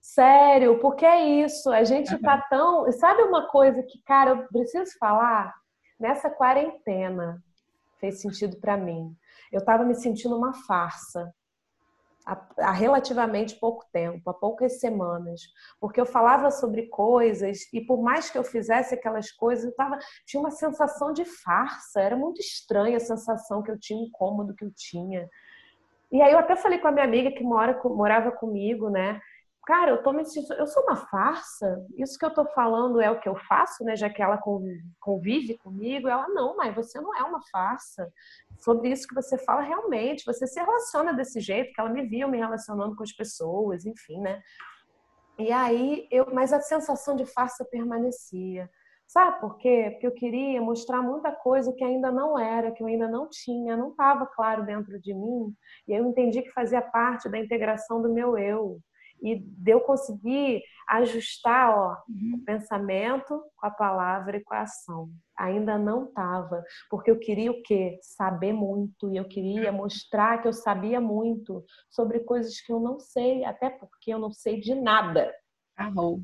Sério, 0.00 0.78
porque 0.78 1.04
é 1.04 1.44
isso, 1.44 1.70
a 1.70 1.82
gente 1.82 2.16
tá 2.20 2.40
tão, 2.48 2.90
sabe 2.92 3.22
uma 3.22 3.48
coisa 3.48 3.82
que, 3.82 4.00
cara, 4.04 4.30
eu 4.30 4.46
preciso 4.48 4.92
falar 4.98 5.52
nessa 5.98 6.30
quarentena 6.30 7.42
fez 7.98 8.20
sentido 8.20 8.58
para 8.58 8.76
mim. 8.76 9.16
Eu 9.50 9.64
tava 9.64 9.84
me 9.84 9.94
sentindo 9.94 10.36
uma 10.36 10.52
farsa 10.52 11.32
há, 12.24 12.72
relativamente 12.72 13.56
pouco 13.56 13.84
tempo, 13.92 14.28
há 14.28 14.34
poucas 14.34 14.80
semanas, 14.80 15.42
porque 15.80 16.00
eu 16.00 16.06
falava 16.06 16.50
sobre 16.50 16.88
coisas 16.88 17.60
e 17.72 17.80
por 17.80 18.02
mais 18.02 18.30
que 18.30 18.38
eu 18.38 18.44
fizesse 18.44 18.94
aquelas 18.94 19.30
coisas, 19.30 19.64
eu 19.64 19.74
tava, 19.74 19.98
tinha 20.26 20.40
uma 20.40 20.50
sensação 20.50 21.12
de 21.12 21.24
farsa, 21.24 22.00
era 22.00 22.16
muito 22.16 22.40
estranha 22.40 22.96
a 22.96 23.00
sensação 23.00 23.62
que 23.62 23.70
eu 23.70 23.78
tinha, 23.78 24.00
o 24.00 24.04
incômodo 24.04 24.54
que 24.54 24.64
eu 24.64 24.72
tinha. 24.74 25.28
E 26.10 26.22
aí 26.22 26.32
eu 26.32 26.38
até 26.38 26.56
falei 26.56 26.78
com 26.78 26.88
a 26.88 26.92
minha 26.92 27.04
amiga 27.04 27.30
que 27.30 27.42
mora, 27.42 27.78
morava 27.84 28.30
comigo, 28.30 28.88
né? 28.88 29.20
cara, 29.64 29.90
eu 29.90 30.02
tô 30.02 30.12
me 30.12 30.24
sentindo, 30.24 30.54
eu 30.54 30.66
sou 30.66 30.82
uma 30.82 30.96
farsa? 30.96 31.84
Isso 31.96 32.18
que 32.18 32.24
eu 32.24 32.32
tô 32.32 32.44
falando 32.46 33.00
é 33.00 33.10
o 33.10 33.18
que 33.18 33.28
eu 33.28 33.36
faço, 33.48 33.84
né? 33.84 33.96
Já 33.96 34.10
que 34.10 34.22
ela 34.22 34.38
convive, 34.38 34.84
convive 35.00 35.58
comigo, 35.58 36.08
ela 36.08 36.28
não, 36.28 36.56
mas 36.56 36.74
você 36.74 37.00
não 37.00 37.14
é 37.16 37.22
uma 37.22 37.40
farsa. 37.50 38.12
Sobre 38.58 38.90
isso 38.90 39.06
que 39.06 39.14
você 39.14 39.36
fala 39.38 39.62
realmente, 39.62 40.24
você 40.24 40.46
se 40.46 40.58
relaciona 40.58 41.12
desse 41.12 41.40
jeito, 41.40 41.72
que 41.72 41.80
ela 41.80 41.90
me 41.90 42.06
viu 42.06 42.28
me 42.28 42.38
relacionando 42.38 42.96
com 42.96 43.02
as 43.02 43.12
pessoas, 43.12 43.84
enfim, 43.84 44.20
né? 44.20 44.42
E 45.38 45.50
aí 45.50 46.06
eu, 46.10 46.32
mas 46.32 46.52
a 46.52 46.60
sensação 46.60 47.16
de 47.16 47.26
farsa 47.26 47.64
permanecia. 47.64 48.70
Sabe 49.06 49.40
por 49.40 49.58
quê? 49.58 49.90
Porque 49.92 50.06
eu 50.06 50.12
queria 50.12 50.60
mostrar 50.62 51.02
muita 51.02 51.30
coisa 51.30 51.72
que 51.72 51.84
ainda 51.84 52.10
não 52.10 52.38
era, 52.38 52.72
que 52.72 52.82
eu 52.82 52.86
ainda 52.86 53.08
não 53.08 53.28
tinha, 53.28 53.76
não 53.76 53.90
estava 53.90 54.26
claro 54.26 54.64
dentro 54.64 54.98
de 55.00 55.12
mim. 55.12 55.54
E 55.86 55.92
eu 55.92 56.06
entendi 56.06 56.42
que 56.42 56.50
fazia 56.52 56.80
parte 56.80 57.28
da 57.28 57.38
integração 57.38 58.00
do 58.00 58.12
meu 58.12 58.38
eu. 58.38 58.80
E 59.24 59.38
de 59.38 59.70
eu 59.70 59.80
conseguir 59.80 60.62
ajustar 60.88 61.70
ó, 61.76 61.96
uhum. 62.08 62.34
o 62.36 62.44
pensamento 62.44 63.42
com 63.56 63.66
a 63.66 63.70
palavra 63.70 64.36
e 64.36 64.44
com 64.44 64.54
a 64.54 64.60
ação. 64.60 65.10
Ainda 65.36 65.78
não 65.78 66.04
estava, 66.04 66.62
porque 66.90 67.10
eu 67.10 67.18
queria 67.18 67.50
o 67.50 67.62
quê? 67.62 67.98
Saber 68.02 68.52
muito. 68.52 69.10
E 69.10 69.16
eu 69.16 69.24
queria 69.24 69.72
mostrar 69.72 70.42
que 70.42 70.46
eu 70.46 70.52
sabia 70.52 71.00
muito 71.00 71.64
sobre 71.90 72.20
coisas 72.20 72.60
que 72.60 72.72
eu 72.72 72.78
não 72.78 73.00
sei, 73.00 73.44
até 73.44 73.70
porque 73.70 74.12
eu 74.12 74.18
não 74.18 74.30
sei 74.30 74.60
de 74.60 74.74
nada. 74.74 75.34
Arrou. 75.74 76.20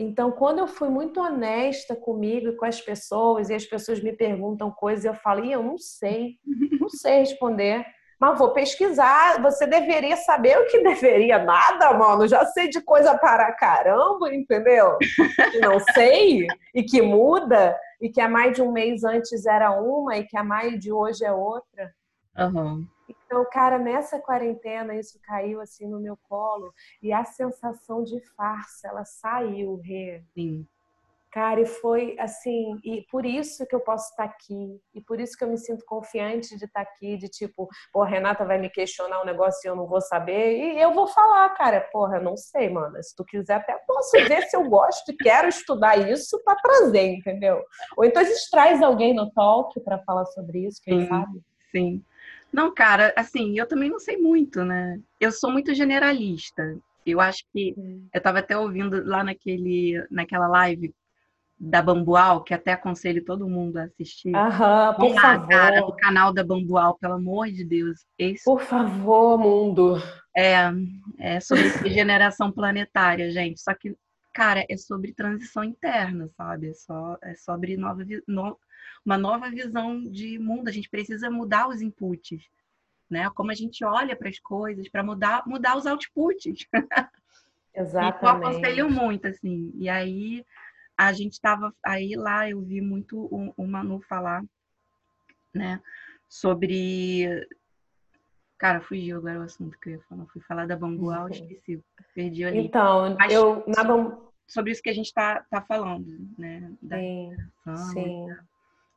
Então, 0.00 0.30
quando 0.30 0.60
eu 0.60 0.68
fui 0.68 0.88
muito 0.88 1.20
honesta 1.20 1.96
comigo 1.96 2.48
e 2.48 2.56
com 2.56 2.64
as 2.64 2.80
pessoas, 2.80 3.50
e 3.50 3.54
as 3.54 3.66
pessoas 3.66 4.00
me 4.00 4.12
perguntam 4.12 4.70
coisas, 4.70 5.04
eu 5.04 5.12
falo, 5.12 5.44
eu 5.44 5.60
não 5.60 5.76
sei, 5.76 6.38
não 6.80 6.88
sei 6.88 7.18
responder, 7.18 7.84
mas 8.18 8.38
vou 8.38 8.52
pesquisar. 8.52 9.40
Você 9.42 9.66
deveria 9.66 10.16
saber 10.16 10.58
o 10.58 10.66
que 10.66 10.80
deveria 10.82 11.42
nada, 11.42 11.92
mano. 11.94 12.26
Já 12.26 12.44
sei 12.46 12.68
de 12.68 12.80
coisa 12.80 13.16
para 13.16 13.52
caramba, 13.52 14.34
entendeu? 14.34 14.98
Que 14.98 15.58
não 15.60 15.78
sei 15.94 16.46
e 16.74 16.82
que 16.82 17.00
muda, 17.00 17.78
e 18.00 18.08
que 18.08 18.20
há 18.20 18.28
mais 18.28 18.54
de 18.54 18.62
um 18.62 18.72
mês 18.72 19.04
antes 19.04 19.46
era 19.46 19.70
uma 19.70 20.16
e 20.16 20.24
que 20.24 20.36
a 20.36 20.44
mais 20.44 20.78
de 20.78 20.92
hoje 20.92 21.24
é 21.24 21.32
outra. 21.32 21.94
Uhum. 22.36 22.86
Então, 23.08 23.44
cara, 23.50 23.78
nessa 23.78 24.18
quarentena 24.18 24.94
isso 24.94 25.18
caiu 25.22 25.60
assim 25.60 25.86
no 25.86 26.00
meu 26.00 26.16
colo 26.28 26.72
e 27.02 27.12
a 27.12 27.24
sensação 27.24 28.04
de 28.04 28.20
farsa, 28.36 28.88
ela 28.88 29.04
saiu, 29.04 29.80
Rê. 29.82 30.22
Sim. 30.34 30.66
Cara, 31.30 31.60
e 31.60 31.66
foi 31.66 32.16
assim, 32.18 32.80
e 32.82 33.04
por 33.10 33.26
isso 33.26 33.66
que 33.66 33.74
eu 33.74 33.80
posso 33.80 34.10
estar 34.10 34.24
aqui, 34.24 34.80
e 34.94 35.00
por 35.02 35.20
isso 35.20 35.36
que 35.36 35.44
eu 35.44 35.48
me 35.48 35.58
sinto 35.58 35.84
confiante 35.84 36.56
de 36.56 36.64
estar 36.64 36.80
aqui, 36.80 37.18
de 37.18 37.28
tipo, 37.28 37.68
pô, 37.92 38.02
Renata 38.02 38.46
vai 38.46 38.58
me 38.58 38.70
questionar 38.70 39.20
um 39.20 39.26
negócio 39.26 39.60
e 39.62 39.68
eu 39.68 39.76
não 39.76 39.86
vou 39.86 40.00
saber, 40.00 40.56
e 40.56 40.80
eu 40.80 40.92
vou 40.94 41.06
falar, 41.06 41.50
cara, 41.50 41.82
porra, 41.92 42.16
eu 42.16 42.22
não 42.22 42.34
sei, 42.34 42.70
mano, 42.70 42.96
se 43.02 43.14
tu 43.14 43.26
quiser 43.26 43.56
até 43.56 43.74
posso 43.86 44.12
ver 44.26 44.42
se 44.44 44.56
eu 44.56 44.70
gosto 44.70 45.12
e 45.12 45.16
quero 45.16 45.48
estudar 45.48 45.98
isso 46.10 46.42
para 46.42 46.56
trazer, 46.56 47.16
entendeu? 47.16 47.62
Ou 47.98 48.06
então 48.06 48.22
a 48.22 48.24
gente 48.24 48.50
traz 48.50 48.82
alguém 48.82 49.12
no 49.12 49.30
talk 49.32 49.78
para 49.80 49.98
falar 49.98 50.24
sobre 50.26 50.66
isso, 50.66 50.80
quem 50.82 51.02
sim, 51.02 51.08
sabe? 51.08 51.42
Sim. 51.70 52.04
Não, 52.50 52.72
cara, 52.72 53.12
assim, 53.14 53.58
eu 53.58 53.68
também 53.68 53.90
não 53.90 53.98
sei 53.98 54.16
muito, 54.16 54.64
né? 54.64 54.98
Eu 55.20 55.30
sou 55.30 55.50
muito 55.52 55.74
generalista. 55.74 56.78
Eu 57.04 57.20
acho 57.20 57.44
que 57.52 57.74
eu 58.12 58.18
estava 58.18 58.38
até 58.38 58.56
ouvindo 58.56 59.02
lá 59.04 59.22
naquele, 59.22 60.06
naquela 60.10 60.46
live 60.48 60.94
da 61.58 61.82
Bambual, 61.82 62.44
que 62.44 62.54
até 62.54 62.72
aconselho 62.72 63.24
todo 63.24 63.48
mundo 63.48 63.78
a 63.78 63.84
assistir. 63.84 64.34
Aham, 64.34 64.94
por 64.94 65.12
lá, 65.14 65.20
favor. 65.20 65.48
Cara, 65.48 65.80
no 65.80 65.96
canal 65.96 66.32
da 66.32 66.44
Bambual, 66.44 66.96
pelo 66.98 67.14
amor 67.14 67.48
de 67.48 67.64
Deus. 67.64 68.06
Esse... 68.16 68.44
Por 68.44 68.60
favor, 68.60 69.38
mundo. 69.38 69.96
É, 70.36 70.70
é 71.18 71.40
sobre 71.40 71.68
regeneração 71.68 72.52
planetária, 72.52 73.30
gente. 73.32 73.60
Só 73.60 73.74
que, 73.74 73.96
cara, 74.32 74.64
é 74.68 74.76
sobre 74.76 75.12
transição 75.12 75.64
interna, 75.64 76.28
sabe? 76.36 76.68
É, 76.68 76.74
só, 76.74 77.18
é 77.22 77.34
sobre 77.34 77.76
nova, 77.76 78.04
no, 78.28 78.56
uma 79.04 79.18
nova 79.18 79.50
visão 79.50 80.00
de 80.04 80.38
mundo. 80.38 80.68
A 80.68 80.72
gente 80.72 80.88
precisa 80.88 81.28
mudar 81.28 81.68
os 81.68 81.82
inputs, 81.82 82.40
né? 83.10 83.28
Como 83.34 83.50
a 83.50 83.54
gente 83.54 83.84
olha 83.84 84.14
para 84.14 84.28
as 84.28 84.38
coisas, 84.38 84.88
para 84.88 85.02
mudar, 85.02 85.42
mudar 85.44 85.76
os 85.76 85.86
outputs. 85.86 86.44
Exatamente. 86.44 87.08
Então, 87.78 88.16
eu 88.22 88.28
aconselho 88.28 88.90
muito, 88.90 89.28
assim. 89.28 89.70
E 89.76 89.88
aí 89.88 90.44
a 90.98 91.12
gente 91.12 91.34
estava 91.34 91.72
aí 91.86 92.16
lá, 92.16 92.50
eu 92.50 92.60
vi 92.60 92.80
muito 92.80 93.16
o, 93.16 93.54
o 93.56 93.66
Manu 93.68 94.00
falar, 94.00 94.42
né, 95.54 95.80
sobre. 96.28 97.46
Cara, 98.58 98.80
fugiu 98.80 99.18
agora 99.18 99.38
o 99.38 99.42
assunto 99.42 99.78
que 99.78 99.90
eu 99.90 99.92
ia 99.94 100.00
falar. 100.08 100.26
Fui 100.26 100.42
falar 100.42 100.66
da 100.66 100.76
Bangual, 100.76 101.26
uhum. 101.26 101.30
esqueci, 101.30 101.80
perdi 102.12 102.44
ali. 102.44 102.58
Então, 102.58 103.14
Mas, 103.16 103.32
eu 103.32 103.62
na 103.68 103.86
sobre, 103.86 104.16
sobre 104.48 104.72
isso 104.72 104.82
que 104.82 104.90
a 104.90 104.94
gente 104.94 105.06
está 105.06 105.44
tá 105.48 105.62
falando, 105.62 106.18
né? 106.36 106.72
Da 106.82 106.96
sim, 106.96 107.36
sim. 107.92 108.26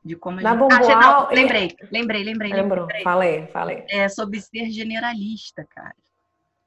De 0.03 0.15
como 0.15 0.39
a 0.39 0.41
na 0.41 0.49
gente... 0.49 0.59
Bambual, 0.59 0.97
ah, 0.97 1.29
não, 1.29 1.29
lembrei, 1.29 1.77
lembrei, 1.91 2.23
lembrei. 2.23 2.51
Lembrou, 2.51 2.87
lembrei. 2.87 3.03
falei, 3.03 3.45
falei. 3.47 3.85
É 3.87 4.09
sobre 4.09 4.41
ser 4.41 4.71
generalista, 4.71 5.63
cara. 5.69 5.95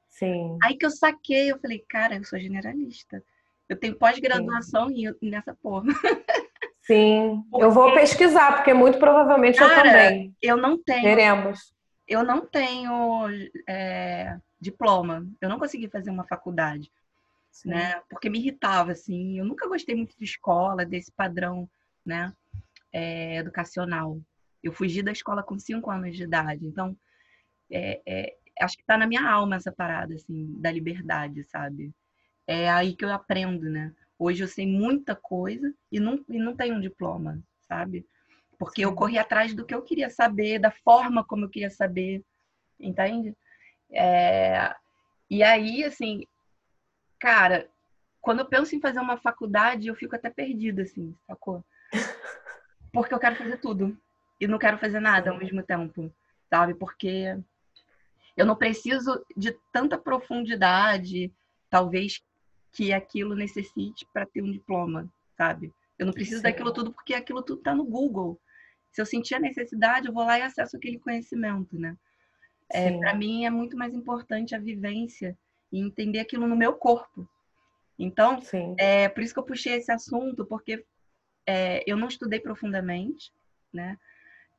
Sim. 0.07 0.57
Aí 0.63 0.77
que 0.77 0.85
eu 0.85 0.89
saquei, 0.89 1.51
eu 1.51 1.59
falei, 1.59 1.79
cara, 1.79 2.15
eu 2.15 2.23
sou 2.23 2.39
generalista. 2.39 3.21
Eu 3.67 3.77
tenho 3.77 3.97
pós-graduação 3.97 4.87
nessa 5.21 5.53
porra. 5.55 5.85
Sim, 6.81 7.43
porque... 7.49 7.65
eu 7.65 7.71
vou 7.71 7.93
pesquisar, 7.95 8.57
porque 8.57 8.73
muito 8.73 8.99
provavelmente 8.99 9.57
Cara, 9.57 9.75
eu 9.75 9.83
também. 9.83 10.35
Eu 10.39 10.57
não 10.57 10.77
tenho. 10.77 11.01
Teremos. 11.01 11.73
Eu 12.07 12.23
não 12.23 12.45
tenho 12.45 13.27
é, 13.67 14.37
diploma. 14.59 15.27
Eu 15.41 15.49
não 15.49 15.57
consegui 15.57 15.89
fazer 15.89 16.11
uma 16.11 16.27
faculdade. 16.27 16.91
Sim. 17.51 17.69
Né? 17.69 17.99
Porque 18.07 18.29
me 18.29 18.37
irritava, 18.37 18.91
assim. 18.91 19.39
Eu 19.39 19.45
nunca 19.45 19.67
gostei 19.67 19.95
muito 19.95 20.15
de 20.15 20.25
escola, 20.25 20.85
desse 20.85 21.11
padrão 21.11 21.67
né? 22.05 22.31
É, 22.93 23.37
educacional. 23.37 24.19
Eu 24.63 24.71
fugi 24.71 25.01
da 25.01 25.11
escola 25.11 25.41
com 25.41 25.57
cinco 25.57 25.89
anos 25.89 26.15
de 26.15 26.23
idade. 26.23 26.67
Então, 26.67 26.95
é, 27.71 28.01
é 28.05 28.35
acho 28.61 28.75
que 28.75 28.83
está 28.83 28.97
na 28.97 29.07
minha 29.07 29.27
alma 29.27 29.55
essa 29.55 29.71
parada, 29.71 30.13
assim, 30.13 30.53
da 30.59 30.71
liberdade, 30.71 31.43
sabe? 31.45 31.91
É 32.47 32.69
aí 32.69 32.95
que 32.95 33.03
eu 33.03 33.11
aprendo, 33.11 33.69
né? 33.69 33.93
Hoje 34.17 34.43
eu 34.43 34.47
sei 34.47 34.65
muita 34.65 35.15
coisa 35.15 35.73
e 35.91 35.99
não, 35.99 36.23
e 36.29 36.37
não 36.37 36.55
tenho 36.55 36.75
um 36.75 36.79
diploma, 36.79 37.39
sabe? 37.67 38.05
Porque 38.57 38.85
eu 38.85 38.95
corri 38.95 39.17
atrás 39.17 39.53
do 39.53 39.65
que 39.65 39.75
eu 39.75 39.81
queria 39.81 40.09
saber, 40.09 40.59
da 40.59 40.71
forma 40.71 41.23
como 41.23 41.45
eu 41.45 41.49
queria 41.49 41.69
saber, 41.69 42.23
entende? 42.79 43.35
É... 43.91 44.73
E 45.29 45.43
aí, 45.43 45.83
assim, 45.83 46.25
cara, 47.19 47.67
quando 48.21 48.39
eu 48.39 48.45
penso 48.45 48.75
em 48.75 48.81
fazer 48.81 48.99
uma 48.99 49.17
faculdade, 49.17 49.87
eu 49.87 49.95
fico 49.95 50.15
até 50.15 50.29
perdida, 50.29 50.83
assim, 50.83 51.15
sacou? 51.27 51.63
Porque 52.91 53.13
eu 53.13 53.19
quero 53.19 53.35
fazer 53.35 53.57
tudo 53.57 53.97
e 54.39 54.47
não 54.47 54.57
quero 54.57 54.77
fazer 54.77 54.99
nada 54.99 55.31
ao 55.31 55.37
mesmo 55.37 55.61
tempo, 55.61 56.11
sabe? 56.49 56.73
Porque 56.73 57.37
eu 58.37 58.45
não 58.45 58.55
preciso 58.55 59.25
de 59.35 59.51
tanta 59.71 59.97
profundidade, 59.97 61.31
talvez 61.69 62.23
que 62.75 62.91
aquilo 62.91 63.35
necessite 63.35 64.05
para 64.13 64.25
ter 64.25 64.41
um 64.41 64.51
diploma, 64.51 65.09
sabe? 65.37 65.73
Eu 65.97 66.05
não 66.05 66.13
preciso 66.13 66.37
Sim. 66.37 66.43
daquilo 66.43 66.73
tudo 66.73 66.91
porque 66.91 67.13
aquilo 67.13 67.41
tudo 67.41 67.59
está 67.59 67.73
no 67.73 67.85
Google. 67.85 68.37
Se 68.91 69.01
eu 69.01 69.05
sentir 69.05 69.33
a 69.35 69.39
necessidade, 69.39 70.07
eu 70.07 70.13
vou 70.13 70.25
lá 70.25 70.37
e 70.37 70.41
acesso 70.41 70.75
aquele 70.75 70.99
conhecimento, 70.99 71.79
né? 71.79 71.97
É, 72.69 72.91
para 72.97 73.13
mim 73.13 73.45
é 73.45 73.49
muito 73.49 73.77
mais 73.77 73.93
importante 73.93 74.53
a 74.53 74.59
vivência 74.59 75.37
e 75.71 75.79
entender 75.79 76.19
aquilo 76.19 76.47
no 76.47 76.55
meu 76.55 76.73
corpo. 76.73 77.27
Então, 77.97 78.41
Sim. 78.41 78.75
é 78.77 79.07
por 79.07 79.23
isso 79.23 79.33
que 79.33 79.39
eu 79.39 79.45
puxei 79.45 79.75
esse 79.75 79.91
assunto, 79.91 80.45
porque 80.45 80.83
é, 81.47 81.81
eu 81.89 81.95
não 81.95 82.09
estudei 82.09 82.41
profundamente, 82.41 83.31
né? 83.71 83.97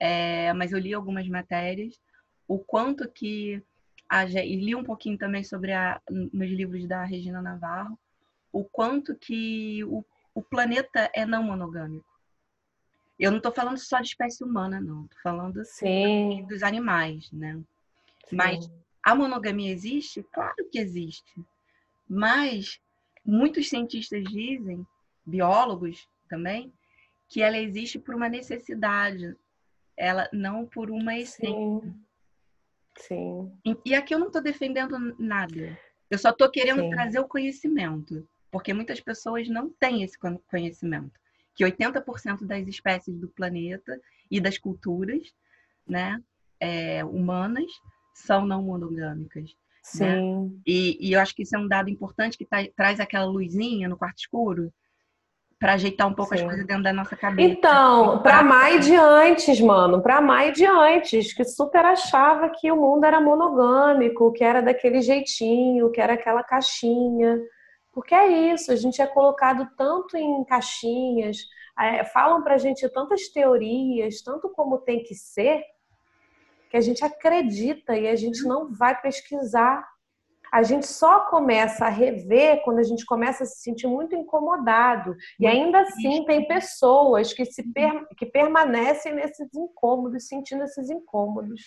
É, 0.00 0.54
mas 0.54 0.72
eu 0.72 0.78
li 0.78 0.94
algumas 0.94 1.28
matérias, 1.28 2.00
o 2.48 2.58
quanto 2.58 3.10
que 3.10 3.62
a, 4.08 4.24
e 4.24 4.56
li 4.56 4.74
um 4.74 4.84
pouquinho 4.84 5.18
também 5.18 5.44
sobre 5.44 5.72
a, 5.72 6.00
nos 6.08 6.50
livros 6.50 6.86
da 6.86 7.04
Regina 7.04 7.42
Navarro, 7.42 7.98
o 8.56 8.64
quanto 8.64 9.14
que 9.14 9.84
o, 9.84 10.02
o 10.34 10.42
planeta 10.42 11.10
é 11.14 11.26
não 11.26 11.42
monogâmico. 11.42 12.06
Eu 13.18 13.30
não 13.30 13.36
estou 13.36 13.52
falando 13.52 13.76
só 13.76 14.00
de 14.00 14.08
espécie 14.08 14.42
humana, 14.42 14.80
não. 14.80 15.04
Estou 15.04 15.20
falando 15.22 15.62
Sim. 15.64 16.46
dos 16.48 16.62
animais, 16.62 17.30
né? 17.32 17.60
Sim. 18.24 18.36
Mas 18.36 18.70
a 19.02 19.14
monogamia 19.14 19.70
existe? 19.70 20.22
Claro 20.32 20.56
que 20.72 20.78
existe. 20.78 21.44
Mas 22.08 22.80
muitos 23.22 23.68
cientistas 23.68 24.24
dizem, 24.24 24.86
biólogos 25.24 26.08
também, 26.26 26.72
que 27.28 27.42
ela 27.42 27.58
existe 27.58 27.98
por 27.98 28.14
uma 28.14 28.28
necessidade, 28.28 29.36
ela 29.96 30.30
não 30.32 30.64
por 30.64 30.90
uma 30.90 31.14
essência. 31.14 31.92
Sim. 32.98 33.52
Sim. 33.62 33.78
E 33.84 33.94
aqui 33.94 34.14
eu 34.14 34.18
não 34.18 34.28
estou 34.28 34.42
defendendo 34.42 34.98
nada. 35.18 35.78
Eu 36.10 36.16
só 36.16 36.30
estou 36.30 36.50
querendo 36.50 36.80
Sim. 36.80 36.90
trazer 36.90 37.18
o 37.18 37.28
conhecimento 37.28 38.26
porque 38.56 38.72
muitas 38.72 38.98
pessoas 39.00 39.50
não 39.50 39.68
têm 39.68 40.02
esse 40.02 40.18
conhecimento. 40.48 41.20
Que 41.54 41.62
80% 41.62 42.46
das 42.46 42.66
espécies 42.66 43.14
do 43.14 43.28
planeta 43.28 44.00
e 44.30 44.40
das 44.40 44.56
culturas 44.56 45.30
né, 45.86 46.18
é, 46.58 47.04
humanas 47.04 47.70
são 48.14 48.46
não 48.46 48.62
monogâmicas. 48.62 49.44
Né? 49.44 49.50
Sim. 49.82 50.04
Né? 50.04 50.50
E, 50.66 50.96
e, 51.06 51.12
eu 51.12 51.20
acho 51.20 51.34
que 51.34 51.42
isso 51.42 51.54
é 51.54 51.58
um 51.58 51.68
dado 51.68 51.90
importante 51.90 52.38
que 52.38 52.46
tá, 52.46 52.56
traz 52.74 52.98
aquela 52.98 53.26
luzinha 53.26 53.90
no 53.90 53.96
quarto 53.98 54.20
escuro 54.20 54.72
para 55.60 55.74
ajeitar 55.74 56.08
um 56.08 56.14
pouco 56.14 56.34
Sim. 56.34 56.40
as 56.40 56.48
coisas 56.48 56.66
dentro 56.66 56.82
da 56.82 56.94
nossa 56.94 57.14
cabeça. 57.14 57.50
Então, 57.50 58.22
para 58.22 58.42
mais 58.42 58.86
de 58.86 58.96
antes, 58.96 59.60
mano, 59.60 60.00
para 60.00 60.22
mais 60.22 60.54
de 60.54 60.64
antes, 60.64 61.34
que 61.34 61.44
super 61.44 61.84
achava 61.84 62.48
que 62.48 62.72
o 62.72 62.76
mundo 62.76 63.04
era 63.04 63.20
monogâmico, 63.20 64.32
que 64.32 64.42
era 64.42 64.62
daquele 64.62 65.02
jeitinho, 65.02 65.90
que 65.90 66.00
era 66.00 66.14
aquela 66.14 66.42
caixinha. 66.42 67.38
Porque 67.96 68.14
é 68.14 68.52
isso, 68.52 68.70
a 68.70 68.76
gente 68.76 69.00
é 69.00 69.06
colocado 69.06 69.66
tanto 69.74 70.18
em 70.18 70.44
caixinhas, 70.44 71.38
é, 71.80 72.04
falam 72.04 72.42
para 72.42 72.56
a 72.56 72.58
gente 72.58 72.86
tantas 72.90 73.30
teorias, 73.30 74.20
tanto 74.20 74.50
como 74.50 74.76
tem 74.76 75.02
que 75.02 75.14
ser, 75.14 75.64
que 76.68 76.76
a 76.76 76.80
gente 76.82 77.02
acredita 77.02 77.96
e 77.96 78.06
a 78.06 78.14
gente 78.14 78.42
não 78.42 78.70
vai 78.70 79.00
pesquisar. 79.00 79.82
A 80.52 80.62
gente 80.62 80.86
só 80.86 81.20
começa 81.20 81.86
a 81.86 81.88
rever 81.88 82.62
quando 82.64 82.80
a 82.80 82.82
gente 82.82 83.02
começa 83.06 83.44
a 83.44 83.46
se 83.46 83.62
sentir 83.62 83.86
muito 83.86 84.14
incomodado. 84.14 85.16
E 85.40 85.46
ainda 85.46 85.80
assim 85.80 86.22
tem 86.26 86.46
pessoas 86.46 87.32
que, 87.32 87.46
se 87.46 87.62
per 87.72 88.06
que 88.18 88.26
permanecem 88.26 89.14
nesses 89.14 89.54
incômodos, 89.54 90.28
sentindo 90.28 90.64
esses 90.64 90.90
incômodos. 90.90 91.62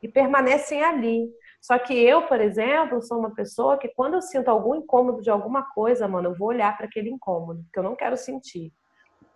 E 0.00 0.06
permanecem 0.06 0.84
ali. 0.84 1.28
Só 1.64 1.78
que 1.78 1.94
eu, 1.94 2.26
por 2.26 2.42
exemplo, 2.42 3.00
sou 3.00 3.18
uma 3.18 3.34
pessoa 3.34 3.78
que 3.78 3.88
quando 3.88 4.12
eu 4.12 4.20
sinto 4.20 4.50
algum 4.50 4.74
incômodo 4.74 5.22
de 5.22 5.30
alguma 5.30 5.62
coisa, 5.62 6.06
mano, 6.06 6.28
eu 6.28 6.34
vou 6.34 6.48
olhar 6.48 6.76
para 6.76 6.84
aquele 6.84 7.08
incômodo, 7.08 7.62
porque 7.62 7.78
eu 7.78 7.82
não 7.82 7.96
quero 7.96 8.18
sentir. 8.18 8.70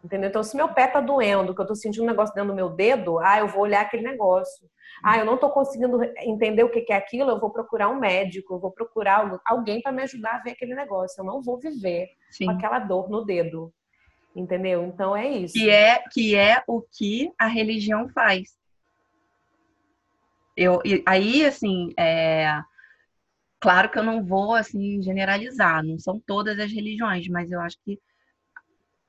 Entendeu? 0.04 0.28
Então, 0.28 0.42
se 0.42 0.54
meu 0.54 0.68
pé 0.68 0.86
tá 0.88 1.00
doendo, 1.00 1.54
que 1.54 1.62
eu 1.62 1.66
tô 1.66 1.74
sentindo 1.74 2.02
um 2.02 2.06
negócio 2.06 2.34
dentro 2.34 2.50
do 2.50 2.54
meu 2.54 2.68
dedo, 2.68 3.18
ah, 3.18 3.38
eu 3.38 3.48
vou 3.48 3.62
olhar 3.62 3.80
aquele 3.80 4.02
negócio. 4.02 4.68
Ah, 5.02 5.16
eu 5.16 5.24
não 5.24 5.38
tô 5.38 5.48
conseguindo 5.48 6.04
entender 6.18 6.62
o 6.62 6.70
que 6.70 6.84
é 6.92 6.96
aquilo, 6.96 7.30
eu 7.30 7.40
vou 7.40 7.48
procurar 7.48 7.88
um 7.88 7.98
médico, 7.98 8.52
eu 8.52 8.60
vou 8.60 8.72
procurar 8.72 9.40
alguém 9.46 9.80
para 9.80 9.90
me 9.90 10.02
ajudar 10.02 10.34
a 10.34 10.42
ver 10.42 10.50
aquele 10.50 10.74
negócio. 10.74 11.22
Eu 11.22 11.24
não 11.24 11.40
vou 11.40 11.58
viver 11.58 12.08
Sim. 12.30 12.44
com 12.44 12.50
aquela 12.50 12.78
dor 12.78 13.08
no 13.08 13.24
dedo. 13.24 13.72
Entendeu? 14.36 14.84
Então 14.84 15.16
é 15.16 15.26
isso. 15.26 15.54
Que 15.54 15.70
é, 15.70 16.04
que 16.12 16.36
é 16.36 16.62
o 16.68 16.82
que 16.92 17.32
a 17.40 17.46
religião 17.46 18.06
faz. 18.10 18.57
Eu, 20.60 20.82
aí, 21.06 21.46
assim, 21.46 21.94
é, 21.96 22.60
claro 23.60 23.88
que 23.88 23.96
eu 23.96 24.02
não 24.02 24.24
vou 24.24 24.56
assim 24.56 25.00
generalizar, 25.00 25.84
não 25.84 26.00
são 26.00 26.18
todas 26.18 26.58
as 26.58 26.72
religiões, 26.72 27.28
mas 27.28 27.52
eu 27.52 27.60
acho 27.60 27.78
que 27.84 27.96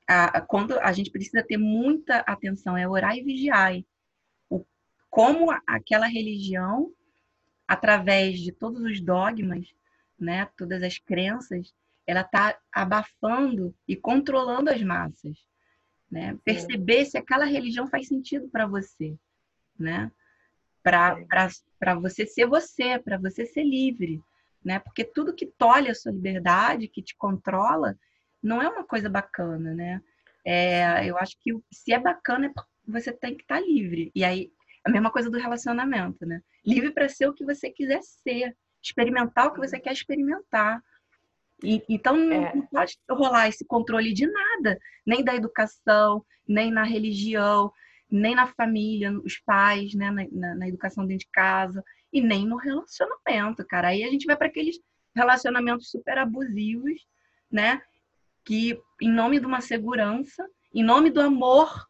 a, 0.06 0.40
quando 0.42 0.78
a 0.78 0.92
gente 0.92 1.10
precisa 1.10 1.42
ter 1.42 1.56
muita 1.56 2.18
atenção 2.18 2.76
é 2.76 2.88
orar 2.88 3.16
e 3.16 3.24
vigiar. 3.24 3.74
O, 4.48 4.64
como 5.10 5.50
aquela 5.66 6.06
religião, 6.06 6.92
através 7.66 8.38
de 8.38 8.52
todos 8.52 8.80
os 8.82 9.00
dogmas, 9.00 9.74
né, 10.16 10.48
todas 10.56 10.84
as 10.84 10.98
crenças, 10.98 11.74
ela 12.06 12.20
está 12.20 12.56
abafando 12.72 13.74
e 13.88 13.96
controlando 13.96 14.70
as 14.70 14.80
massas. 14.84 15.36
Né? 16.08 16.38
Perceber 16.44 17.06
se 17.06 17.18
aquela 17.18 17.44
religião 17.44 17.88
faz 17.88 18.06
sentido 18.06 18.48
para 18.48 18.68
você, 18.68 19.18
né? 19.76 20.12
Para 20.82 21.94
você 22.00 22.26
ser 22.26 22.46
você, 22.46 22.98
para 22.98 23.18
você 23.18 23.44
ser 23.44 23.64
livre, 23.64 24.22
né? 24.64 24.78
Porque 24.78 25.04
tudo 25.04 25.34
que 25.34 25.46
tolhe 25.46 25.90
a 25.90 25.94
sua 25.94 26.12
liberdade, 26.12 26.88
que 26.88 27.02
te 27.02 27.16
controla, 27.16 27.98
não 28.42 28.62
é 28.62 28.68
uma 28.68 28.84
coisa 28.84 29.08
bacana, 29.08 29.74
né? 29.74 30.02
É, 30.44 31.06
eu 31.06 31.18
acho 31.18 31.36
que 31.40 31.52
se 31.70 31.92
é 31.92 31.98
bacana, 31.98 32.46
é 32.46 32.52
você 32.86 33.12
tem 33.12 33.34
que 33.34 33.42
estar 33.42 33.56
tá 33.56 33.60
livre. 33.60 34.10
E 34.14 34.24
aí, 34.24 34.50
a 34.84 34.90
mesma 34.90 35.10
coisa 35.10 35.30
do 35.30 35.38
relacionamento, 35.38 36.24
né? 36.26 36.42
Livre 36.64 36.92
para 36.92 37.08
ser 37.08 37.28
o 37.28 37.34
que 37.34 37.44
você 37.44 37.70
quiser 37.70 38.00
ser, 38.02 38.56
experimentar 38.82 39.46
o 39.46 39.52
que 39.52 39.60
você 39.60 39.78
quer 39.78 39.92
experimentar. 39.92 40.82
E, 41.62 41.82
então, 41.88 42.16
é. 42.32 42.54
não 42.54 42.66
pode 42.66 42.98
rolar 43.10 43.48
esse 43.48 43.64
controle 43.64 44.12
de 44.12 44.26
nada, 44.26 44.78
nem 45.06 45.22
da 45.22 45.34
educação, 45.34 46.24
nem 46.48 46.70
na 46.70 46.82
religião, 46.82 47.70
nem 48.10 48.34
na 48.34 48.46
família, 48.46 49.12
os 49.20 49.38
pais, 49.38 49.94
né? 49.94 50.10
na, 50.10 50.26
na, 50.30 50.54
na 50.54 50.68
educação 50.68 51.06
dentro 51.06 51.26
de 51.26 51.32
casa, 51.32 51.84
e 52.12 52.20
nem 52.20 52.46
no 52.46 52.56
relacionamento, 52.56 53.64
cara. 53.66 53.88
Aí 53.88 54.02
a 54.02 54.10
gente 54.10 54.26
vai 54.26 54.36
para 54.36 54.48
aqueles 54.48 54.80
relacionamentos 55.14 55.90
super 55.90 56.18
abusivos, 56.18 57.06
né? 57.50 57.80
que, 58.44 58.80
em 59.00 59.10
nome 59.10 59.38
de 59.38 59.46
uma 59.46 59.60
segurança, 59.60 60.48
em 60.74 60.82
nome 60.82 61.10
do 61.10 61.20
amor, 61.20 61.88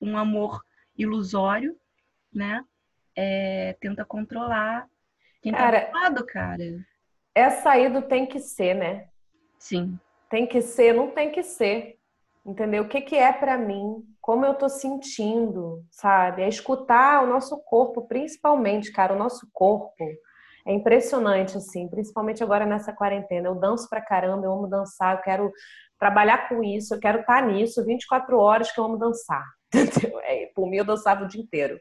um 0.00 0.16
amor 0.16 0.62
ilusório, 0.96 1.76
né? 2.32 2.64
É, 3.14 3.76
tenta 3.80 4.04
controlar 4.04 4.86
quem 5.40 5.52
tá 5.52 5.58
cara, 5.58 5.80
tá 5.80 5.86
do 5.86 5.92
lado, 5.92 6.26
cara. 6.26 6.64
Essa 7.34 7.70
aí 7.70 7.88
do 7.88 8.02
tem 8.02 8.26
que 8.26 8.40
ser, 8.40 8.74
né? 8.74 9.08
Sim. 9.58 9.98
Tem 10.28 10.46
que 10.46 10.60
ser, 10.60 10.92
não 10.92 11.10
tem 11.10 11.30
que 11.30 11.42
ser. 11.42 11.98
Entendeu? 12.44 12.84
O 12.84 12.88
que, 12.88 13.00
que 13.00 13.16
é 13.16 13.32
para 13.32 13.56
mim? 13.56 14.02
Como 14.26 14.44
eu 14.44 14.54
tô 14.54 14.68
sentindo, 14.68 15.84
sabe? 15.88 16.42
É 16.42 16.48
escutar 16.48 17.22
o 17.22 17.28
nosso 17.28 17.56
corpo, 17.62 18.08
principalmente, 18.08 18.90
cara, 18.90 19.14
o 19.14 19.16
nosso 19.16 19.48
corpo 19.52 19.94
é 20.66 20.74
impressionante, 20.74 21.56
assim, 21.56 21.88
principalmente 21.88 22.42
agora 22.42 22.66
nessa 22.66 22.92
quarentena. 22.92 23.46
Eu 23.46 23.54
danço 23.54 23.88
pra 23.88 24.00
caramba, 24.00 24.44
eu 24.44 24.52
amo 24.52 24.66
dançar, 24.66 25.14
eu 25.14 25.22
quero 25.22 25.52
trabalhar 25.96 26.48
com 26.48 26.60
isso, 26.64 26.92
eu 26.92 26.98
quero 26.98 27.20
estar 27.20 27.40
nisso 27.46 27.84
24 27.84 28.36
horas 28.36 28.72
que 28.72 28.80
eu 28.80 28.84
amo 28.84 28.98
dançar. 28.98 29.44
Entendeu? 29.72 30.18
É, 30.24 30.50
por 30.56 30.68
mim, 30.68 30.78
eu 30.78 30.84
dançava 30.84 31.22
o 31.22 31.28
dia 31.28 31.40
inteiro. 31.40 31.78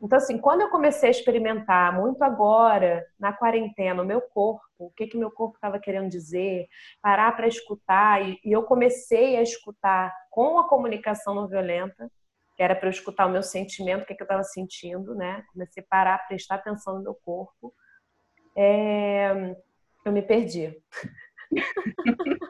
Então, 0.00 0.16
assim, 0.16 0.38
quando 0.38 0.60
eu 0.60 0.70
comecei 0.70 1.08
a 1.08 1.10
experimentar 1.10 1.92
muito 1.92 2.22
agora, 2.22 3.04
na 3.18 3.32
quarentena, 3.32 4.02
o 4.02 4.06
meu 4.06 4.20
corpo, 4.20 4.62
o 4.78 4.90
que, 4.90 5.08
que 5.08 5.16
meu 5.16 5.30
corpo 5.30 5.56
estava 5.56 5.78
querendo 5.78 6.08
dizer, 6.08 6.68
parar 7.02 7.36
para 7.36 7.48
escutar, 7.48 8.22
e, 8.22 8.38
e 8.44 8.52
eu 8.52 8.62
comecei 8.62 9.36
a 9.36 9.42
escutar 9.42 10.14
com 10.30 10.58
a 10.58 10.68
comunicação 10.68 11.34
não 11.34 11.48
violenta, 11.48 12.10
que 12.56 12.62
era 12.62 12.76
para 12.76 12.86
eu 12.86 12.92
escutar 12.92 13.26
o 13.26 13.30
meu 13.30 13.42
sentimento, 13.42 14.02
o 14.02 14.06
que, 14.06 14.14
que 14.14 14.22
eu 14.22 14.26
estava 14.26 14.44
sentindo, 14.44 15.14
né? 15.14 15.44
Comecei 15.52 15.82
a 15.82 15.86
parar, 15.88 16.26
prestar 16.26 16.56
atenção 16.56 16.96
no 16.96 17.02
meu 17.02 17.14
corpo 17.24 17.72
é... 18.56 19.54
eu 20.04 20.12
me 20.12 20.22
perdi. 20.22 20.76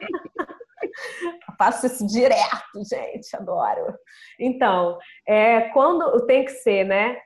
faço 1.59 1.85
isso 1.85 2.07
direto, 2.07 2.83
gente, 2.89 3.35
adoro. 3.35 3.93
Então, 4.39 4.97
é, 5.27 5.69
quando 5.69 6.25
tem 6.25 6.45
que 6.45 6.51
ser, 6.51 6.85
né? 6.85 7.17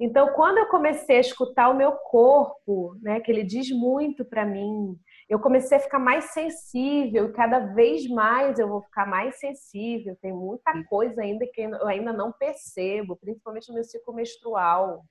Então, 0.00 0.32
quando 0.32 0.56
eu 0.56 0.66
comecei 0.68 1.18
a 1.18 1.20
escutar 1.20 1.68
o 1.68 1.76
meu 1.76 1.92
corpo, 1.92 2.96
né, 3.02 3.20
que 3.20 3.30
ele 3.30 3.44
diz 3.44 3.70
muito 3.70 4.24
para 4.24 4.46
mim, 4.46 4.98
eu 5.28 5.38
comecei 5.38 5.76
a 5.76 5.80
ficar 5.80 5.98
mais 5.98 6.32
sensível 6.32 7.26
e 7.26 7.32
cada 7.32 7.58
vez 7.74 8.08
mais 8.08 8.58
eu 8.58 8.66
vou 8.66 8.80
ficar 8.82 9.06
mais 9.06 9.38
sensível. 9.38 10.16
Tem 10.22 10.32
muita 10.32 10.72
coisa 10.84 11.20
ainda 11.20 11.46
que 11.46 11.60
eu 11.60 11.86
ainda 11.86 12.14
não 12.14 12.32
percebo, 12.32 13.14
principalmente 13.16 13.68
no 13.68 13.74
meu 13.74 13.84
ciclo 13.84 14.14
menstrual 14.14 15.04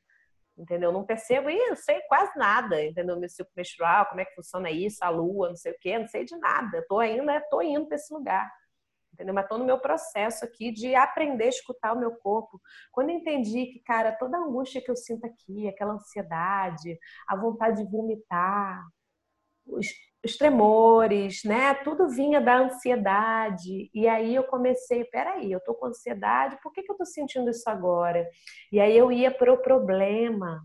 entendeu? 0.60 0.92
Não 0.92 1.06
percebo, 1.06 1.50
e 1.50 1.58
eu 1.58 1.76
sei 1.76 2.02
quase 2.02 2.38
nada, 2.38 2.84
entendeu? 2.84 3.18
Meu 3.18 3.30
ciclo 3.30 3.52
menstrual, 3.56 4.06
como 4.08 4.20
é 4.20 4.26
que 4.26 4.36
funciona 4.36 4.70
isso, 4.70 4.98
a 5.02 5.10
lua, 5.10 5.50
não 5.50 5.56
sei 5.56 5.72
o 5.72 5.80
quê, 5.80 5.98
não 5.98 6.08
sei 6.08 6.26
de 6.26 6.38
nada. 6.38 6.86
Tô 6.88 7.00
ainda, 7.00 7.42
tô 7.50 7.62
indo 7.62 7.88
para 7.88 7.96
esse 7.96 8.14
lugar, 8.14 8.52
entendeu? 9.20 9.34
Mas 9.34 9.48
tô 9.48 9.58
no 9.58 9.66
meu 9.66 9.78
processo 9.78 10.46
aqui 10.46 10.72
de 10.72 10.96
aprender 10.96 11.46
a 11.46 11.50
escutar 11.50 11.94
o 11.94 12.00
meu 12.00 12.12
corpo. 12.16 12.60
Quando 12.92 13.10
eu 13.10 13.18
entendi 13.18 13.66
que, 13.66 13.80
cara, 13.80 14.14
toda 14.14 14.38
a 14.38 14.42
angústia 14.42 14.82
que 14.82 14.90
eu 14.90 14.96
sinto 14.96 15.26
aqui, 15.26 15.68
aquela 15.68 15.94
ansiedade, 15.94 16.98
a 17.28 17.36
vontade 17.36 17.84
de 17.84 17.92
vomitar, 17.92 18.82
os, 19.66 19.88
os 20.24 20.38
tremores, 20.38 21.44
né? 21.44 21.74
Tudo 21.76 22.08
vinha 22.08 22.40
da 22.40 22.60
ansiedade. 22.60 23.90
E 23.94 24.08
aí 24.08 24.36
eu 24.36 24.44
comecei, 24.46 25.04
peraí, 25.06 25.52
eu 25.52 25.60
tô 25.66 25.74
com 25.74 25.88
ansiedade, 25.88 26.58
por 26.64 26.72
que, 26.72 26.82
que 26.82 26.92
eu 26.92 26.98
tô 26.98 27.06
sentindo 27.06 27.50
isso 27.50 27.70
agora? 27.70 28.26
E 28.72 28.80
aí 28.80 28.98
eu 28.98 29.12
ia 29.12 29.32
pro 29.32 29.62
problema, 29.62 30.62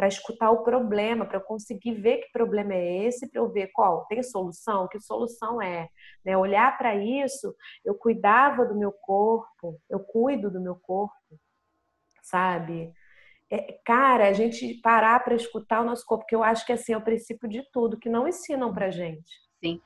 para 0.00 0.08
escutar 0.08 0.50
o 0.50 0.62
problema, 0.62 1.26
para 1.26 1.36
eu 1.36 1.42
conseguir 1.42 1.92
ver 1.92 2.22
que 2.22 2.32
problema 2.32 2.72
é 2.72 3.04
esse, 3.04 3.28
para 3.28 3.38
eu 3.38 3.50
ver 3.50 3.66
qual 3.68 4.06
tem 4.06 4.22
solução, 4.22 4.88
que 4.88 4.98
solução 4.98 5.60
é. 5.60 5.90
Né? 6.24 6.34
Olhar 6.34 6.78
para 6.78 6.96
isso, 6.96 7.54
eu 7.84 7.94
cuidava 7.94 8.64
do 8.64 8.74
meu 8.74 8.92
corpo, 8.92 9.78
eu 9.90 10.00
cuido 10.00 10.50
do 10.50 10.58
meu 10.58 10.76
corpo, 10.76 11.38
sabe? 12.22 12.94
é, 13.50 13.78
cara, 13.84 14.28
a 14.28 14.32
gente 14.32 14.74
parar 14.74 15.18
para 15.24 15.34
escutar 15.34 15.80
o 15.80 15.84
nosso 15.84 16.06
corpo, 16.06 16.22
porque 16.22 16.36
eu 16.36 16.44
acho 16.44 16.64
que 16.64 16.72
assim 16.72 16.92
é 16.92 16.96
o 16.96 17.02
princípio 17.02 17.48
de 17.48 17.62
tudo, 17.72 17.98
que 17.98 18.08
não 18.08 18.28
ensinam 18.28 18.72
para 18.72 18.90
gente. 18.90 19.28
Sim, 19.58 19.80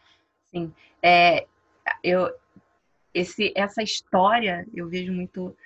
sim. 0.44 0.72
É, 1.03 1.46
eu, 2.03 2.31
esse, 3.14 3.53
essa 3.57 3.83
história 3.83 4.66
eu 4.74 4.87
vejo 4.87 5.12
muito, 5.12 5.57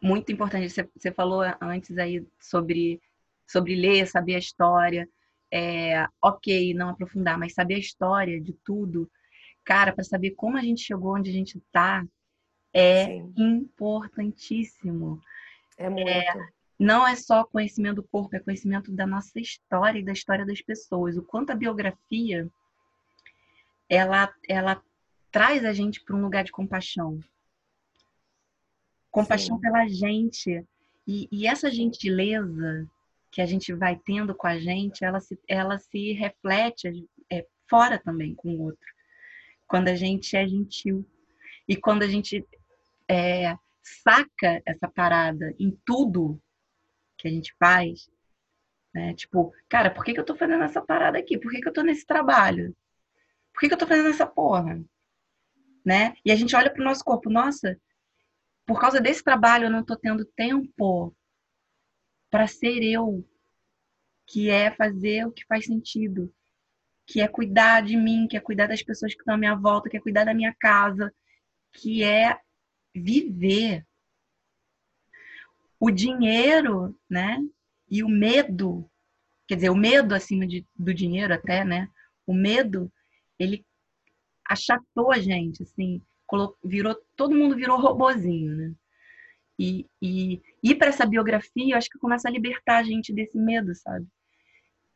muito 0.00 0.30
importante. 0.30 0.70
Você, 0.70 0.88
você 0.96 1.10
falou 1.10 1.40
antes 1.60 1.98
aí 1.98 2.24
sobre, 2.38 3.00
sobre 3.48 3.74
ler, 3.74 4.06
saber 4.06 4.34
a 4.34 4.38
história. 4.38 5.08
É, 5.50 6.06
ok, 6.22 6.74
não 6.74 6.90
aprofundar, 6.90 7.38
mas 7.38 7.54
saber 7.54 7.76
a 7.76 7.78
história 7.78 8.38
de 8.38 8.52
tudo, 8.52 9.10
cara, 9.64 9.92
para 9.92 10.04
saber 10.04 10.32
como 10.32 10.58
a 10.58 10.60
gente 10.60 10.82
chegou 10.82 11.16
onde 11.16 11.30
a 11.30 11.32
gente 11.32 11.56
está, 11.56 12.06
é 12.72 13.06
Sim. 13.06 13.32
importantíssimo. 13.36 15.20
É 15.78 15.88
muito. 15.88 16.08
É, 16.08 16.48
não 16.78 17.06
é 17.06 17.16
só 17.16 17.42
conhecimento 17.44 17.96
do 17.96 18.02
corpo, 18.04 18.36
é 18.36 18.40
conhecimento 18.40 18.92
da 18.92 19.06
nossa 19.06 19.40
história 19.40 19.98
e 19.98 20.04
da 20.04 20.12
história 20.12 20.46
das 20.46 20.60
pessoas. 20.60 21.16
O 21.16 21.22
quanto 21.22 21.50
a 21.50 21.56
biografia 21.56 22.48
ela, 23.88 24.32
ela 24.48 24.82
traz 25.30 25.64
a 25.64 25.72
gente 25.72 26.04
para 26.04 26.14
um 26.14 26.20
lugar 26.20 26.44
de 26.44 26.52
compaixão. 26.52 27.18
Compaixão 29.10 29.56
Sim. 29.56 29.62
pela 29.62 29.88
gente. 29.88 30.64
E, 31.06 31.26
e, 31.32 31.46
essa 31.46 31.70
gentileza 31.70 32.86
que 33.30 33.40
a 33.40 33.46
gente 33.46 33.72
vai 33.72 33.96
tendo 33.96 34.34
com 34.34 34.46
a 34.46 34.58
gente, 34.58 35.04
ela 35.04 35.20
se, 35.20 35.38
ela 35.48 35.78
se 35.78 36.12
reflete 36.12 37.06
é, 37.30 37.46
fora 37.68 37.98
também 37.98 38.34
com 38.34 38.54
o 38.54 38.62
outro. 38.62 38.86
Quando 39.66 39.88
a 39.88 39.94
gente 39.94 40.36
é 40.36 40.46
gentil. 40.46 41.06
E 41.68 41.76
quando 41.76 42.02
a 42.02 42.08
gente 42.08 42.46
é, 43.08 43.54
saca 43.82 44.62
essa 44.64 44.88
parada 44.88 45.54
em 45.58 45.78
tudo 45.84 46.40
que 47.16 47.28
a 47.28 47.30
gente 47.30 47.54
faz, 47.58 48.08
né? 48.94 49.14
Tipo, 49.14 49.52
cara, 49.68 49.90
por 49.90 50.04
que, 50.04 50.14
que 50.14 50.20
eu 50.20 50.24
tô 50.24 50.34
fazendo 50.34 50.64
essa 50.64 50.80
parada 50.80 51.18
aqui? 51.18 51.38
Por 51.38 51.50
que, 51.50 51.60
que 51.60 51.68
eu 51.68 51.72
tô 51.72 51.82
nesse 51.82 52.06
trabalho? 52.06 52.74
Por 53.52 53.60
que, 53.60 53.68
que 53.68 53.74
eu 53.74 53.78
tô 53.78 53.86
fazendo 53.86 54.08
essa 54.08 54.26
porra? 54.26 54.82
Né? 55.84 56.14
E 56.24 56.30
a 56.30 56.36
gente 56.36 56.54
olha 56.54 56.72
pro 56.72 56.84
nosso 56.84 57.04
corpo, 57.04 57.30
nossa, 57.30 57.78
por 58.66 58.80
causa 58.80 59.00
desse 59.00 59.22
trabalho 59.22 59.64
eu 59.64 59.70
não 59.70 59.84
tô 59.84 59.96
tendo 59.96 60.24
tempo 60.24 61.14
para 62.30 62.46
ser 62.46 62.82
eu, 62.82 63.26
que 64.26 64.50
é 64.50 64.70
fazer 64.70 65.26
o 65.26 65.32
que 65.32 65.46
faz 65.46 65.66
sentido, 65.66 66.32
que 67.06 67.20
é 67.20 67.26
cuidar 67.26 67.82
de 67.82 67.96
mim, 67.96 68.28
que 68.28 68.36
é 68.36 68.40
cuidar 68.40 68.66
das 68.66 68.82
pessoas 68.82 69.14
que 69.14 69.20
estão 69.20 69.34
à 69.34 69.38
minha 69.38 69.54
volta, 69.54 69.88
que 69.88 69.96
é 69.96 70.00
cuidar 70.00 70.24
da 70.24 70.34
minha 70.34 70.54
casa, 70.60 71.12
que 71.72 72.04
é 72.04 72.38
viver. 72.94 73.86
O 75.80 75.90
dinheiro, 75.90 76.98
né? 77.08 77.38
E 77.90 78.02
o 78.02 78.08
medo, 78.08 78.90
quer 79.46 79.54
dizer, 79.54 79.70
o 79.70 79.76
medo 79.76 80.14
acima 80.14 80.46
de, 80.46 80.66
do 80.76 80.92
dinheiro 80.92 81.32
até, 81.32 81.64
né? 81.64 81.88
O 82.26 82.34
medo, 82.34 82.92
ele 83.38 83.64
achatou 84.44 85.10
a 85.10 85.18
gente, 85.18 85.62
assim, 85.62 86.02
virou, 86.62 86.94
todo 87.16 87.34
mundo 87.34 87.56
virou 87.56 87.80
robozinho, 87.80 88.54
né? 88.54 88.74
E, 89.58 89.86
e 90.00 90.40
ir 90.62 90.76
para 90.76 90.88
essa 90.88 91.04
biografia, 91.04 91.74
eu 91.74 91.78
acho 91.78 91.90
que 91.90 91.98
começa 91.98 92.28
a 92.28 92.30
libertar 92.30 92.78
a 92.78 92.82
gente 92.82 93.12
desse 93.12 93.36
medo, 93.36 93.74
sabe? 93.74 94.06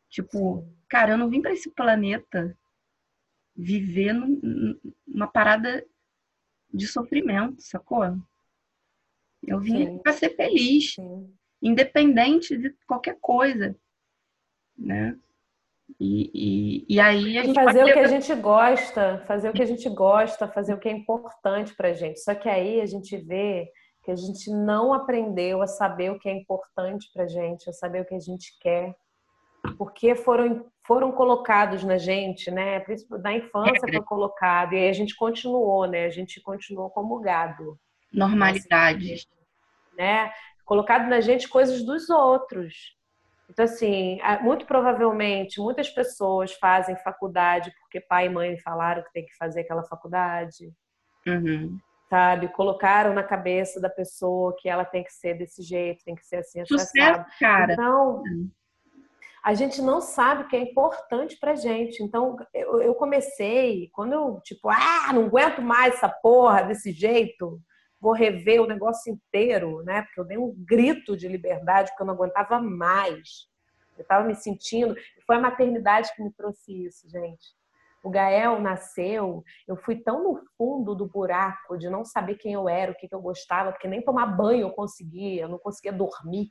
Tipo, 0.08 0.64
cara, 0.88 1.14
eu 1.14 1.18
não 1.18 1.28
vim 1.28 1.40
para 1.40 1.52
esse 1.52 1.70
planeta 1.70 2.56
viver 3.56 4.12
numa 4.12 5.26
parada 5.26 5.84
de 6.72 6.86
sofrimento, 6.86 7.60
sacou? 7.60 8.04
Eu 9.42 9.58
vim 9.58 9.98
para 9.98 10.12
ser 10.12 10.36
feliz, 10.36 10.94
Sim. 10.94 11.34
independente 11.60 12.56
de 12.56 12.70
qualquer 12.86 13.18
coisa, 13.20 13.76
né? 14.78 15.18
E, 15.98 16.30
e, 16.32 16.94
e 16.94 17.00
aí 17.00 17.36
a 17.36 17.44
gente 17.44 17.54
fazer 17.54 17.84
o 17.84 17.92
que 17.92 17.98
a 17.98 18.06
gente 18.06 18.34
gosta, 18.36 19.24
fazer 19.26 19.50
o 19.50 19.52
que 19.52 19.62
a 19.62 19.66
gente 19.66 19.88
gosta, 19.90 20.48
fazer 20.48 20.74
o 20.74 20.78
que 20.78 20.88
é 20.88 20.92
importante 20.92 21.74
para 21.74 21.92
gente. 21.92 22.20
Só 22.20 22.34
que 22.34 22.48
aí 22.48 22.80
a 22.80 22.86
gente 22.86 23.16
vê 23.16 23.70
que 24.02 24.10
a 24.10 24.16
gente 24.16 24.50
não 24.50 24.92
aprendeu 24.92 25.62
a 25.62 25.66
saber 25.66 26.10
o 26.10 26.18
que 26.18 26.28
é 26.28 26.32
importante 26.32 27.08
para 27.12 27.26
gente, 27.26 27.70
a 27.70 27.72
saber 27.72 28.02
o 28.02 28.04
que 28.04 28.14
a 28.14 28.20
gente 28.20 28.58
quer, 28.60 28.94
porque 29.78 30.14
foram, 30.16 30.66
foram 30.84 31.12
colocados 31.12 31.84
na 31.84 31.96
gente, 31.96 32.50
né? 32.50 32.84
Da 33.20 33.32
infância 33.32 33.88
foi 33.88 34.02
colocado, 34.02 34.72
e 34.72 34.78
aí 34.78 34.88
a 34.88 34.92
gente 34.92 35.14
continuou, 35.14 35.86
né? 35.86 36.06
A 36.06 36.10
gente 36.10 36.40
continuou 36.40 36.90
como 36.90 37.20
gado. 37.20 37.78
Normalidades. 38.12 39.28
Né? 39.96 40.32
Colocado 40.64 41.08
na 41.08 41.20
gente 41.20 41.48
coisas 41.48 41.82
dos 41.84 42.10
outros. 42.10 42.96
Então, 43.48 43.66
assim, 43.66 44.18
muito 44.40 44.64
provavelmente, 44.64 45.60
muitas 45.60 45.88
pessoas 45.90 46.52
fazem 46.54 46.96
faculdade 46.96 47.70
porque 47.80 48.00
pai 48.00 48.26
e 48.26 48.30
mãe 48.30 48.58
falaram 48.58 49.02
que 49.02 49.12
tem 49.12 49.26
que 49.26 49.36
fazer 49.36 49.60
aquela 49.60 49.84
faculdade. 49.84 50.72
Uhum. 51.26 51.78
Sabe? 52.12 52.48
Colocaram 52.48 53.14
na 53.14 53.22
cabeça 53.22 53.80
da 53.80 53.88
pessoa 53.88 54.54
que 54.58 54.68
ela 54.68 54.84
tem 54.84 55.02
que 55.02 55.12
ser 55.12 55.32
desse 55.32 55.62
jeito, 55.62 56.04
tem 56.04 56.14
que 56.14 56.26
ser 56.26 56.36
assim, 56.36 56.62
Sucesso, 56.66 57.24
cara. 57.40 57.72
Então, 57.72 58.18
uhum 58.18 58.50
a 59.42 59.54
gente 59.54 59.82
não 59.82 60.00
sabe 60.00 60.44
o 60.44 60.48
que 60.48 60.54
é 60.54 60.60
importante 60.60 61.36
pra 61.36 61.56
gente. 61.56 62.00
Então, 62.00 62.36
eu, 62.54 62.80
eu 62.80 62.94
comecei, 62.94 63.90
quando 63.92 64.12
eu, 64.12 64.40
tipo, 64.44 64.68
ah, 64.68 65.12
não 65.12 65.24
aguento 65.24 65.60
mais 65.60 65.94
essa 65.94 66.08
porra 66.08 66.62
desse 66.62 66.92
jeito, 66.92 67.60
vou 68.00 68.12
rever 68.12 68.62
o 68.62 68.68
negócio 68.68 69.12
inteiro, 69.12 69.82
né? 69.82 70.02
Porque 70.02 70.20
eu 70.20 70.24
dei 70.24 70.38
um 70.38 70.54
grito 70.56 71.16
de 71.16 71.26
liberdade, 71.26 71.90
porque 71.90 72.02
eu 72.02 72.06
não 72.06 72.14
aguentava 72.14 72.60
mais. 72.60 73.48
Eu 73.98 74.02
estava 74.02 74.24
me 74.24 74.36
sentindo. 74.36 74.94
Foi 75.26 75.36
a 75.36 75.40
maternidade 75.40 76.14
que 76.14 76.22
me 76.22 76.32
trouxe 76.32 76.84
isso, 76.84 77.08
gente. 77.10 77.52
O 78.02 78.10
Gael 78.10 78.60
nasceu, 78.60 79.44
eu 79.66 79.76
fui 79.76 79.96
tão 79.96 80.24
no 80.24 80.40
fundo 80.56 80.94
do 80.94 81.06
buraco 81.06 81.78
de 81.78 81.88
não 81.88 82.04
saber 82.04 82.34
quem 82.34 82.52
eu 82.52 82.68
era, 82.68 82.90
o 82.90 82.94
que, 82.94 83.06
que 83.06 83.14
eu 83.14 83.20
gostava, 83.20 83.70
porque 83.70 83.86
nem 83.86 84.02
tomar 84.02 84.26
banho 84.26 84.62
eu 84.62 84.70
conseguia, 84.70 85.42
eu 85.42 85.48
não 85.48 85.58
conseguia 85.58 85.92
dormir 85.92 86.50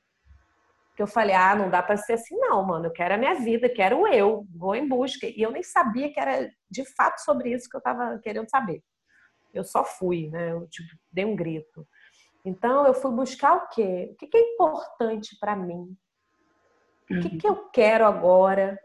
que 0.96 1.02
eu 1.02 1.08
falei, 1.08 1.36
ah, 1.36 1.56
não 1.56 1.70
dá 1.70 1.82
para 1.82 1.98
ser 1.98 2.14
assim 2.14 2.38
não, 2.38 2.64
mano, 2.64 2.86
eu 2.86 2.92
quero 2.92 3.16
a 3.16 3.18
minha 3.18 3.34
vida, 3.36 3.68
quero 3.70 4.08
eu, 4.08 4.46
vou 4.54 4.76
em 4.76 4.88
busca. 4.88 5.26
E 5.26 5.42
eu 5.42 5.52
nem 5.52 5.64
sabia 5.64 6.14
que 6.14 6.20
era 6.20 6.50
de 6.70 6.86
fato 6.96 7.20
sobre 7.20 7.52
isso 7.52 7.70
que 7.70 7.76
eu 7.76 7.80
estava 7.80 8.20
querendo 8.20 8.50
saber. 8.50 8.84
Eu 9.54 9.64
só 9.64 9.84
fui, 9.84 10.30
né? 10.30 10.52
Eu 10.52 10.68
tipo, 10.68 10.90
dei 11.12 11.26
um 11.26 11.36
grito. 11.36 11.88
Então 12.46 12.86
eu 12.86 12.94
fui 12.94 13.12
buscar 13.12 13.56
o 13.56 13.68
quê? 13.70 14.12
O 14.14 14.16
que 14.16 14.38
é 14.38 14.54
importante 14.54 15.38
para 15.40 15.56
mim? 15.56 15.96
O 17.10 17.20
que, 17.20 17.38
que 17.38 17.48
eu 17.48 17.70
quero 17.70 18.06
agora? 18.06 18.80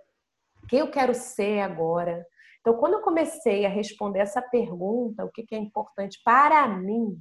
Quem 0.68 0.80
eu 0.80 0.90
quero 0.90 1.14
ser 1.14 1.60
agora? 1.60 2.26
Então, 2.66 2.76
quando 2.78 2.94
eu 2.94 3.00
comecei 3.00 3.64
a 3.64 3.68
responder 3.68 4.18
essa 4.18 4.42
pergunta, 4.42 5.24
o 5.24 5.30
que 5.30 5.46
é 5.54 5.56
importante 5.56 6.20
para 6.24 6.66
mim, 6.66 7.16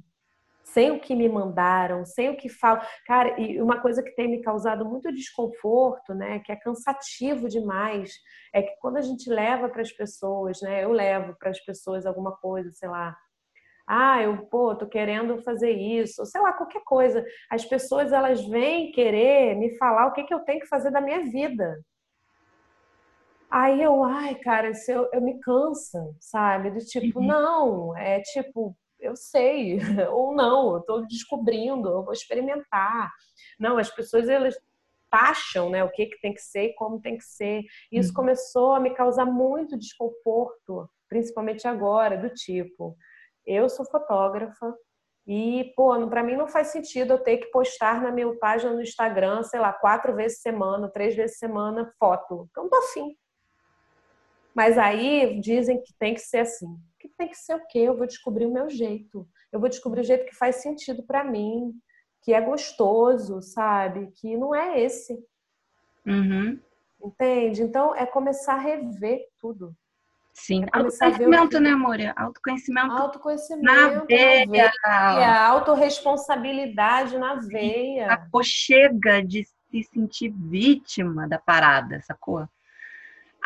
sem 0.64 0.90
o 0.90 0.98
que 0.98 1.14
me 1.14 1.28
mandaram, 1.28 2.04
sem 2.04 2.30
o 2.30 2.36
que 2.36 2.48
falam. 2.48 2.82
Cara, 3.06 3.40
e 3.40 3.62
uma 3.62 3.80
coisa 3.80 4.02
que 4.02 4.10
tem 4.16 4.28
me 4.28 4.42
causado 4.42 4.84
muito 4.84 5.12
desconforto, 5.12 6.12
né, 6.16 6.40
que 6.40 6.50
é 6.50 6.56
cansativo 6.56 7.48
demais, 7.48 8.10
é 8.52 8.60
que 8.60 8.74
quando 8.80 8.96
a 8.96 9.02
gente 9.02 9.30
leva 9.30 9.68
para 9.68 9.82
as 9.82 9.92
pessoas, 9.92 10.60
né, 10.62 10.82
eu 10.82 10.90
levo 10.90 11.36
para 11.38 11.50
as 11.50 11.64
pessoas 11.64 12.06
alguma 12.06 12.36
coisa, 12.38 12.68
sei 12.72 12.88
lá, 12.88 13.16
ah, 13.86 14.20
eu, 14.20 14.48
pô, 14.48 14.74
tô 14.74 14.88
querendo 14.88 15.40
fazer 15.44 15.70
isso, 15.70 16.26
sei 16.26 16.40
lá, 16.40 16.54
qualquer 16.54 16.82
coisa. 16.84 17.24
As 17.48 17.64
pessoas, 17.64 18.10
elas 18.10 18.44
vêm 18.48 18.90
querer 18.90 19.54
me 19.54 19.78
falar 19.78 20.08
o 20.08 20.12
que, 20.12 20.24
que 20.24 20.34
eu 20.34 20.40
tenho 20.40 20.58
que 20.58 20.66
fazer 20.66 20.90
da 20.90 21.00
minha 21.00 21.22
vida. 21.22 21.80
Aí 23.56 23.82
eu, 23.82 24.04
ai, 24.04 24.34
cara, 24.34 24.68
isso 24.68 24.92
eu, 24.92 25.08
eu 25.14 25.22
me 25.22 25.40
cansa, 25.40 26.14
sabe? 26.20 26.70
Do 26.70 26.78
tipo, 26.84 27.20
uhum. 27.20 27.26
não, 27.26 27.96
é 27.96 28.20
tipo, 28.20 28.76
eu 29.00 29.16
sei, 29.16 29.78
ou 30.12 30.34
não, 30.34 30.74
eu 30.74 30.80
estou 30.80 31.06
descobrindo, 31.06 31.88
eu 31.88 32.04
vou 32.04 32.12
experimentar. 32.12 33.10
Não, 33.58 33.78
as 33.78 33.88
pessoas 33.90 34.28
elas 34.28 34.54
taxam 35.10 35.70
né, 35.70 35.82
o 35.82 35.90
que, 35.90 36.04
que 36.04 36.20
tem 36.20 36.34
que 36.34 36.42
ser 36.42 36.64
e 36.64 36.74
como 36.74 37.00
tem 37.00 37.16
que 37.16 37.24
ser. 37.24 37.62
E 37.90 37.98
isso 37.98 38.10
uhum. 38.10 38.16
começou 38.16 38.74
a 38.74 38.80
me 38.80 38.90
causar 38.90 39.24
muito 39.24 39.78
desconforto, 39.78 40.90
principalmente 41.08 41.66
agora, 41.66 42.18
do 42.18 42.28
tipo, 42.28 42.94
eu 43.46 43.70
sou 43.70 43.86
fotógrafa 43.86 44.70
e, 45.26 45.72
pô, 45.74 46.06
para 46.08 46.22
mim 46.22 46.36
não 46.36 46.46
faz 46.46 46.66
sentido 46.68 47.14
eu 47.14 47.22
ter 47.22 47.38
que 47.38 47.50
postar 47.50 48.02
na 48.02 48.10
minha 48.10 48.36
página 48.38 48.74
no 48.74 48.82
Instagram, 48.82 49.42
sei 49.44 49.60
lá, 49.60 49.72
quatro 49.72 50.14
vezes 50.14 50.42
semana, 50.42 50.90
três 50.90 51.16
vezes 51.16 51.38
semana, 51.38 51.90
foto. 51.98 52.48
Então, 52.50 52.68
tô 52.68 52.76
afim. 52.76 53.16
Mas 54.56 54.78
aí 54.78 55.38
dizem 55.38 55.80
que 55.82 55.92
tem 55.98 56.14
que 56.14 56.20
ser 56.20 56.38
assim 56.38 56.76
que 57.06 57.16
tem 57.16 57.28
que 57.28 57.36
ser 57.36 57.54
o 57.54 57.66
quê? 57.66 57.78
Eu 57.78 57.96
vou 57.96 58.06
descobrir 58.06 58.46
o 58.46 58.52
meu 58.52 58.68
jeito. 58.68 59.26
Eu 59.52 59.60
vou 59.60 59.68
descobrir 59.68 60.00
o 60.00 60.04
jeito 60.04 60.26
que 60.26 60.34
faz 60.34 60.56
sentido 60.56 61.02
para 61.04 61.24
mim, 61.24 61.72
que 62.22 62.34
é 62.34 62.40
gostoso, 62.40 63.40
sabe? 63.40 64.10
Que 64.16 64.36
não 64.36 64.54
é 64.54 64.80
esse. 64.80 65.18
Uhum. 66.04 66.58
Entende? 67.02 67.62
Então 67.62 67.94
é 67.94 68.04
começar 68.04 68.54
a 68.54 68.58
rever 68.58 69.26
tudo. 69.38 69.74
Sim, 70.34 70.64
é 70.64 70.78
autoconhecimento, 70.78 71.60
né, 71.60 71.70
amor? 71.70 71.96
Autoconhecimento. 72.14 72.92
Autoconhecimento 72.92 73.64
na 73.64 74.04
veia. 74.04 74.72
Na 74.84 75.14
veia. 75.14 75.40
Autoresponsabilidade 75.46 77.16
na 77.16 77.36
veia. 77.36 78.12
Aconchega 78.12 79.22
de 79.22 79.44
se 79.44 79.82
sentir 79.84 80.28
vítima 80.28 81.26
da 81.26 81.38
parada, 81.38 82.02
sacou? 82.02 82.46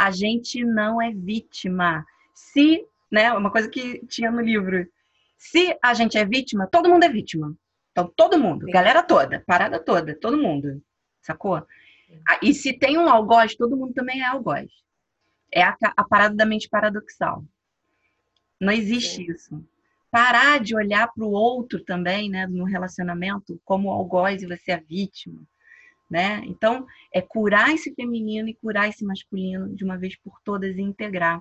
A 0.01 0.11
gente 0.11 0.65
não 0.65 1.01
é 1.01 1.13
vítima. 1.13 2.05
Se 2.35 2.87
né? 3.11 3.33
Uma 3.33 3.51
coisa 3.51 3.69
que 3.69 4.05
tinha 4.07 4.31
no 4.31 4.41
livro. 4.41 4.87
Se 5.37 5.77
a 5.83 5.93
gente 5.95 6.17
é 6.17 6.25
vítima, 6.25 6.67
todo 6.67 6.88
mundo 6.88 7.05
é 7.05 7.09
vítima. 7.09 7.55
Então, 7.90 8.07
todo 8.15 8.38
mundo, 8.38 8.67
Sim. 8.67 8.73
galera 8.73 9.03
toda, 9.03 9.42
parada 9.46 9.83
toda, 9.83 10.15
todo 10.15 10.38
mundo, 10.38 10.81
sacou? 11.21 11.57
Ah, 12.29 12.38
e 12.42 12.55
se 12.55 12.73
tem 12.73 12.96
um 12.96 13.09
algoz, 13.09 13.57
todo 13.57 13.77
mundo 13.77 13.92
também 13.92 14.21
é 14.21 14.27
algoz. 14.27 14.71
É 15.53 15.63
a, 15.63 15.77
a 15.96 16.05
parada 16.05 16.35
da 16.35 16.46
mente 16.46 16.69
paradoxal. 16.69 17.44
Não 18.61 18.73
existe 18.73 19.17
Sim. 19.17 19.33
isso. 19.33 19.65
Parar 20.11 20.61
de 20.61 20.77
olhar 20.77 21.09
para 21.13 21.25
o 21.25 21.31
outro 21.31 21.83
também, 21.83 22.29
né, 22.29 22.46
no 22.46 22.65
relacionamento, 22.65 23.61
como 23.65 23.90
algoz 23.90 24.42
e 24.42 24.46
você 24.46 24.73
é 24.73 24.75
a 24.75 24.81
vítima. 24.81 25.40
Né? 26.11 26.42
Então, 26.44 26.87
é 27.15 27.23
curar 27.23 27.73
esse 27.73 27.94
feminino 27.94 28.48
e 28.48 28.54
curar 28.54 28.88
esse 28.88 29.04
masculino 29.04 29.73
de 29.77 29.85
uma 29.85 29.96
vez 29.96 30.17
por 30.17 30.40
todas 30.42 30.77
e 30.77 30.83
integrar 30.83 31.40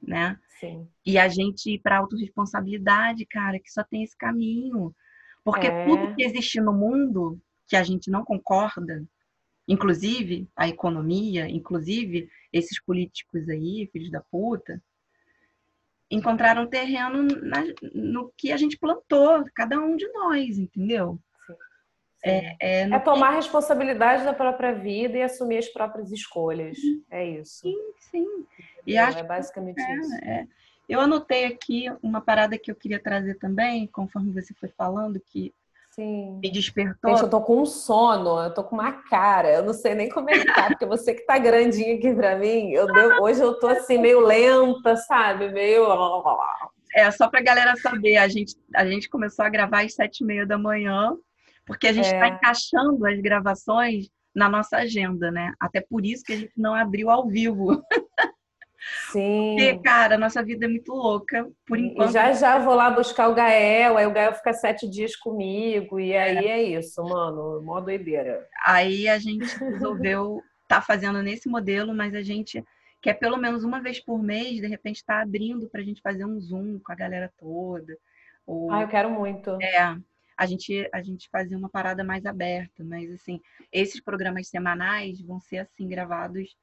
né? 0.00 0.38
Sim. 0.60 0.88
E 1.04 1.18
a 1.18 1.28
gente 1.28 1.74
ir 1.74 1.78
para 1.78 1.98
autorresponsabilidade, 1.98 3.26
cara, 3.26 3.58
que 3.58 3.70
só 3.70 3.82
tem 3.82 4.02
esse 4.02 4.16
caminho. 4.16 4.94
Porque 5.44 5.66
é. 5.66 5.84
tudo 5.84 6.14
que 6.14 6.22
existe 6.22 6.60
no 6.60 6.72
mundo 6.72 7.40
que 7.68 7.76
a 7.76 7.82
gente 7.82 8.10
não 8.10 8.24
concorda, 8.24 9.04
inclusive 9.66 10.48
a 10.56 10.68
economia, 10.68 11.48
inclusive 11.48 12.28
esses 12.52 12.80
políticos 12.80 13.48
aí, 13.48 13.88
filhos 13.92 14.10
da 14.10 14.20
puta, 14.20 14.82
encontrar 16.10 16.58
um 16.58 16.66
terreno 16.66 17.24
na, 17.42 17.64
no 17.92 18.32
que 18.36 18.52
a 18.52 18.56
gente 18.56 18.78
plantou, 18.78 19.44
cada 19.54 19.78
um 19.78 19.96
de 19.96 20.06
nós, 20.12 20.56
entendeu? 20.56 21.18
É, 22.26 22.56
é, 22.60 22.80
é, 22.82 22.98
tomar 22.98 23.28
tem... 23.28 23.36
responsabilidade 23.36 24.24
da 24.24 24.32
própria 24.32 24.72
vida 24.72 25.16
e 25.16 25.22
assumir 25.22 25.58
as 25.58 25.68
próprias 25.68 26.10
escolhas. 26.12 26.78
É 27.10 27.24
isso. 27.24 27.60
Sim, 27.60 27.76
sim. 28.10 28.46
E 28.86 28.96
acho 28.96 29.18
é 29.18 29.22
basicamente 29.22 29.80
é, 29.80 29.94
isso. 29.96 30.14
É. 30.22 30.46
Eu 30.88 31.00
anotei 31.00 31.44
aqui 31.44 31.86
uma 32.02 32.20
parada 32.20 32.56
que 32.56 32.70
eu 32.70 32.74
queria 32.74 33.00
trazer 33.00 33.34
também, 33.34 33.86
conforme 33.88 34.32
você 34.32 34.54
foi 34.54 34.68
falando, 34.68 35.20
que 35.20 35.52
Sim. 35.90 36.38
me 36.42 36.50
despertou. 36.50 37.10
Gente, 37.10 37.22
eu 37.22 37.30
tô 37.30 37.40
com 37.40 37.62
um 37.62 37.66
sono, 37.66 38.38
eu 38.42 38.52
tô 38.52 38.62
com 38.62 38.76
uma 38.76 38.92
cara, 38.92 39.50
eu 39.50 39.64
não 39.64 39.72
sei 39.72 39.94
nem 39.94 40.08
comentar, 40.08 40.68
porque 40.68 40.84
você 40.84 41.14
que 41.14 41.24
tá 41.24 41.38
grandinho 41.38 41.96
aqui 41.96 42.14
pra 42.14 42.36
mim, 42.36 42.70
eu 42.70 42.86
deu, 42.86 43.22
hoje 43.22 43.40
eu 43.40 43.58
tô 43.58 43.66
assim, 43.66 43.98
meio 43.98 44.20
lenta, 44.20 44.94
sabe? 44.96 45.48
Meio. 45.48 45.86
É, 46.94 47.10
só 47.10 47.28
pra 47.28 47.42
galera 47.42 47.74
saber, 47.76 48.18
a 48.18 48.28
gente, 48.28 48.54
a 48.74 48.86
gente 48.86 49.08
começou 49.08 49.44
a 49.44 49.48
gravar 49.48 49.84
às 49.84 49.94
sete 49.94 50.22
e 50.22 50.26
meia 50.26 50.46
da 50.46 50.58
manhã, 50.58 51.16
porque 51.66 51.88
a 51.88 51.92
gente 51.92 52.06
está 52.06 52.26
é. 52.26 52.30
encaixando 52.30 53.04
as 53.06 53.20
gravações 53.20 54.08
na 54.34 54.48
nossa 54.48 54.76
agenda, 54.76 55.30
né? 55.30 55.52
Até 55.58 55.80
por 55.80 56.06
isso 56.06 56.22
que 56.24 56.32
a 56.32 56.36
gente 56.36 56.52
não 56.56 56.74
abriu 56.74 57.10
ao 57.10 57.26
vivo. 57.26 57.82
Sim. 59.10 59.56
Porque, 59.56 59.78
cara, 59.82 60.14
a 60.14 60.18
nossa 60.18 60.42
vida 60.44 60.66
é 60.66 60.68
muito 60.68 60.94
louca, 60.94 61.50
por 61.66 61.78
enquanto. 61.78 62.10
E 62.10 62.12
já 62.12 62.32
já 62.32 62.58
vou 62.58 62.74
lá 62.74 62.90
buscar 62.90 63.28
o 63.28 63.34
Gael, 63.34 63.96
aí 63.96 64.06
o 64.06 64.12
Gael 64.12 64.34
fica 64.34 64.52
sete 64.52 64.88
dias 64.88 65.16
comigo, 65.16 65.98
e 65.98 66.16
aí 66.16 66.46
é, 66.46 66.50
é 66.50 66.62
isso, 66.62 67.02
mano, 67.02 67.60
mó 67.62 67.80
doideira. 67.80 68.46
Aí 68.64 69.08
a 69.08 69.18
gente 69.18 69.44
resolveu 69.58 70.40
estar 70.62 70.76
tá 70.76 70.82
fazendo 70.82 71.20
nesse 71.20 71.48
modelo, 71.48 71.92
mas 71.92 72.14
a 72.14 72.22
gente 72.22 72.62
quer 73.02 73.14
pelo 73.14 73.36
menos 73.36 73.64
uma 73.64 73.80
vez 73.80 73.98
por 73.98 74.22
mês, 74.22 74.60
de 74.60 74.66
repente, 74.68 74.96
estar 74.96 75.16
tá 75.16 75.22
abrindo 75.22 75.68
para 75.68 75.80
a 75.80 75.84
gente 75.84 76.00
fazer 76.00 76.24
um 76.24 76.38
Zoom 76.40 76.78
com 76.78 76.92
a 76.92 76.96
galera 76.96 77.32
toda. 77.38 77.96
Ou... 78.46 78.70
Ah, 78.70 78.82
eu 78.82 78.88
quero 78.88 79.10
muito. 79.10 79.50
É, 79.60 79.96
a 80.36 80.46
gente, 80.46 80.88
a 80.92 81.02
gente 81.02 81.28
fazia 81.30 81.56
uma 81.56 81.68
parada 81.68 82.04
mais 82.04 82.26
aberta, 82.26 82.84
mas 82.84 83.10
assim, 83.10 83.40
esses 83.72 84.00
programas 84.00 84.48
semanais 84.48 85.20
vão 85.20 85.40
ser 85.40 85.58
assim, 85.58 85.88
gravados 85.88 86.56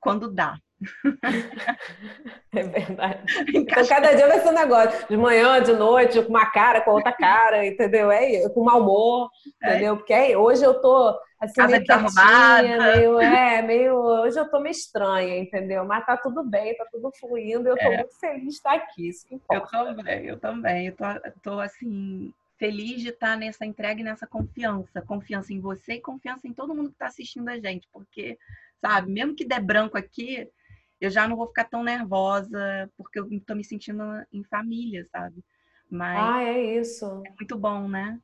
quando 0.00 0.32
dá. 0.32 0.58
É 2.52 2.62
verdade. 2.62 3.22
Então, 3.54 3.86
cada 3.86 4.14
dia 4.14 4.26
vai 4.28 4.40
ser 4.40 4.48
um 4.48 4.52
negócio. 4.52 5.06
De 5.08 5.16
manhã, 5.16 5.62
de 5.62 5.72
noite, 5.72 6.22
com 6.22 6.30
uma 6.30 6.46
cara, 6.46 6.80
com 6.80 6.92
outra 6.92 7.12
cara, 7.12 7.66
entendeu? 7.66 8.10
É, 8.10 8.48
com 8.48 8.64
mau 8.64 8.80
humor, 8.80 9.30
é. 9.62 9.70
entendeu? 9.70 9.96
Porque 9.98 10.14
aí, 10.14 10.34
hoje 10.34 10.64
eu 10.64 10.80
tô 10.80 11.18
assim, 11.38 11.54
Casa 11.54 11.72
meio 11.72 11.84
quietinha, 11.84 12.78
meio, 12.78 13.20
é, 13.20 13.62
meio. 13.62 13.94
Hoje 13.94 14.38
eu 14.38 14.48
tô 14.50 14.60
meio 14.60 14.70
estranha, 14.70 15.38
entendeu? 15.38 15.84
Mas 15.84 16.06
tá 16.06 16.16
tudo 16.16 16.42
bem, 16.42 16.74
tá 16.76 16.86
tudo 16.90 17.10
fluindo. 17.20 17.68
Eu 17.68 17.76
tô 17.76 17.92
é. 17.92 17.96
muito 17.98 18.18
feliz 18.18 18.42
de 18.42 18.48
estar 18.48 18.72
aqui. 18.74 19.08
Isso 19.08 19.26
eu 19.50 19.60
também, 19.60 20.26
eu 20.26 20.40
também. 20.40 20.86
Eu 20.86 20.96
tô, 20.96 21.04
tô 21.42 21.60
assim, 21.60 22.32
feliz 22.58 23.02
de 23.02 23.10
estar 23.10 23.36
nessa 23.36 23.64
entrega 23.64 24.00
e 24.00 24.04
nessa 24.04 24.26
confiança. 24.26 25.02
Confiança 25.02 25.52
em 25.52 25.60
você 25.60 25.94
e 25.94 26.00
confiança 26.00 26.46
em 26.46 26.52
todo 26.52 26.74
mundo 26.74 26.88
que 26.88 26.94
está 26.94 27.06
assistindo 27.06 27.48
a 27.48 27.58
gente. 27.58 27.88
Porque, 27.92 28.38
sabe, 28.80 29.10
mesmo 29.10 29.34
que 29.34 29.44
der 29.44 29.60
branco 29.60 29.96
aqui, 29.96 30.48
eu 31.00 31.10
já 31.10 31.28
não 31.28 31.36
vou 31.36 31.46
ficar 31.46 31.64
tão 31.64 31.82
nervosa, 31.82 32.90
porque 32.96 33.18
eu 33.18 33.28
estou 33.30 33.56
me 33.56 33.64
sentindo 33.64 34.02
em 34.32 34.42
família, 34.44 35.06
sabe? 35.10 35.44
Mas 35.90 36.18
ah, 36.18 36.42
é 36.42 36.78
isso. 36.78 37.22
É 37.24 37.30
muito 37.30 37.56
bom, 37.56 37.88
né? 37.88 38.18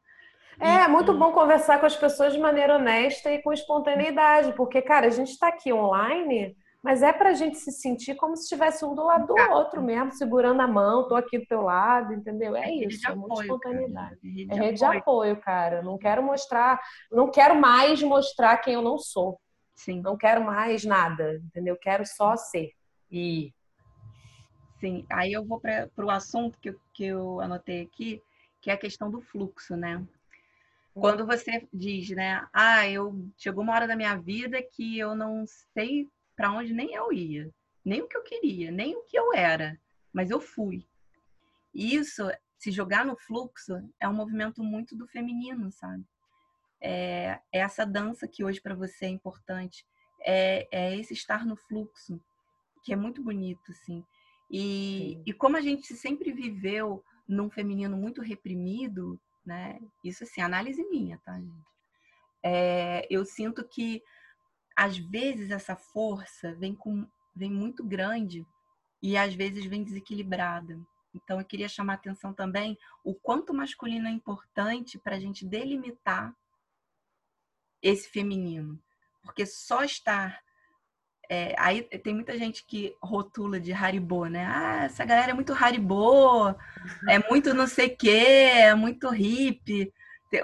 É, 0.60 0.84
é 0.84 0.88
muito 0.88 1.12
bom 1.14 1.32
conversar 1.32 1.80
com 1.80 1.86
as 1.86 1.96
pessoas 1.96 2.32
de 2.32 2.38
maneira 2.38 2.76
honesta 2.76 3.32
e 3.32 3.42
com 3.42 3.52
espontaneidade, 3.52 4.52
porque, 4.54 4.82
cara, 4.82 5.06
a 5.06 5.10
gente 5.10 5.30
está 5.30 5.48
aqui 5.48 5.72
online 5.72 6.56
mas 6.82 7.02
é 7.02 7.12
para 7.12 7.30
a 7.30 7.34
gente 7.34 7.58
se 7.58 7.70
sentir 7.70 8.16
como 8.16 8.36
se 8.36 8.42
estivesse 8.42 8.84
um 8.84 8.94
do 8.94 9.04
lado 9.04 9.26
do 9.26 9.34
outro 9.52 9.80
mesmo, 9.80 10.12
segurando 10.12 10.60
a 10.60 10.66
mão, 10.66 11.06
tô 11.06 11.14
aqui 11.14 11.38
do 11.38 11.46
teu 11.46 11.62
lado, 11.62 12.12
entendeu? 12.12 12.56
É, 12.56 12.64
é 12.64 12.74
isso, 12.86 13.08
é 13.08 13.14
muita 13.14 13.42
espontaneidade. 13.42 14.18
É 14.50 14.54
rede 14.54 14.78
de 14.78 14.84
apoio, 14.84 15.40
cara. 15.40 15.80
Não 15.80 15.96
quero 15.96 16.22
mostrar, 16.22 16.80
não 17.10 17.30
quero 17.30 17.54
mais 17.60 18.02
mostrar 18.02 18.56
quem 18.58 18.74
eu 18.74 18.82
não 18.82 18.98
sou. 18.98 19.40
Sim. 19.76 20.00
Não 20.00 20.16
quero 20.16 20.44
mais 20.44 20.84
nada, 20.84 21.36
entendeu? 21.44 21.76
Quero 21.76 22.04
só 22.04 22.36
ser. 22.36 22.72
E 23.10 23.52
Sim, 24.80 25.06
aí 25.08 25.32
eu 25.32 25.44
vou 25.44 25.60
para 25.60 25.88
o 25.98 26.10
assunto 26.10 26.58
que 26.58 26.70
eu, 26.70 26.80
que 26.92 27.04
eu 27.04 27.40
anotei 27.40 27.82
aqui, 27.82 28.20
que 28.60 28.68
é 28.68 28.74
a 28.74 28.78
questão 28.78 29.08
do 29.08 29.20
fluxo, 29.20 29.76
né? 29.76 30.04
Quando 30.92 31.24
você 31.24 31.68
diz, 31.72 32.10
né? 32.10 32.44
Ah, 32.52 32.88
eu 32.88 33.14
chegou 33.38 33.62
uma 33.62 33.72
hora 33.72 33.86
da 33.86 33.94
minha 33.94 34.16
vida 34.16 34.60
que 34.60 34.98
eu 34.98 35.14
não 35.14 35.44
sei 35.72 36.08
para 36.36 36.52
onde 36.52 36.72
nem 36.72 36.94
eu 36.94 37.12
ia, 37.12 37.52
nem 37.84 38.02
o 38.02 38.08
que 38.08 38.16
eu 38.16 38.22
queria, 38.22 38.70
nem 38.70 38.96
o 38.96 39.02
que 39.02 39.18
eu 39.18 39.34
era, 39.34 39.80
mas 40.12 40.30
eu 40.30 40.40
fui. 40.40 40.86
E 41.74 41.94
isso, 41.94 42.22
se 42.58 42.70
jogar 42.70 43.04
no 43.04 43.16
fluxo, 43.16 43.74
é 43.98 44.08
um 44.08 44.14
movimento 44.14 44.62
muito 44.62 44.96
do 44.96 45.06
feminino, 45.06 45.70
sabe? 45.72 46.04
É, 46.80 47.40
é 47.52 47.58
essa 47.58 47.86
dança 47.86 48.26
que 48.26 48.44
hoje 48.44 48.60
para 48.60 48.74
você 48.74 49.06
é 49.06 49.08
importante, 49.08 49.86
é, 50.20 50.68
é, 50.70 50.96
esse 50.96 51.12
estar 51.12 51.46
no 51.46 51.56
fluxo, 51.56 52.20
que 52.84 52.92
é 52.92 52.96
muito 52.96 53.22
bonito, 53.22 53.70
assim. 53.70 54.04
E, 54.50 55.20
e 55.24 55.32
como 55.32 55.56
a 55.56 55.60
gente 55.60 55.94
sempre 55.94 56.32
viveu 56.32 57.02
num 57.26 57.50
feminino 57.50 57.96
muito 57.96 58.20
reprimido, 58.20 59.18
né? 59.44 59.80
Isso 60.04 60.24
assim, 60.24 60.40
análise 60.40 60.84
minha, 60.88 61.18
tá, 61.24 61.38
gente? 61.38 61.72
É, 62.42 63.06
eu 63.08 63.24
sinto 63.24 63.66
que 63.66 64.02
às 64.76 64.96
vezes 64.96 65.50
essa 65.50 65.76
força 65.76 66.54
vem 66.54 66.74
com 66.74 67.06
vem 67.34 67.50
muito 67.50 67.82
grande 67.82 68.46
e 69.02 69.16
às 69.16 69.34
vezes 69.34 69.64
vem 69.64 69.82
desequilibrada. 69.82 70.78
Então 71.14 71.38
eu 71.38 71.44
queria 71.44 71.68
chamar 71.68 71.94
a 71.94 71.96
atenção 71.96 72.32
também 72.32 72.78
o 73.04 73.14
quanto 73.14 73.54
masculino 73.54 74.06
é 74.06 74.10
importante 74.10 74.98
para 74.98 75.16
a 75.16 75.20
gente 75.20 75.46
delimitar 75.46 76.34
esse 77.82 78.08
feminino, 78.08 78.80
porque 79.22 79.44
só 79.44 79.82
estar 79.82 80.40
é, 81.28 81.54
aí 81.58 81.82
tem 81.82 82.14
muita 82.14 82.36
gente 82.36 82.64
que 82.66 82.94
rotula 83.02 83.58
de 83.58 83.72
Haribo, 83.72 84.26
né? 84.26 84.44
Ah, 84.44 84.84
essa 84.84 85.04
galera 85.04 85.30
é 85.30 85.34
muito 85.34 85.54
Haribo, 85.54 86.54
é 87.08 87.18
muito 87.30 87.54
não 87.54 87.66
sei 87.66 87.86
o 87.86 87.96
quê, 87.96 88.50
é 88.54 88.74
muito 88.74 89.08
hippie. 89.08 89.90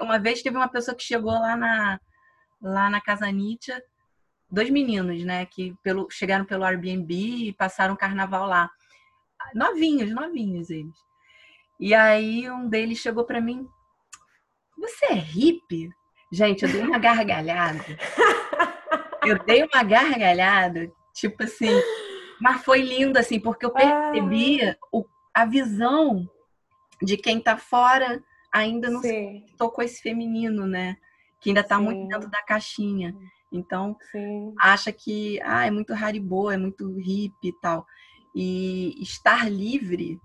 Uma 0.01 0.17
vez 0.17 0.41
teve 0.41 0.57
uma 0.57 0.67
pessoa 0.67 0.95
que 0.95 1.03
chegou 1.03 1.31
lá 1.31 1.55
na, 1.55 1.99
lá 2.61 2.89
na 2.89 2.99
Casa 3.01 3.31
Nietzsche 3.31 3.73
dois 4.51 4.69
meninos, 4.69 5.23
né, 5.23 5.45
que 5.45 5.75
pelo, 5.83 6.09
chegaram 6.09 6.45
pelo 6.45 6.63
Airbnb 6.63 7.13
e 7.13 7.53
passaram 7.53 7.93
o 7.93 7.97
carnaval 7.97 8.47
lá. 8.47 8.69
Novinhos, 9.53 10.11
novinhos 10.11 10.69
eles. 10.69 10.95
E 11.79 11.93
aí 11.93 12.49
um 12.49 12.67
deles 12.67 12.99
chegou 12.99 13.23
para 13.23 13.39
mim: 13.39 13.67
Você 14.77 15.05
é 15.05 15.13
hippie? 15.13 15.89
Gente, 16.31 16.63
eu 16.63 16.71
dei 16.71 16.81
uma 16.81 16.99
gargalhada. 16.99 17.83
Eu 19.21 19.37
dei 19.43 19.63
uma 19.63 19.83
gargalhada, 19.83 20.89
tipo 21.13 21.43
assim, 21.43 21.69
mas 22.39 22.63
foi 22.63 22.81
lindo 22.81 23.19
assim, 23.19 23.37
porque 23.37 23.65
eu 23.65 23.71
percebi 23.71 24.61
ah. 24.63 24.77
o, 24.93 25.05
a 25.33 25.45
visão 25.45 26.25
de 27.01 27.17
quem 27.17 27.41
tá 27.41 27.57
fora 27.57 28.23
ainda 28.51 28.89
não 28.89 29.01
Sim. 29.01 29.45
tocou 29.57 29.83
esse 29.83 30.01
feminino, 30.01 30.65
né? 30.65 30.95
Que 31.41 31.49
ainda 31.49 31.63
tá 31.63 31.77
Sim. 31.77 31.83
muito 31.83 32.07
dentro 32.07 32.29
da 32.29 32.41
caixinha. 32.43 33.13
Então, 33.51 33.97
Sim. 34.11 34.53
acha 34.59 34.91
que 34.91 35.39
ah, 35.41 35.65
é 35.65 35.71
muito 35.71 35.93
Haribo, 35.93 36.51
é 36.51 36.57
muito 36.57 36.91
hippie 36.97 37.49
e 37.49 37.53
tal. 37.61 37.85
E 38.35 39.01
estar 39.01 39.49
livre 39.51 40.19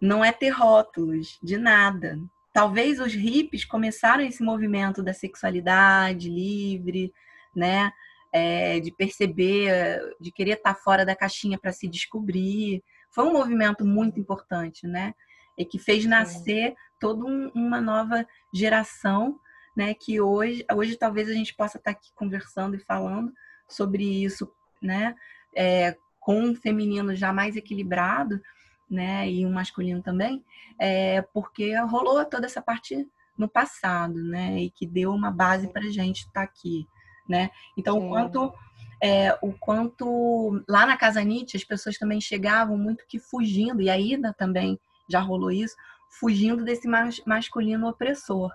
não 0.00 0.24
é 0.24 0.32
ter 0.32 0.50
rótulos 0.50 1.38
de 1.42 1.56
nada. 1.56 2.18
Talvez 2.52 2.98
os 2.98 3.12
hippies 3.12 3.64
começaram 3.64 4.24
esse 4.24 4.42
movimento 4.42 5.02
da 5.02 5.12
sexualidade 5.12 6.30
livre, 6.30 7.12
né? 7.54 7.92
É, 8.32 8.78
de 8.80 8.90
perceber, 8.90 10.00
de 10.20 10.30
querer 10.30 10.52
estar 10.52 10.74
fora 10.74 11.04
da 11.04 11.16
caixinha 11.16 11.58
para 11.58 11.72
se 11.72 11.88
descobrir. 11.88 12.82
Foi 13.10 13.24
um 13.24 13.32
movimento 13.32 13.84
muito 13.84 14.20
importante, 14.20 14.86
né? 14.86 15.14
E 15.56 15.64
que 15.64 15.78
fez 15.78 16.04
nascer 16.04 16.74
toda 17.00 17.24
um, 17.24 17.50
uma 17.54 17.80
nova 17.80 18.26
geração 18.52 19.38
né? 19.78 19.94
Que 19.94 20.20
hoje, 20.20 20.66
hoje 20.74 20.96
talvez 20.96 21.28
a 21.28 21.32
gente 21.32 21.54
possa 21.54 21.78
estar 21.78 21.92
aqui 21.92 22.10
conversando 22.16 22.74
e 22.74 22.80
falando 22.80 23.32
sobre 23.68 24.02
isso, 24.02 24.52
né? 24.82 25.14
É, 25.54 25.96
com 26.18 26.40
um 26.40 26.54
feminino 26.54 27.14
já 27.14 27.32
mais 27.32 27.54
equilibrado, 27.54 28.42
né? 28.90 29.30
E 29.30 29.46
um 29.46 29.52
masculino 29.52 30.02
também, 30.02 30.44
é, 30.80 31.22
porque 31.32 31.78
rolou 31.82 32.24
toda 32.24 32.46
essa 32.46 32.60
parte 32.60 33.08
no 33.36 33.48
passado, 33.48 34.20
né? 34.20 34.60
E 34.62 34.70
que 34.70 34.84
deu 34.84 35.12
uma 35.12 35.30
base 35.30 35.68
para 35.68 35.86
a 35.86 35.92
gente 35.92 36.22
estar 36.22 36.42
aqui, 36.42 36.84
né? 37.28 37.48
Então, 37.76 38.04
o 38.04 38.08
quanto 38.08 38.52
é, 39.00 39.38
o 39.40 39.52
quanto 39.52 40.60
lá 40.68 40.86
na 40.86 40.96
Casa 40.96 41.22
Nietzsche 41.22 41.56
as 41.56 41.62
pessoas 41.62 41.96
também 41.96 42.20
chegavam 42.20 42.76
muito 42.76 43.06
que 43.06 43.20
fugindo, 43.20 43.80
e 43.80 43.88
a 43.88 43.96
Ida 43.96 44.34
também 44.36 44.76
já 45.08 45.20
rolou 45.20 45.52
isso, 45.52 45.76
fugindo 46.10 46.64
desse 46.64 46.88
masculino 47.24 47.86
opressor, 47.86 48.50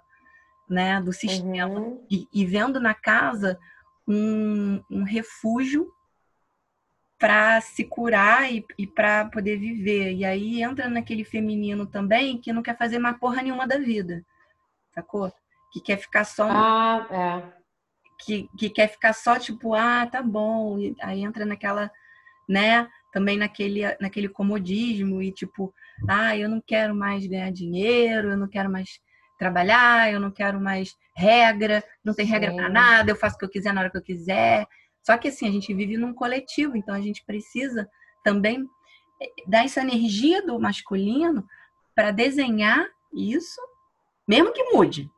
né, 0.70 1.02
do 1.02 1.12
sistema 1.12 1.80
uhum. 1.80 2.06
e, 2.10 2.28
e, 2.34 2.46
vendo 2.46 2.80
na 2.80 2.94
casa 2.94 3.60
um, 4.08 4.82
um 4.90 5.04
refúgio 5.04 5.92
para 7.20 7.62
se 7.62 7.84
curar 7.84 8.52
e, 8.52 8.66
e 8.78 8.86
para 8.86 9.26
poder 9.26 9.58
viver. 9.58 10.14
E 10.14 10.26
aí 10.26 10.62
entra 10.62 10.90
naquele 10.90 11.24
feminino 11.24 11.86
também 11.86 12.38
que 12.38 12.52
não 12.52 12.62
quer 12.62 12.78
fazer 12.78 13.00
mais 13.00 13.18
porra 13.18 13.42
nenhuma 13.42 13.68
da 13.68 13.78
vida. 13.78 14.26
Sacou? 14.94 15.32
Que 15.72 15.80
quer 15.80 15.98
ficar 15.98 16.26
só. 16.26 16.48
Ah, 16.50 17.08
é. 17.10 17.64
Que, 18.26 18.50
que 18.58 18.70
quer 18.70 18.88
ficar 18.90 19.14
só, 19.14 19.40
tipo, 19.40 19.74
ah, 19.74 20.06
tá 20.06 20.22
bom. 20.22 20.78
E 20.78 20.96
aí 21.02 21.24
entra 21.24 21.46
naquela, 21.46 21.90
né? 22.48 22.90
Também 23.12 23.38
naquele, 23.38 23.82
naquele 24.00 24.28
comodismo 24.28 25.22
e 25.22 25.32
tipo, 25.32 25.74
ah, 26.08 26.36
eu 26.36 26.50
não 26.50 26.62
quero 26.62 26.94
mais 26.94 27.26
ganhar 27.26 27.52
dinheiro, 27.52 28.32
eu 28.32 28.38
não 28.38 28.48
quero 28.48 28.70
mais 28.70 29.00
trabalhar, 29.44 30.12
eu 30.12 30.20
não 30.22 30.32
quero 30.32 30.60
mais 30.60 30.96
regra, 31.14 31.84
não 32.04 32.14
tem 32.14 32.26
regra 32.26 32.56
para 32.56 32.70
nada, 32.70 33.12
eu 33.12 33.16
faço 33.16 33.36
o 33.36 33.40
que 33.40 33.46
eu 33.46 33.50
quiser 33.50 33.74
na 33.74 33.82
hora 33.82 33.90
que 33.90 33.98
eu 33.98 34.02
quiser. 34.02 34.66
Só 35.04 35.18
que 35.18 35.28
assim, 35.28 35.48
a 35.48 35.52
gente 35.52 35.74
vive 35.74 35.98
num 35.98 36.14
coletivo, 36.14 36.78
então 36.78 36.96
a 36.96 37.02
gente 37.02 37.26
precisa 37.26 37.90
também 38.24 38.66
eh, 39.22 39.30
dar 39.46 39.66
essa 39.66 39.82
energia 39.82 40.46
do 40.46 40.58
masculino 40.58 41.46
para 41.94 42.12
desenhar 42.12 42.88
isso, 43.14 43.60
mesmo 44.26 44.54
que 44.54 44.64
mude, 44.72 45.12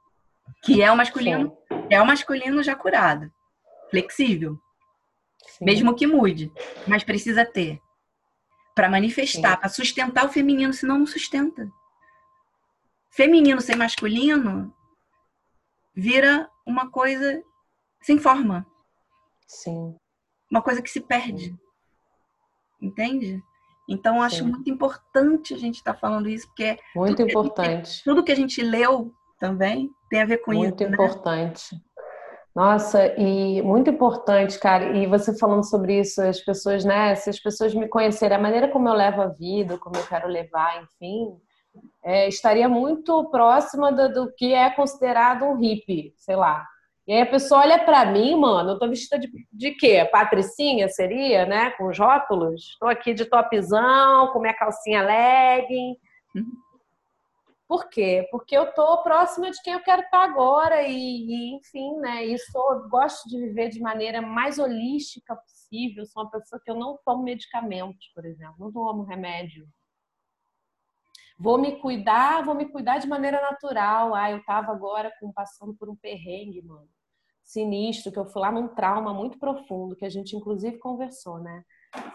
que 0.64 0.82
é 0.82 0.92
o 0.92 0.98
masculino, 0.98 1.56
Sim. 1.72 1.88
é 1.92 2.02
o 2.02 2.06
masculino 2.06 2.64
já 2.64 2.76
curado, 2.76 3.32
flexível. 3.92 4.58
Sim. 5.48 5.66
Mesmo 5.66 5.96
que 5.96 6.08
mude, 6.08 6.52
mas 6.88 7.04
precisa 7.04 7.46
ter 7.46 7.80
para 8.74 8.90
manifestar, 8.90 9.58
para 9.58 9.70
sustentar 9.70 10.26
o 10.26 10.30
feminino, 10.30 10.74
senão 10.74 10.98
não 10.98 11.06
sustenta. 11.06 11.72
Feminino 13.16 13.62
sem 13.62 13.78
masculino 13.78 14.74
vira 15.96 16.50
uma 16.68 16.92
coisa 16.92 17.42
sem 18.02 18.20
forma. 18.20 18.66
Sim. 19.48 19.96
Uma 20.52 20.62
coisa 20.62 20.82
que 20.82 20.90
se 20.90 21.00
perde. 21.00 21.56
Entende? 22.82 23.42
Então, 23.90 24.22
acho 24.22 24.44
Sim. 24.44 24.50
muito 24.50 24.70
importante 24.70 25.54
a 25.54 25.58
gente 25.58 25.76
estar 25.76 25.94
tá 25.94 26.00
falando 26.00 26.28
isso, 26.28 26.46
porque. 26.48 26.64
É 26.64 26.80
muito 26.94 27.22
importante. 27.22 27.90
Gente, 27.90 28.04
tudo 28.04 28.24
que 28.24 28.32
a 28.32 28.36
gente 28.36 28.62
leu 28.62 29.14
também 29.40 29.90
tem 30.10 30.22
a 30.22 30.26
ver 30.26 30.40
com 30.40 30.52
muito 30.52 30.84
isso. 30.84 30.90
Muito 30.90 30.90
né? 30.90 31.06
importante. 31.06 31.74
Né? 31.74 31.82
Nossa, 32.54 33.08
e 33.18 33.62
muito 33.62 33.90
importante, 33.90 34.60
cara. 34.60 34.96
E 34.98 35.08
você 35.08 35.38
falando 35.38 35.64
sobre 35.64 36.00
isso, 36.00 36.22
as 36.22 36.40
pessoas, 36.42 36.84
né? 36.84 37.16
Se 37.16 37.30
as 37.30 37.40
pessoas 37.40 37.74
me 37.74 37.88
conhecerem, 37.88 38.38
a 38.38 38.42
maneira 38.42 38.70
como 38.70 38.90
eu 38.90 38.94
levo 38.94 39.22
a 39.22 39.28
vida, 39.28 39.78
como 39.78 39.96
eu 39.96 40.06
quero 40.06 40.28
levar, 40.28 40.84
enfim, 40.84 41.38
é, 42.04 42.28
estaria 42.28 42.70
muito 42.70 43.30
próxima 43.30 43.92
do, 43.92 44.14
do, 44.14 44.34
que 44.34 44.54
é 44.54 44.70
considerado 44.70 45.46
um 45.46 45.56
hippie, 45.58 46.14
sei 46.18 46.36
lá. 46.36 46.66
E 47.08 47.14
aí 47.14 47.22
a 47.22 47.26
pessoa 47.26 47.62
olha 47.62 47.84
para 47.84 48.06
mim, 48.06 48.36
mano, 48.36 48.72
eu 48.72 48.80
tô 48.80 48.88
vestida 48.88 49.20
de, 49.20 49.30
de 49.52 49.72
quê? 49.72 50.08
Patricinha 50.12 50.88
seria, 50.88 51.46
né? 51.46 51.72
Com 51.72 51.88
os 51.88 52.00
rótulos. 52.00 52.78
Tô 52.80 52.88
aqui 52.88 53.14
de 53.14 53.26
topzão, 53.26 54.32
com 54.32 54.40
minha 54.40 54.54
calcinha 54.54 55.04
legging. 55.04 55.96
Por 57.68 57.90
quê? 57.90 58.28
Porque 58.30 58.56
eu 58.56 58.72
tô 58.74 59.02
próxima 59.02 59.50
de 59.50 59.62
quem 59.64 59.74
eu 59.74 59.82
quero 59.82 60.04
estar 60.04 60.24
agora 60.24 60.84
e, 60.84 60.96
e 60.96 61.56
enfim, 61.56 61.96
né? 61.98 62.24
E 62.26 62.38
sou, 62.38 62.88
gosto 62.90 63.28
de 63.28 63.40
viver 63.40 63.70
de 63.70 63.80
maneira 63.80 64.22
mais 64.22 64.60
holística 64.60 65.36
possível. 65.36 66.06
Sou 66.06 66.24
uma 66.24 66.30
pessoa 66.30 66.62
que 66.64 66.70
eu 66.70 66.76
não 66.76 67.00
tomo 67.04 67.24
medicamentos, 67.24 68.08
por 68.14 68.26
exemplo, 68.26 68.56
não 68.60 68.72
tomo 68.72 69.04
remédio. 69.04 69.68
Vou 71.38 71.58
me 71.58 71.80
cuidar, 71.80 72.44
vou 72.44 72.56
me 72.56 72.66
cuidar 72.66 72.98
de 72.98 73.08
maneira 73.08 73.42
natural. 73.42 74.16
Ah, 74.16 74.32
eu 74.32 74.44
tava 74.46 74.72
agora 74.72 75.12
com, 75.20 75.32
passando 75.34 75.76
por 75.76 75.90
um 75.90 75.96
perrengue, 75.96 76.62
mano, 76.62 76.88
sinistro, 77.44 78.12
que 78.12 78.20
eu 78.20 78.26
fui 78.26 78.42
lá 78.42 78.52
num 78.52 78.70
trauma 78.70 79.14
muito 79.14 79.38
profundo, 79.38 79.96
que 79.96 80.06
a 80.06 80.10
gente 80.10 80.36
inclusive 80.36 80.78
conversou, 80.78 81.40
né? 81.40 81.64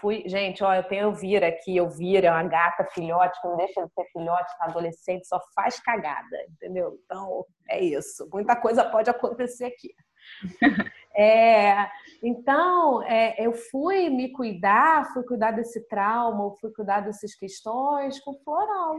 Fui, 0.00 0.24
gente, 0.26 0.62
ó, 0.62 0.74
eu 0.74 0.82
tenho 0.84 1.08
Elvira 1.08 1.48
aqui, 1.48 1.76
Elvira 1.76 2.28
é 2.28 2.30
uma 2.30 2.42
gata 2.42 2.84
filhote, 2.92 3.40
que 3.40 3.48
não 3.48 3.56
deixa 3.56 3.86
de 3.86 3.92
ser 3.92 4.04
filhote, 4.12 4.58
tá 4.58 4.64
adolescente, 4.66 5.26
só 5.26 5.40
faz 5.54 5.80
cagada, 5.80 6.36
entendeu? 6.50 6.98
Então, 7.04 7.46
é 7.68 7.82
isso. 7.82 8.28
Muita 8.32 8.56
coisa 8.56 8.84
pode 8.84 9.08
acontecer 9.08 9.66
aqui. 9.66 9.94
É, 11.14 11.90
então, 12.22 13.02
é, 13.02 13.34
eu 13.44 13.52
fui 13.52 14.08
me 14.08 14.30
cuidar, 14.30 15.12
fui 15.12 15.24
cuidar 15.24 15.50
desse 15.50 15.86
trauma, 15.88 16.54
fui 16.60 16.72
cuidar 16.72 17.00
dessas 17.00 17.34
questões 17.34 18.20
com 18.20 18.34
floral. 18.44 18.96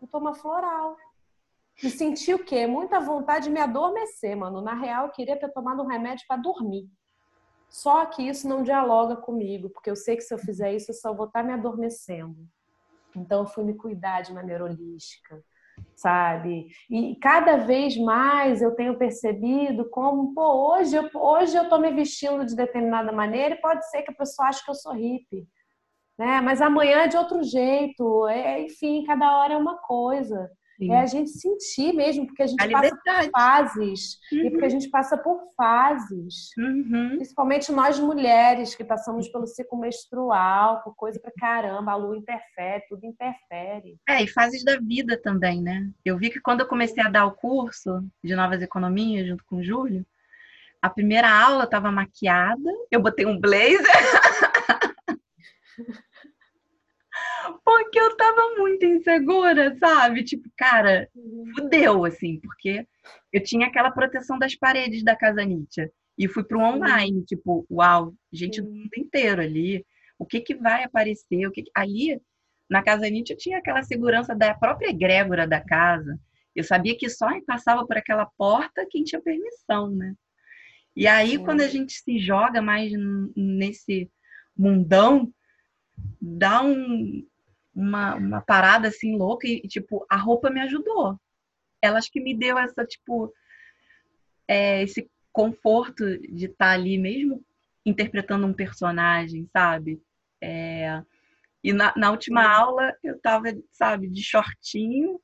Eu 0.00 0.08
tomo 0.08 0.34
floral. 0.34 0.96
E 1.82 1.90
senti 1.90 2.32
o 2.32 2.42
quê? 2.42 2.66
Muita 2.66 2.98
vontade 2.98 3.44
de 3.44 3.50
me 3.50 3.60
adormecer, 3.60 4.36
mano. 4.36 4.60
Na 4.60 4.74
real, 4.74 5.06
eu 5.06 5.12
queria 5.12 5.38
ter 5.38 5.52
tomado 5.52 5.82
um 5.82 5.86
remédio 5.86 6.24
para 6.26 6.40
dormir. 6.40 6.88
Só 7.68 8.06
que 8.06 8.22
isso 8.22 8.48
não 8.48 8.62
dialoga 8.62 9.16
comigo, 9.16 9.68
porque 9.70 9.90
eu 9.90 9.96
sei 9.96 10.16
que 10.16 10.22
se 10.22 10.32
eu 10.32 10.38
fizer 10.38 10.72
isso, 10.74 10.90
eu 10.90 10.94
só 10.94 11.12
vou 11.12 11.26
estar 11.26 11.42
tá 11.42 11.46
me 11.46 11.52
adormecendo. 11.52 12.36
Então, 13.14 13.40
eu 13.40 13.46
fui 13.46 13.64
me 13.64 13.74
cuidar 13.74 14.22
de 14.22 14.32
maneira 14.32 14.64
holística, 14.64 15.42
sabe? 15.96 16.66
E 16.90 17.16
cada 17.16 17.56
vez 17.56 17.96
mais 17.96 18.60
eu 18.62 18.74
tenho 18.74 18.98
percebido 18.98 19.88
como, 19.90 20.34
pô, 20.34 20.74
hoje 20.74 20.94
eu, 20.96 21.08
hoje 21.14 21.56
eu 21.56 21.68
tô 21.68 21.78
me 21.78 21.90
vestindo 21.92 22.44
de 22.44 22.54
determinada 22.54 23.10
maneira 23.12 23.54
e 23.54 23.60
pode 23.60 23.88
ser 23.90 24.02
que 24.02 24.10
a 24.12 24.14
pessoa 24.14 24.48
ache 24.48 24.64
que 24.64 24.70
eu 24.70 24.74
sou 24.74 24.92
hippie, 24.92 25.48
né? 26.18 26.40
Mas 26.42 26.60
amanhã 26.60 27.02
é 27.04 27.08
de 27.08 27.16
outro 27.16 27.42
jeito. 27.42 28.26
É, 28.28 28.62
enfim, 28.62 29.04
cada 29.04 29.38
hora 29.38 29.54
é 29.54 29.56
uma 29.56 29.78
coisa. 29.78 30.50
É 30.80 30.98
a 30.98 31.06
gente 31.06 31.30
sentir 31.30 31.92
mesmo, 31.94 32.26
porque 32.26 32.42
a 32.42 32.46
gente 32.46 32.62
a 32.62 32.70
passa 32.70 32.96
por 32.96 33.30
fases. 33.30 34.18
Uhum. 34.30 34.38
E 34.38 34.50
porque 34.50 34.64
a 34.64 34.68
gente 34.68 34.90
passa 34.90 35.16
por 35.16 35.40
fases. 35.56 36.50
Uhum. 36.58 37.16
Principalmente 37.16 37.72
nós 37.72 37.98
mulheres 37.98 38.74
que 38.74 38.84
passamos 38.84 39.28
pelo 39.28 39.46
ciclo 39.46 39.78
menstrual, 39.78 40.82
por 40.82 40.94
coisa 40.94 41.18
pra 41.18 41.32
caramba, 41.38 41.92
a 41.92 41.96
lua 41.96 42.16
interfere, 42.16 42.84
tudo 42.88 43.06
interfere. 43.06 43.96
É, 44.08 44.22
e 44.22 44.28
fases 44.28 44.64
da 44.64 44.78
vida 44.78 45.20
também, 45.20 45.62
né? 45.62 45.88
Eu 46.04 46.18
vi 46.18 46.30
que 46.30 46.40
quando 46.40 46.60
eu 46.60 46.66
comecei 46.66 47.02
a 47.02 47.08
dar 47.08 47.26
o 47.26 47.32
curso 47.32 48.04
de 48.22 48.34
novas 48.34 48.60
economias 48.60 49.26
junto 49.26 49.44
com 49.44 49.56
o 49.56 49.64
Júlio, 49.64 50.04
a 50.82 50.90
primeira 50.90 51.28
aula 51.28 51.64
estava 51.64 51.90
maquiada, 51.90 52.70
eu 52.90 53.00
botei 53.00 53.24
um 53.24 53.40
blazer. 53.40 53.80
Porque 57.64 57.98
eu 57.98 58.16
tava 58.16 58.54
muito 58.56 58.84
insegura, 58.84 59.76
sabe? 59.78 60.24
Tipo, 60.24 60.48
cara, 60.56 61.08
uhum. 61.14 61.52
fudeu, 61.54 62.04
assim, 62.04 62.40
porque 62.40 62.86
eu 63.32 63.42
tinha 63.42 63.66
aquela 63.66 63.90
proteção 63.90 64.38
das 64.38 64.54
paredes 64.54 65.02
da 65.04 65.16
casa 65.16 65.44
Nietzsche. 65.44 65.90
E 66.18 66.28
fui 66.28 66.44
pro 66.44 66.60
online, 66.60 67.24
tipo, 67.24 67.66
uau, 67.70 68.14
gente 68.32 68.62
do 68.62 68.70
mundo 68.70 68.90
inteiro 68.96 69.42
ali. 69.42 69.84
O 70.18 70.24
que 70.24 70.40
que 70.40 70.54
vai 70.54 70.82
aparecer? 70.82 71.46
O 71.46 71.50
que, 71.50 71.62
que... 71.62 71.70
Ali, 71.74 72.20
na 72.70 72.82
casa 72.82 73.08
Nietzsche, 73.08 73.34
eu 73.34 73.38
tinha 73.38 73.58
aquela 73.58 73.82
segurança 73.82 74.34
da 74.34 74.54
própria 74.54 74.88
egrégora 74.88 75.46
da 75.46 75.60
casa. 75.60 76.18
Eu 76.54 76.64
sabia 76.64 76.96
que 76.96 77.10
só 77.10 77.28
passava 77.46 77.86
por 77.86 77.98
aquela 77.98 78.26
porta 78.38 78.86
quem 78.90 79.04
tinha 79.04 79.20
permissão, 79.20 79.90
né? 79.90 80.14
E 80.96 81.06
aí, 81.06 81.36
quando 81.36 81.60
a 81.60 81.68
gente 81.68 81.92
se 81.92 82.18
joga 82.18 82.62
mais 82.62 82.90
nesse 83.36 84.10
mundão, 84.56 85.30
dá 86.20 86.62
um, 86.62 87.26
uma, 87.76 88.14
uma 88.14 88.40
parada 88.40 88.88
assim 88.88 89.16
louca 89.16 89.46
e, 89.46 89.60
tipo, 89.68 90.06
a 90.08 90.16
roupa 90.16 90.48
me 90.48 90.60
ajudou. 90.62 91.20
Ela 91.82 91.98
acho 91.98 92.10
que 92.10 92.20
me 92.20 92.34
deu 92.34 92.58
essa, 92.58 92.84
tipo, 92.86 93.30
é, 94.48 94.82
esse 94.82 95.10
conforto 95.30 96.18
de 96.18 96.46
estar 96.46 96.68
tá 96.68 96.72
ali 96.72 96.96
mesmo 96.96 97.44
interpretando 97.84 98.46
um 98.46 98.54
personagem, 98.54 99.46
sabe? 99.52 100.00
É, 100.42 101.02
e 101.62 101.72
na, 101.72 101.92
na 101.96 102.10
última 102.10 102.48
aula 102.48 102.94
eu 103.04 103.20
tava, 103.20 103.48
sabe, 103.70 104.08
de 104.08 104.22
shortinho, 104.22 105.20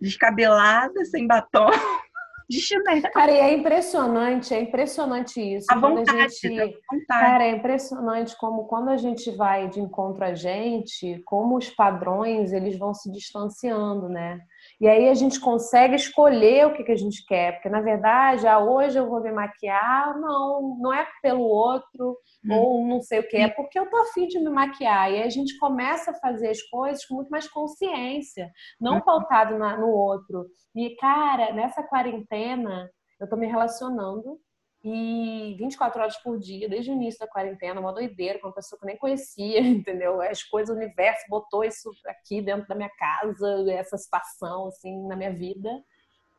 descabelada, 0.00 1.04
sem 1.04 1.26
batom. 1.26 1.68
de 2.48 2.60
chinelo. 2.60 3.02
Cara, 3.12 3.30
e 3.30 3.38
é 3.38 3.54
impressionante, 3.54 4.54
é 4.54 4.60
impressionante 4.60 5.40
isso. 5.40 5.66
A 5.70 5.76
vontade, 5.76 6.10
a 6.20 6.28
gente, 6.28 6.60
a 6.60 6.66
vontade. 6.66 7.06
Cara, 7.08 7.44
é 7.44 7.50
impressionante 7.50 8.36
como 8.36 8.64
quando 8.64 8.90
a 8.90 8.96
gente 8.96 9.30
vai 9.30 9.68
de 9.68 9.80
encontro 9.80 10.24
a 10.24 10.34
gente, 10.34 11.22
como 11.24 11.56
os 11.56 11.70
padrões, 11.70 12.52
eles 12.52 12.78
vão 12.78 12.92
se 12.92 13.10
distanciando, 13.10 14.08
né? 14.08 14.40
E 14.80 14.88
aí 14.88 15.08
a 15.08 15.14
gente 15.14 15.40
consegue 15.40 15.94
escolher 15.94 16.66
o 16.66 16.72
que, 16.74 16.84
que 16.84 16.92
a 16.92 16.96
gente 16.96 17.24
quer, 17.26 17.52
porque 17.52 17.68
na 17.68 17.80
verdade, 17.80 18.46
ah, 18.46 18.58
hoje 18.58 18.98
eu 18.98 19.08
vou 19.08 19.20
me 19.22 19.32
maquiar, 19.32 20.18
não, 20.18 20.76
não 20.80 20.92
é 20.92 21.06
pelo 21.22 21.42
outro, 21.42 22.18
hum. 22.44 22.54
ou 22.54 22.86
não 22.86 23.00
sei 23.00 23.20
o 23.20 23.28
que, 23.28 23.36
é 23.36 23.48
porque 23.48 23.78
eu 23.78 23.88
tô 23.88 23.96
afim 23.98 24.26
de 24.26 24.38
me 24.38 24.50
maquiar. 24.50 25.10
E 25.10 25.16
aí 25.16 25.22
a 25.22 25.30
gente 25.30 25.56
começa 25.58 26.10
a 26.10 26.14
fazer 26.14 26.48
as 26.48 26.62
coisas 26.62 27.04
com 27.06 27.16
muito 27.16 27.30
mais 27.30 27.48
consciência, 27.48 28.50
não 28.80 28.98
hum. 28.98 29.00
pautado 29.00 29.58
na, 29.58 29.76
no 29.76 29.88
outro. 29.88 30.46
E, 30.74 30.96
cara, 30.96 31.52
nessa 31.52 31.82
quarentena, 31.82 32.90
eu 33.20 33.28
tô 33.28 33.36
me 33.36 33.46
relacionando 33.46 34.38
e 34.84 35.56
24 35.58 35.98
horas 35.98 36.16
por 36.18 36.38
dia, 36.38 36.68
desde 36.68 36.90
o 36.90 36.94
início 36.94 37.18
da 37.18 37.26
quarentena, 37.26 37.80
uma 37.80 37.92
doideira, 37.92 38.38
com 38.38 38.48
uma 38.48 38.54
pessoa 38.54 38.78
que 38.78 38.84
eu 38.84 38.88
nem 38.88 38.98
conhecia, 38.98 39.60
entendeu? 39.64 40.20
As 40.20 40.42
coisas, 40.42 40.76
o 40.76 40.78
universo 40.78 41.24
botou 41.26 41.64
isso 41.64 41.90
aqui 42.06 42.42
dentro 42.42 42.68
da 42.68 42.74
minha 42.74 42.90
casa, 42.90 43.64
essa 43.72 43.96
situação, 43.96 44.66
assim, 44.66 45.06
na 45.06 45.16
minha 45.16 45.32
vida, 45.32 45.70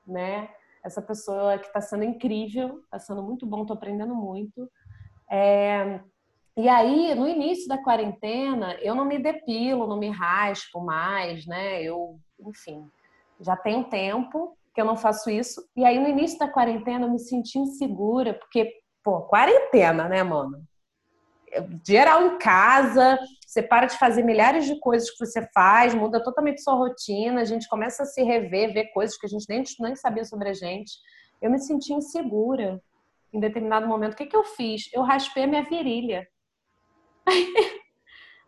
né? 0.05 0.47
Essa 0.83 1.01
pessoa 1.01 1.57
que 1.57 1.65
está 1.65 1.81
sendo 1.81 2.03
incrível, 2.03 2.81
está 2.83 2.99
sendo 2.99 3.23
muito 3.23 3.47
bom, 3.47 3.63
estou 3.63 3.75
aprendendo 3.75 4.13
muito. 4.13 4.69
É... 5.27 5.99
E 6.55 6.69
aí, 6.69 7.15
no 7.15 7.27
início 7.27 7.67
da 7.67 7.79
quarentena, 7.79 8.75
eu 8.75 8.93
não 8.93 9.05
me 9.05 9.17
depilo, 9.17 9.87
não 9.87 9.97
me 9.97 10.09
raspo 10.09 10.79
mais, 10.79 11.47
né? 11.47 11.81
Eu, 11.81 12.19
enfim, 12.39 12.87
já 13.41 13.57
tem 13.57 13.83
tempo 13.83 14.55
que 14.75 14.81
eu 14.81 14.85
não 14.85 14.97
faço 14.97 15.29
isso. 15.29 15.65
E 15.73 15.85
aí, 15.85 15.97
no 15.97 16.09
início 16.09 16.37
da 16.37 16.51
quarentena, 16.51 17.05
eu 17.05 17.11
me 17.11 17.17
senti 17.17 17.57
insegura, 17.57 18.33
porque, 18.33 18.69
pô, 19.01 19.21
quarentena, 19.21 20.09
né, 20.09 20.21
mano? 20.21 20.61
Geral 21.87 22.25
em 22.27 22.37
casa, 22.37 23.17
você 23.47 23.63
para 23.63 23.85
de 23.85 23.97
fazer 23.97 24.21
milhares 24.21 24.65
de 24.65 24.77
coisas 24.81 25.09
que 25.09 25.25
você 25.25 25.47
faz, 25.53 25.95
muda 25.95 26.21
totalmente 26.21 26.61
sua 26.61 26.73
rotina, 26.73 27.39
a 27.39 27.45
gente 27.45 27.69
começa 27.69 28.03
a 28.03 28.05
se 28.05 28.21
rever, 28.21 28.73
ver 28.73 28.91
coisas 28.91 29.17
que 29.17 29.25
a 29.25 29.29
gente 29.29 29.45
nem, 29.47 29.63
nem 29.79 29.95
sabia 29.95 30.25
sobre 30.25 30.49
a 30.49 30.53
gente. 30.53 30.91
Eu 31.41 31.49
me 31.49 31.59
senti 31.59 31.93
insegura 31.93 32.81
em 33.31 33.39
determinado 33.39 33.87
momento. 33.87 34.11
O 34.13 34.17
que, 34.17 34.25
que 34.25 34.35
eu 34.35 34.43
fiz? 34.43 34.89
Eu 34.93 35.03
raspei 35.03 35.43
a 35.43 35.47
minha 35.47 35.63
virilha. 35.63 36.27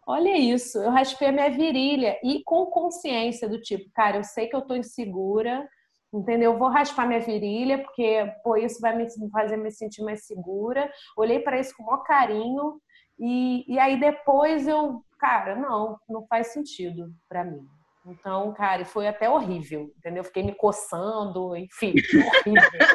Olha 0.06 0.38
isso, 0.38 0.78
eu 0.78 0.90
raspei 0.90 1.30
a 1.30 1.32
minha 1.32 1.50
virilha 1.50 2.20
e 2.22 2.44
com 2.44 2.66
consciência 2.66 3.48
do 3.48 3.62
tipo, 3.62 3.90
cara, 3.94 4.18
eu 4.18 4.24
sei 4.24 4.48
que 4.48 4.56
eu 4.56 4.62
tô 4.62 4.76
insegura, 4.76 5.68
entendeu? 6.14 6.54
Eu 6.54 6.58
vou 6.58 6.70
raspar 6.70 7.08
minha 7.08 7.20
virilha 7.20 7.80
porque, 7.80 8.32
pô, 8.44 8.56
isso 8.58 8.80
vai 8.80 8.96
me 8.96 9.08
fazer 9.32 9.58
me 9.58 9.72
sentir 9.72 10.04
mais 10.04 10.26
segura. 10.26 10.92
Olhei 11.16 11.40
para 11.40 11.60
isso 11.60 11.76
com 11.76 11.84
o 11.84 11.86
maior 11.86 12.04
carinho 12.04 12.80
e, 13.20 13.66
e 13.68 13.80
aí 13.80 14.00
depois 14.00 14.68
eu, 14.68 15.04
cara, 15.20 15.56
não, 15.56 16.00
não 16.08 16.26
faz 16.28 16.48
sentido 16.48 17.12
para 17.28 17.44
mim. 17.44 17.66
Então, 18.06 18.54
cara, 18.54 18.86
foi 18.86 19.08
até 19.08 19.30
horrível, 19.30 19.92
entendeu? 19.98 20.24
Fiquei 20.24 20.42
me 20.42 20.56
coçando, 20.56 21.56
enfim, 21.58 21.94
horrível 22.48 22.88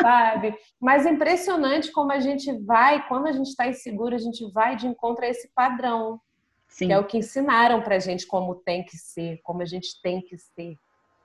sabe? 0.00 0.56
Mas 0.80 1.06
é 1.06 1.10
impressionante 1.10 1.92
como 1.92 2.12
a 2.12 2.18
gente 2.18 2.52
vai, 2.64 3.06
quando 3.06 3.26
a 3.26 3.32
gente 3.32 3.48
está 3.48 3.66
inseguro, 3.66 4.14
a 4.14 4.18
gente 4.18 4.50
vai 4.52 4.76
de 4.76 4.86
encontro 4.86 5.24
a 5.24 5.28
esse 5.28 5.48
padrão. 5.54 6.20
Sim. 6.68 6.86
Que 6.86 6.92
é 6.92 6.98
o 6.98 7.06
que 7.06 7.18
ensinaram 7.18 7.82
pra 7.82 7.98
gente 7.98 8.26
como 8.26 8.54
tem 8.54 8.84
que 8.84 8.96
ser, 8.96 9.40
como 9.42 9.60
a 9.60 9.64
gente 9.64 10.00
tem 10.02 10.20
que 10.22 10.38
ser. 10.38 10.76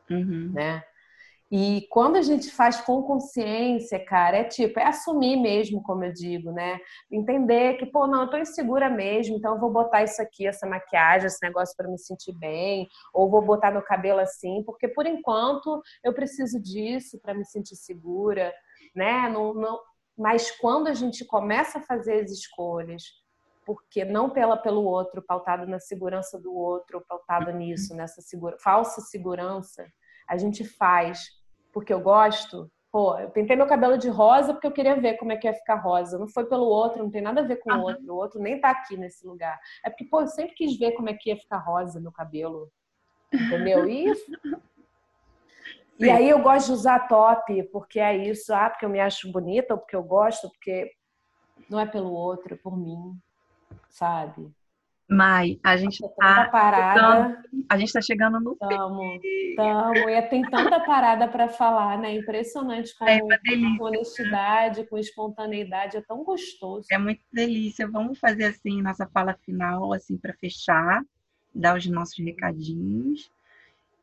Uhum. 0.10 0.52
Né? 0.54 0.84
E 1.52 1.88
quando 1.92 2.16
a 2.16 2.24
gente 2.24 2.50
faz 2.52 2.82
com 2.82 3.04
consciência, 3.04 4.04
cara, 4.04 4.38
é 4.38 4.44
tipo, 4.44 4.80
é 4.80 4.88
assumir 4.88 5.38
mesmo, 5.38 5.82
como 5.84 6.04
eu 6.04 6.12
digo, 6.12 6.52
né? 6.52 6.80
Entender 7.12 7.76
que, 7.76 7.86
pô, 7.86 8.08
não, 8.08 8.24
eu 8.24 8.30
tô 8.30 8.38
insegura 8.38 8.90
mesmo, 8.90 9.38
então 9.38 9.54
eu 9.54 9.60
vou 9.60 9.72
botar 9.72 10.04
isso 10.04 10.20
aqui, 10.22 10.48
essa 10.48 10.68
maquiagem, 10.68 11.28
esse 11.28 11.38
negócio 11.44 11.76
para 11.78 11.88
me 11.88 12.00
sentir 12.00 12.34
bem, 12.34 12.88
ou 13.14 13.30
vou 13.30 13.44
botar 13.44 13.70
meu 13.70 13.84
cabelo 13.84 14.20
assim, 14.20 14.64
porque 14.66 14.88
por 14.88 15.06
enquanto 15.06 15.82
eu 16.04 16.14
preciso 16.14 16.60
disso 16.60 17.20
para 17.22 17.36
me 17.36 17.46
sentir 17.46 17.76
segura, 17.76 18.52
né? 18.96 19.30
Não, 19.30 19.54
não... 19.54 19.80
Mas 20.18 20.50
quando 20.50 20.88
a 20.88 20.94
gente 20.94 21.24
começa 21.26 21.78
a 21.78 21.84
fazer 21.84 22.24
as 22.24 22.32
escolhas, 22.32 23.04
porque 23.66 24.04
não 24.04 24.30
pela 24.30 24.58
pelo 24.58 24.84
outro, 24.84 25.22
pautado 25.22 25.68
na 25.68 25.80
segurança 25.80 26.40
do 26.40 26.56
outro, 26.56 27.06
pautado 27.08 27.52
nisso, 27.52 27.96
nessa 27.96 28.22
segura... 28.22 28.58
falsa 28.60 29.02
segurança, 29.02 29.86
a 30.28 30.38
gente 30.38 30.64
faz 30.64 31.28
porque 31.72 31.94
eu 31.94 32.00
gosto. 32.00 32.72
Pô, 32.92 33.20
eu 33.20 33.30
pintei 33.30 33.58
meu 33.58 33.68
cabelo 33.68 33.98
de 33.98 34.08
rosa 34.08 34.54
porque 34.54 34.68
eu 34.68 34.72
queria 34.72 34.96
ver 34.96 35.18
como 35.18 35.32
é 35.32 35.38
que 35.38 35.48
ia 35.48 35.54
ficar 35.54 35.76
rosa. 35.76 36.18
Não 36.18 36.28
foi 36.28 36.46
pelo 36.46 36.66
outro, 36.66 37.04
não 37.04 37.12
tem 37.12 37.22
nada 37.22 37.42
a 37.42 37.46
ver 37.46 37.58
com 37.58 37.72
o 37.74 37.82
outro. 37.82 38.14
O 38.14 38.16
outro 38.16 38.40
nem 38.40 38.60
tá 38.60 38.70
aqui 38.70 38.96
nesse 38.96 39.28
lugar. 39.28 39.60
É 39.84 39.90
porque, 39.90 40.06
pô, 40.06 40.22
eu 40.22 40.28
sempre 40.28 40.56
quis 40.56 40.78
ver 40.78 40.94
como 40.94 41.10
é 41.10 41.14
que 41.14 41.30
ia 41.30 41.38
ficar 41.38 41.58
rosa 41.58 42.00
meu 42.00 42.12
cabelo. 42.12 42.72
Entendeu? 43.34 43.88
E 43.90 44.06
E 45.98 46.10
aí 46.10 46.30
eu 46.30 46.42
gosto 46.42 46.68
de 46.68 46.74
usar 46.74 47.08
top, 47.08 47.64
porque 47.72 48.02
é 48.02 48.18
isso, 48.18 48.54
ah, 48.54 48.70
porque 48.70 48.84
eu 48.84 48.90
me 48.90 49.00
acho 49.00 49.32
bonita, 49.32 49.74
ou 49.74 49.80
porque 49.80 49.96
eu 49.96 50.04
gosto, 50.04 50.50
porque 50.50 50.92
não 51.70 51.80
é 51.80 51.86
pelo 51.86 52.12
outro, 52.12 52.54
é 52.54 52.58
por 52.58 52.78
mim, 52.78 53.18
sabe? 53.88 54.52
Mai, 55.08 55.60
a 55.64 55.78
gente 55.78 56.04
está 56.04 56.50
parada. 56.50 57.44
a 57.70 57.78
gente 57.78 57.88
está 57.88 58.02
chegando 58.02 58.40
no 58.40 58.56
tamo, 58.56 59.20
fim. 59.22 59.56
Tamo, 59.56 60.10
e 60.10 60.22
tem 60.24 60.42
tanta 60.42 60.80
parada 60.80 61.28
para 61.28 61.48
falar, 61.48 62.00
né? 62.00 62.16
Impressionante 62.16 62.98
com, 62.98 63.08
é 63.08 63.20
com 63.20 63.84
honestidade, 63.84 64.84
com 64.88 64.98
espontaneidade, 64.98 65.98
é 65.98 66.02
tão 66.02 66.24
gostoso. 66.24 66.88
É 66.92 66.98
muito 66.98 67.22
delícia. 67.32 67.88
Vamos 67.88 68.18
fazer 68.18 68.46
assim 68.46 68.82
nossa 68.82 69.06
fala 69.06 69.36
final, 69.46 69.94
assim 69.94 70.18
para 70.18 70.34
fechar, 70.34 71.04
dar 71.54 71.78
os 71.78 71.86
nossos 71.86 72.18
recadinhos. 72.18 73.30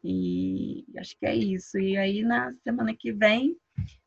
E 0.05 0.85
acho 0.97 1.19
que 1.19 1.27
é 1.27 1.35
isso. 1.35 1.79
E 1.79 1.97
aí 1.97 2.23
na 2.23 2.53
semana 2.63 2.95
que 2.95 3.11
vem 3.13 3.57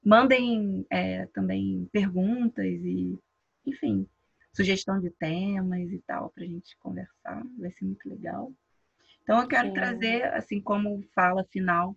mandem 0.03 0.85
é, 0.89 1.25
também 1.33 1.89
perguntas 1.91 2.65
e, 2.65 3.17
enfim, 3.65 4.07
sugestão 4.56 4.99
de 4.99 5.10
temas 5.12 5.91
e 5.91 6.01
tal 6.08 6.30
para 6.30 6.45
a 6.45 6.47
gente 6.47 6.78
conversar, 6.78 7.43
vai 7.60 7.70
ser 7.72 7.86
muito 7.86 8.08
legal. 8.08 8.51
Então 9.22 9.41
eu 9.41 9.47
quero 9.47 9.68
Sim. 9.68 9.74
trazer, 9.74 10.24
assim 10.34 10.62
como 10.62 11.03
fala 11.14 11.43
final, 11.51 11.95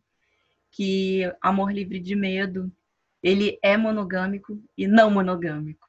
que 0.70 1.22
amor 1.40 1.72
livre 1.72 2.00
de 2.00 2.16
medo, 2.16 2.70
ele 3.22 3.58
é 3.62 3.76
monogâmico 3.76 4.60
e 4.76 4.86
não 4.86 5.10
monogâmico. 5.10 5.86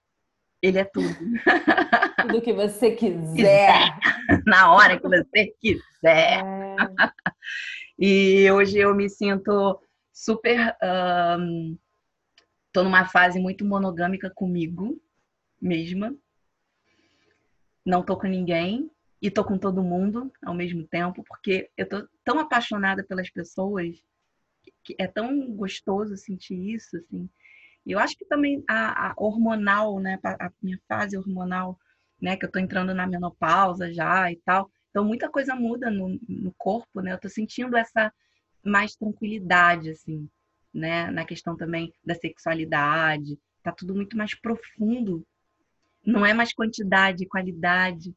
Ele 0.61 0.77
é 0.77 0.83
tudo. 0.83 1.07
Tudo 2.21 2.41
que 2.41 2.51
você 2.51 2.91
quiser. 2.91 3.97
Na 4.45 4.73
hora 4.73 4.99
que 4.99 5.07
você 5.07 5.55
quiser. 5.57 6.43
É. 6.43 6.75
e 7.97 8.51
hoje 8.51 8.77
eu 8.77 8.93
me 8.93 9.09
sinto 9.09 9.79
super. 10.11 10.75
Um, 11.39 11.77
tô 12.73 12.83
numa 12.83 13.05
fase 13.05 13.39
muito 13.39 13.63
monogâmica 13.63 14.29
comigo 14.29 15.01
mesma 15.61 16.13
não 17.89 18.03
tô 18.03 18.15
com 18.15 18.27
ninguém 18.27 18.89
e 19.19 19.31
tô 19.31 19.43
com 19.43 19.57
todo 19.57 19.81
mundo 19.81 20.31
ao 20.45 20.53
mesmo 20.53 20.87
tempo, 20.87 21.23
porque 21.23 21.71
eu 21.75 21.89
tô 21.89 22.07
tão 22.23 22.39
apaixonada 22.39 23.03
pelas 23.03 23.29
pessoas 23.31 23.99
que 24.83 24.95
é 24.99 25.07
tão 25.07 25.51
gostoso 25.55 26.15
sentir 26.15 26.55
isso, 26.55 26.95
assim. 26.97 27.27
E 27.85 27.91
eu 27.91 27.99
acho 27.99 28.15
que 28.15 28.25
também 28.25 28.63
a, 28.69 29.09
a, 29.09 29.13
hormonal, 29.17 29.99
né, 29.99 30.19
a 30.23 30.51
minha 30.61 30.79
fase 30.87 31.17
hormonal, 31.17 31.79
né, 32.21 32.37
que 32.37 32.45
eu 32.45 32.51
tô 32.51 32.59
entrando 32.59 32.93
na 32.93 33.07
menopausa 33.07 33.91
já 33.91 34.31
e 34.31 34.35
tal, 34.45 34.69
então 34.91 35.03
muita 35.03 35.27
coisa 35.27 35.55
muda 35.55 35.89
no, 35.89 36.19
no 36.27 36.53
corpo, 36.57 37.01
né? 37.01 37.13
Eu 37.13 37.19
tô 37.19 37.27
sentindo 37.27 37.75
essa 37.75 38.13
mais 38.63 38.95
tranquilidade, 38.95 39.89
assim, 39.89 40.29
né, 40.71 41.09
na 41.09 41.25
questão 41.25 41.57
também 41.57 41.91
da 42.05 42.13
sexualidade, 42.13 43.39
tá 43.63 43.71
tudo 43.71 43.95
muito 43.95 44.15
mais 44.15 44.35
profundo 44.35 45.25
não 46.05 46.25
é 46.25 46.33
mais 46.33 46.53
quantidade, 46.53 47.27
qualidade. 47.27 48.15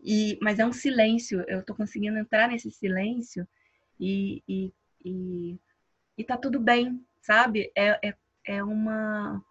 E, 0.00 0.38
mas 0.40 0.58
é 0.58 0.66
um 0.66 0.72
silêncio. 0.72 1.44
Eu 1.48 1.60
estou 1.60 1.74
conseguindo 1.74 2.18
entrar 2.18 2.48
nesse 2.48 2.70
silêncio 2.70 3.46
e, 3.98 4.42
e, 4.48 4.72
e, 5.04 5.58
e 6.18 6.24
tá 6.24 6.36
tudo 6.36 6.60
bem, 6.60 7.04
sabe? 7.20 7.72
É, 7.74 8.08
é, 8.08 8.14
é 8.44 8.64
uma. 8.64 9.42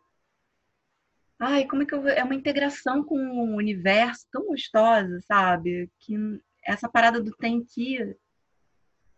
Ai, 1.39 1.66
como 1.68 1.84
é 1.84 1.86
que 1.86 1.93
eu 1.93 2.08
É 2.08 2.24
uma 2.24 2.36
integração 2.36 3.03
com 3.03 3.18
o 3.18 3.56
universo 3.56 4.26
tão 4.32 4.47
gostosa, 4.47 5.20
sabe? 5.22 5.89
Que 5.99 6.16
essa 6.64 6.88
parada 6.89 7.22
do 7.22 7.36
tem 7.36 7.64
que 7.64 8.16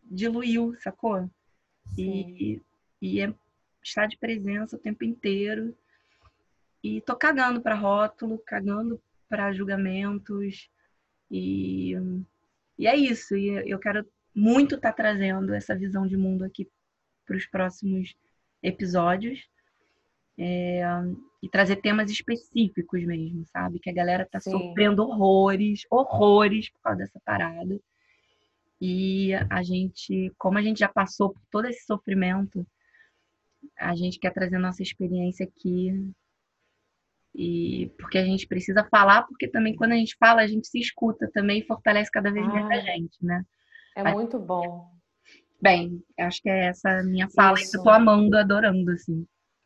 diluiu, 0.03 0.75
sacou? 0.79 1.29
E, 1.97 2.61
e 3.01 3.21
é 3.21 3.33
estar 3.83 4.07
de 4.07 4.17
presença 4.17 4.75
o 4.75 4.79
tempo 4.79 5.03
inteiro 5.03 5.75
e 6.83 7.01
tô 7.01 7.15
cagando 7.15 7.61
para 7.61 7.75
rótulo, 7.75 8.41
cagando 8.45 9.01
para 9.27 9.51
julgamentos. 9.51 10.69
E, 11.29 11.93
e 12.77 12.87
é 12.87 12.95
isso. 12.95 13.35
E 13.35 13.69
eu 13.69 13.79
quero 13.79 14.05
muito 14.33 14.75
estar 14.75 14.91
tá 14.91 14.95
trazendo 14.95 15.53
essa 15.53 15.75
visão 15.75 16.07
de 16.07 16.15
mundo 16.15 16.43
aqui 16.43 16.69
para 17.25 17.35
os 17.35 17.45
próximos 17.45 18.15
episódios. 18.61 19.47
É, 20.39 20.83
e 21.41 21.49
trazer 21.49 21.77
temas 21.77 22.11
específicos 22.11 23.03
mesmo, 23.03 23.45
sabe? 23.47 23.79
Que 23.79 23.89
a 23.89 23.93
galera 23.93 24.27
tá 24.29 24.39
Sim. 24.39 24.51
sofrendo 24.51 25.03
horrores, 25.03 25.81
horrores 25.89 26.69
por 26.69 26.81
causa 26.81 26.99
dessa 26.99 27.19
parada. 27.25 27.79
E 28.79 29.33
a 29.49 29.63
gente, 29.63 30.31
como 30.37 30.57
a 30.57 30.61
gente 30.61 30.79
já 30.79 30.87
passou 30.87 31.31
por 31.31 31.41
todo 31.49 31.65
esse 31.65 31.85
sofrimento, 31.85 32.65
a 33.77 33.95
gente 33.95 34.19
quer 34.19 34.31
trazer 34.31 34.59
nossa 34.59 34.83
experiência 34.83 35.45
aqui 35.45 36.13
e 37.37 37.93
porque 37.99 38.17
a 38.17 38.25
gente 38.25 38.47
precisa 38.47 38.83
falar, 38.89 39.21
porque 39.27 39.47
também 39.47 39.75
quando 39.75 39.91
a 39.91 39.95
gente 39.95 40.17
fala, 40.19 40.41
a 40.41 40.47
gente 40.47 40.67
se 40.67 40.79
escuta 40.79 41.29
também 41.31 41.59
e 41.59 41.65
fortalece 41.65 42.09
cada 42.09 42.31
vez 42.31 42.45
mais 42.47 42.65
a 42.65 42.73
ah, 42.73 42.81
gente, 42.81 43.23
né? 43.23 43.43
É 43.95 44.01
Mas, 44.01 44.15
muito 44.15 44.39
bom. 44.39 44.89
Bem, 45.61 46.03
acho 46.19 46.41
que 46.41 46.49
é 46.49 46.65
essa 46.65 47.03
minha 47.03 47.29
fala 47.29 47.59
Isso. 47.59 47.77
eu 47.77 47.83
tô 47.83 47.89
amando, 47.91 48.35
adorando, 48.35 48.91
assim. 48.91 49.23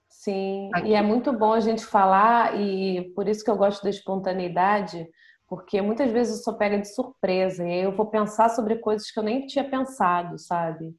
Sim, 0.09 0.69
Aqui. 0.73 0.89
e 0.89 0.93
é 0.93 1.01
muito 1.01 1.31
bom 1.31 1.53
a 1.53 1.61
gente 1.61 1.85
falar, 1.85 2.59
e 2.59 3.09
por 3.15 3.29
isso 3.29 3.43
que 3.43 3.49
eu 3.49 3.55
gosto 3.55 3.81
da 3.83 3.89
espontaneidade, 3.89 5.07
porque 5.47 5.81
muitas 5.81 6.11
vezes 6.11 6.37
eu 6.37 6.43
sou 6.43 6.57
pega 6.57 6.77
de 6.77 6.93
surpresa, 6.93 7.65
e 7.65 7.71
aí 7.71 7.81
eu 7.81 7.95
vou 7.95 8.07
pensar 8.07 8.49
sobre 8.49 8.75
coisas 8.75 9.09
que 9.09 9.17
eu 9.17 9.23
nem 9.23 9.47
tinha 9.47 9.63
pensado, 9.63 10.37
sabe? 10.37 10.93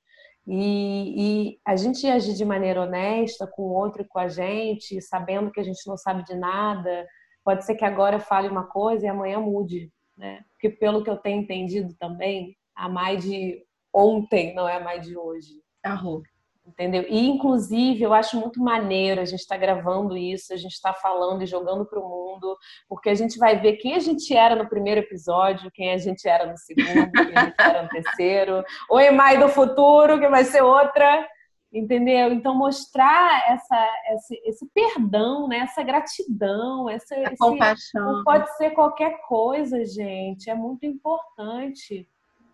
E, 0.47 1.53
e, 1.53 1.61
a 1.65 1.77
gente 1.77 2.07
agir 2.07 2.35
de 2.35 2.45
maneira 2.45 2.83
honesta 2.83 3.47
com 3.47 3.63
o 3.63 3.73
outro 3.73 4.03
e 4.03 4.09
com 4.09 4.19
a 4.19 4.29
gente, 4.29 5.01
sabendo 5.01 5.53
que 5.53 5.61
a 5.61 5.63
gente 5.63 5.87
não 5.87 5.97
sabe 5.97 6.25
de 6.25 6.35
nada, 6.35 7.07
pode 7.45 7.65
ser 7.65 7.77
que 7.77 7.85
agora 7.85 8.19
fale 8.19 8.49
uma 8.49 8.67
coisa 8.67 9.07
e 9.07 9.09
amanhã 9.09 9.39
mude, 9.39 9.91
né? 10.17 10.45
Porque 10.53 10.69
pelo 10.69 11.05
que 11.05 11.11
eu 11.11 11.17
tenho 11.17 11.43
entendido 11.43 11.95
também, 11.99 12.57
a 12.75 12.89
mais 12.89 13.23
de 13.23 13.65
ontem 13.95 14.55
não 14.55 14.69
é 14.69 14.77
a 14.77 14.81
mais 14.81 15.07
de 15.07 15.17
hoje. 15.17 15.63
Arro. 15.83 16.23
Entendeu? 16.65 17.05
E, 17.09 17.29
inclusive, 17.29 18.03
eu 18.03 18.15
acho 18.15 18.39
muito 18.39 18.63
maneiro 18.63 19.21
a 19.21 19.25
gente 19.25 19.41
estar 19.41 19.57
tá 19.57 19.61
gravando 19.61 20.17
isso, 20.17 20.55
a 20.55 20.57
gente 20.57 20.73
está 20.73 20.95
falando 20.95 21.43
e 21.43 21.47
jogando 21.47 21.85
para 21.85 21.99
o 21.99 22.09
mundo, 22.09 22.57
porque 22.89 23.09
a 23.11 23.15
gente 23.15 23.37
vai 23.37 23.59
ver 23.59 23.79
quem 23.79 23.95
a 23.95 23.99
gente 23.99 24.35
era 24.35 24.55
no 24.55 24.69
primeiro 24.69 25.01
episódio, 25.01 25.73
quem 25.73 25.93
a 25.93 25.99
gente 25.99 26.27
era 26.27 26.47
no 26.47 26.57
segundo, 26.57 27.11
quem 27.11 27.37
a 27.37 27.45
gente 27.45 27.55
era 27.59 27.83
no 27.83 27.89
terceiro. 27.89 28.65
Oi, 28.91 29.11
Mai 29.11 29.39
do 29.39 29.49
futuro, 29.49 30.21
que 30.21 30.29
vai 30.29 30.45
ser 30.45 30.63
outra. 30.63 31.27
Entendeu? 31.73 32.31
Então, 32.31 32.55
mostrar 32.55 33.51
essa, 33.51 33.89
esse, 34.11 34.43
esse 34.45 34.71
perdão, 34.75 35.49
né? 35.49 35.61
essa 35.61 35.83
gratidão, 35.83 36.89
essa, 36.89 37.17
esse, 37.17 37.37
compaixão. 37.39 38.23
Pode 38.25 38.55
ser 38.57 38.73
qualquer 38.73 39.23
coisa, 39.23 39.83
gente. 39.87 40.51
É 40.51 40.55
muito 40.55 40.85
importante 40.85 42.07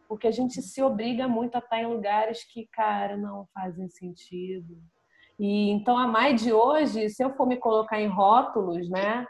porque 0.08 0.26
a 0.26 0.32
gente 0.32 0.62
se 0.62 0.82
obriga 0.82 1.28
muito 1.28 1.54
a 1.56 1.58
estar 1.58 1.80
em 1.80 1.86
lugares 1.86 2.42
que, 2.42 2.66
cara, 2.72 3.16
não 3.16 3.46
fazem 3.52 3.88
sentido. 3.90 4.78
E 5.38 5.70
então 5.70 5.96
a 5.96 6.06
mais 6.06 6.42
de 6.42 6.52
hoje, 6.52 7.10
se 7.10 7.22
eu 7.22 7.36
for 7.36 7.46
me 7.46 7.58
colocar 7.58 8.00
em 8.00 8.08
rótulos, 8.08 8.88
né, 8.88 9.26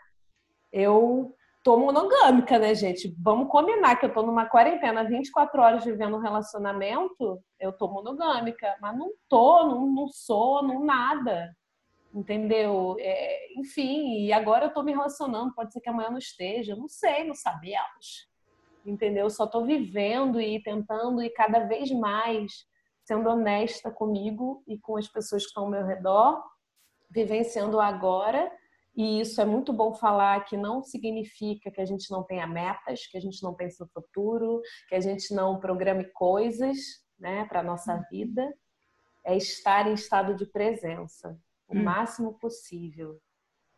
eu 0.73 1.35
tô 1.65 1.77
monogâmica, 1.77 2.59
né, 2.59 2.75
gente? 2.75 3.15
Vamos 3.19 3.49
combinar 3.51 3.97
que 3.97 4.07
eu 4.07 4.13
tô 4.13 4.23
numa 4.23 4.47
quarentena 4.47 5.05
24 5.05 5.61
horas 5.61 5.85
vivendo 5.85 6.17
um 6.17 6.21
relacionamento, 6.21 7.43
eu 7.61 7.73
tô 7.73 7.89
monogâmica, 7.89 8.77
mas 8.81 8.97
não 8.97 9.11
tô, 9.29 9.67
não, 9.67 9.87
não 9.87 10.09
sou, 10.09 10.63
não 10.63 10.85
nada. 10.85 11.55
Entendeu? 12.15 12.97
É, 13.01 13.53
enfim, 13.59 14.25
e 14.25 14.33
agora 14.33 14.67
eu 14.67 14.73
tô 14.73 14.83
me 14.83 14.93
relacionando, 14.93 15.55
pode 15.55 15.73
ser 15.73 15.81
que 15.81 15.91
amanhã 15.91 16.09
não 16.09 16.19
esteja, 16.19 16.75
não 16.75 16.89
sei, 16.89 17.25
não 17.25 17.35
sabemos 17.35 18.28
entendeu? 18.89 19.29
Só 19.31 19.45
estou 19.45 19.65
vivendo 19.65 20.41
e 20.41 20.63
tentando 20.63 21.23
e 21.23 21.31
cada 21.31 21.61
vez 21.61 21.91
mais 21.91 22.67
sendo 23.05 23.29
honesta 23.29 23.91
comigo 23.91 24.63
e 24.67 24.79
com 24.79 24.97
as 24.97 25.09
pessoas 25.09 25.43
que 25.43 25.49
estão 25.49 25.65
ao 25.65 25.71
meu 25.71 25.85
redor, 25.85 26.43
vivenciando 27.11 27.81
agora. 27.81 28.51
E 28.95 29.21
isso 29.21 29.41
é 29.41 29.45
muito 29.45 29.73
bom 29.73 29.95
falar 29.95 30.45
que 30.45 30.57
não 30.57 30.83
significa 30.83 31.71
que 31.71 31.81
a 31.81 31.87
gente 31.87 32.11
não 32.11 32.23
tenha 32.23 32.47
metas, 32.47 33.07
que 33.07 33.17
a 33.17 33.21
gente 33.21 33.43
não 33.43 33.55
pense 33.55 33.81
no 33.81 33.89
futuro, 33.89 34.61
que 34.89 34.95
a 34.95 35.01
gente 35.01 35.33
não 35.33 35.59
programe 35.59 36.05
coisas, 36.05 36.77
né, 37.19 37.47
para 37.47 37.63
nossa 37.63 37.97
vida. 38.11 38.53
É 39.25 39.37
estar 39.37 39.87
em 39.87 39.95
estado 39.95 40.35
de 40.35 40.47
presença 40.47 41.39
o 41.69 41.77
hum. 41.77 41.85
máximo 41.85 42.35
possível, 42.39 43.21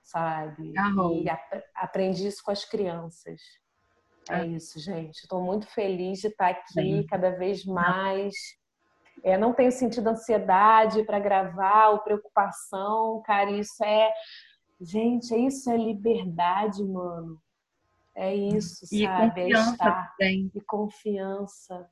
sabe? 0.02 0.72
E 1.22 1.28
ap 1.28 1.64
aprendi 1.74 2.26
isso 2.26 2.42
com 2.42 2.52
as 2.52 2.64
crianças. 2.64 3.40
É, 4.28 4.40
é 4.40 4.46
isso, 4.46 4.78
gente. 4.78 5.16
Estou 5.16 5.42
muito 5.42 5.66
feliz 5.68 6.20
de 6.20 6.28
estar 6.28 6.48
aqui 6.48 7.04
cada 7.08 7.30
vez 7.30 7.64
mais. 7.64 8.34
É, 9.22 9.36
não 9.36 9.52
tenho 9.52 9.72
sentido 9.72 10.08
ansiedade 10.08 11.04
para 11.04 11.18
gravar 11.18 11.90
ou 11.90 12.00
preocupação, 12.00 13.22
cara. 13.24 13.50
Isso 13.50 13.82
é. 13.84 14.12
Gente, 14.80 15.34
isso 15.34 15.70
é 15.70 15.76
liberdade, 15.76 16.82
mano. 16.82 17.40
É 18.14 18.34
isso, 18.34 18.86
e 18.92 19.04
sabe? 19.04 19.40
É 19.40 19.44
confiança 19.44 19.70
é 19.70 19.72
estar. 19.72 20.14
Também. 20.18 20.50
E 20.54 20.60
confiança. 20.60 21.88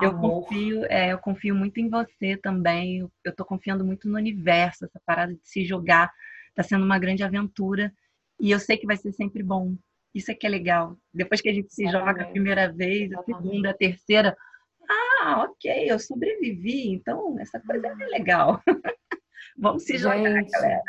Eu 0.00 0.10
amor. 0.10 0.42
confio, 0.42 0.84
é, 0.86 1.12
eu 1.12 1.18
confio 1.18 1.54
muito 1.54 1.80
em 1.80 1.88
você 1.88 2.36
também. 2.36 2.98
Eu, 2.98 3.12
eu 3.24 3.34
tô 3.34 3.44
confiando 3.44 3.84
muito 3.84 4.08
no 4.08 4.16
universo, 4.16 4.84
essa 4.84 5.00
parada 5.06 5.34
de 5.34 5.40
se 5.42 5.64
jogar. 5.64 6.12
Tá 6.54 6.62
sendo 6.62 6.84
uma 6.84 6.98
grande 6.98 7.22
aventura. 7.22 7.92
E 8.38 8.50
eu 8.50 8.60
sei 8.60 8.76
que 8.76 8.86
vai 8.86 8.96
ser 8.96 9.12
sempre 9.12 9.42
bom. 9.42 9.74
Isso 10.16 10.30
é 10.30 10.34
que 10.34 10.46
é 10.46 10.48
legal. 10.48 10.96
Depois 11.12 11.42
que 11.42 11.50
a 11.50 11.52
gente 11.52 11.74
se 11.74 11.84
Exatamente. 11.84 12.08
joga 12.08 12.22
a 12.22 12.30
primeira 12.30 12.72
vez, 12.72 13.12
a 13.12 13.22
segunda, 13.22 13.68
a 13.68 13.74
terceira, 13.74 14.34
ah, 14.88 15.44
ok, 15.44 15.90
eu 15.90 15.98
sobrevivi, 15.98 16.90
então 16.90 17.38
essa 17.38 17.60
coisa 17.60 17.86
é 17.86 18.06
legal. 18.06 18.58
Vamos 19.58 19.84
se 19.84 19.98
jogar, 19.98 20.18
Gente, 20.18 20.50
galera. 20.50 20.82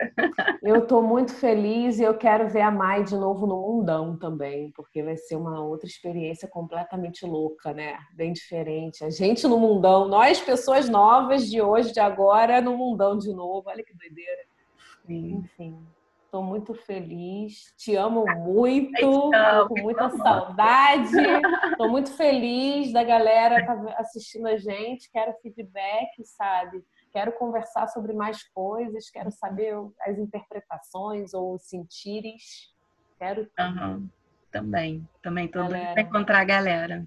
eu 0.63 0.77
estou 0.77 1.01
muito 1.01 1.33
feliz 1.33 1.99
e 1.99 2.03
eu 2.03 2.17
quero 2.17 2.49
ver 2.49 2.61
a 2.61 2.71
Mai 2.71 3.03
de 3.03 3.15
novo 3.15 3.45
no 3.45 3.61
mundão 3.61 4.17
também, 4.17 4.71
porque 4.71 5.03
vai 5.03 5.17
ser 5.17 5.35
uma 5.35 5.61
outra 5.61 5.87
experiência 5.87 6.47
completamente 6.47 7.25
louca, 7.25 7.73
né? 7.73 7.97
Bem 8.13 8.31
diferente. 8.31 9.03
A 9.03 9.09
gente 9.09 9.45
no 9.45 9.59
mundão, 9.59 10.07
nós 10.07 10.39
pessoas 10.39 10.87
novas 10.87 11.49
de 11.49 11.61
hoje, 11.61 11.93
de 11.93 11.99
agora, 11.99 12.61
no 12.61 12.77
mundão 12.77 13.17
de 13.17 13.33
novo. 13.33 13.69
Olha 13.69 13.83
que 13.83 13.93
doideira. 13.93 14.43
Sim. 15.05 15.35
Enfim. 15.35 15.87
Estou 16.37 16.47
muito 16.47 16.75
feliz, 16.75 17.73
te 17.75 17.95
amo 17.95 18.23
muito, 18.35 18.93
estou 18.93 19.67
com 19.67 19.81
muita 19.81 20.07
saudade. 20.11 21.09
Estou 21.71 21.89
muito 21.89 22.11
feliz 22.11 22.93
da 22.93 23.03
galera 23.03 23.65
tá 23.65 23.95
assistindo 23.97 24.47
a 24.47 24.55
gente. 24.55 25.09
Quero 25.11 25.33
feedback, 25.41 26.23
sabe? 26.23 26.85
Quero 27.11 27.31
conversar 27.31 27.87
sobre 27.87 28.13
mais 28.13 28.43
coisas, 28.49 29.09
quero 29.09 29.31
saber 29.31 29.73
as 30.01 30.19
interpretações 30.19 31.33
ou 31.33 31.57
sentires. 31.57 32.71
Quero 33.17 33.49
uhum. 33.59 34.07
Também, 34.51 35.09
também. 35.23 35.45
Estou 35.45 35.65
para 35.65 36.01
encontrar 36.01 36.41
a 36.41 36.45
galera. 36.45 37.03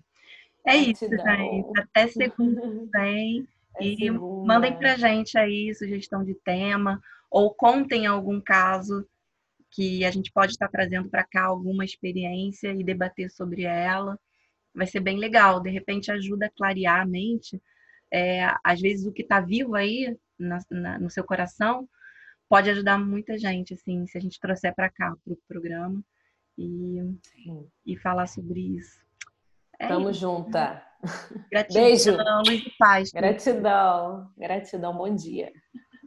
É 0.67 0.75
isso, 0.75 1.09
gente. 1.09 1.79
Até 1.79 2.09
segunda 2.09 2.63
vem. 2.93 3.47
É 3.77 3.85
e 3.85 3.97
segunda. 3.97 4.53
mandem 4.53 4.77
pra 4.77 4.97
gente 4.97 5.39
aí 5.39 5.73
sugestão 5.73 6.25
de 6.25 6.35
tema 6.35 7.01
ou 7.31 7.55
contem 7.55 8.09
algum 8.09 8.41
caso 8.41 9.07
que 9.71 10.05
a 10.05 10.11
gente 10.11 10.33
pode 10.33 10.53
estar 10.53 10.69
trazendo 10.69 11.09
para 11.09 11.25
cá 11.25 11.45
alguma 11.45 11.85
experiência 11.85 12.73
e 12.73 12.85
debater 12.85 13.31
sobre 13.31 13.63
ela. 13.63 14.19
Vai 14.75 14.87
ser 14.87 15.01
bem 15.01 15.19
legal. 15.19 15.61
De 15.61 15.71
repente 15.71 16.11
ajuda 16.11 16.47
a 16.47 16.51
clarear 16.51 17.01
a 17.01 17.07
mente. 17.07 17.61
É, 18.13 18.47
às 18.65 18.81
vezes 18.81 19.07
o 19.07 19.13
que 19.13 19.23
está 19.23 19.41
vivo 19.41 19.75
aí 19.75 20.17
na, 20.39 20.59
na, 20.71 20.99
no 20.99 21.11
seu 21.11 21.25
coração 21.25 21.89
pode 22.49 22.69
ajudar 22.69 22.99
muita 22.99 23.39
gente, 23.39 23.75
assim, 23.75 24.05
se 24.09 24.19
a 24.19 24.21
gente 24.21 24.41
trouxer 24.41 24.75
para 24.75 24.91
cá 24.91 25.15
para 25.25 25.33
o 25.33 25.39
programa 25.47 26.03
e, 26.59 26.99
e 27.87 27.97
falar 27.97 28.27
sobre 28.27 28.61
isso. 28.77 29.01
É 29.79 29.87
Tamo 29.87 30.11
isso. 30.11 30.21
junta. 30.21 30.85
Gratidão, 31.51 31.83
Beijo. 31.83 32.17
Luz 32.47 32.67
e 32.67 32.71
paz. 32.77 33.11
Gratidão. 33.13 34.31
Gratidão. 34.37 34.97
Bom 34.97 35.15
dia. 35.15 35.53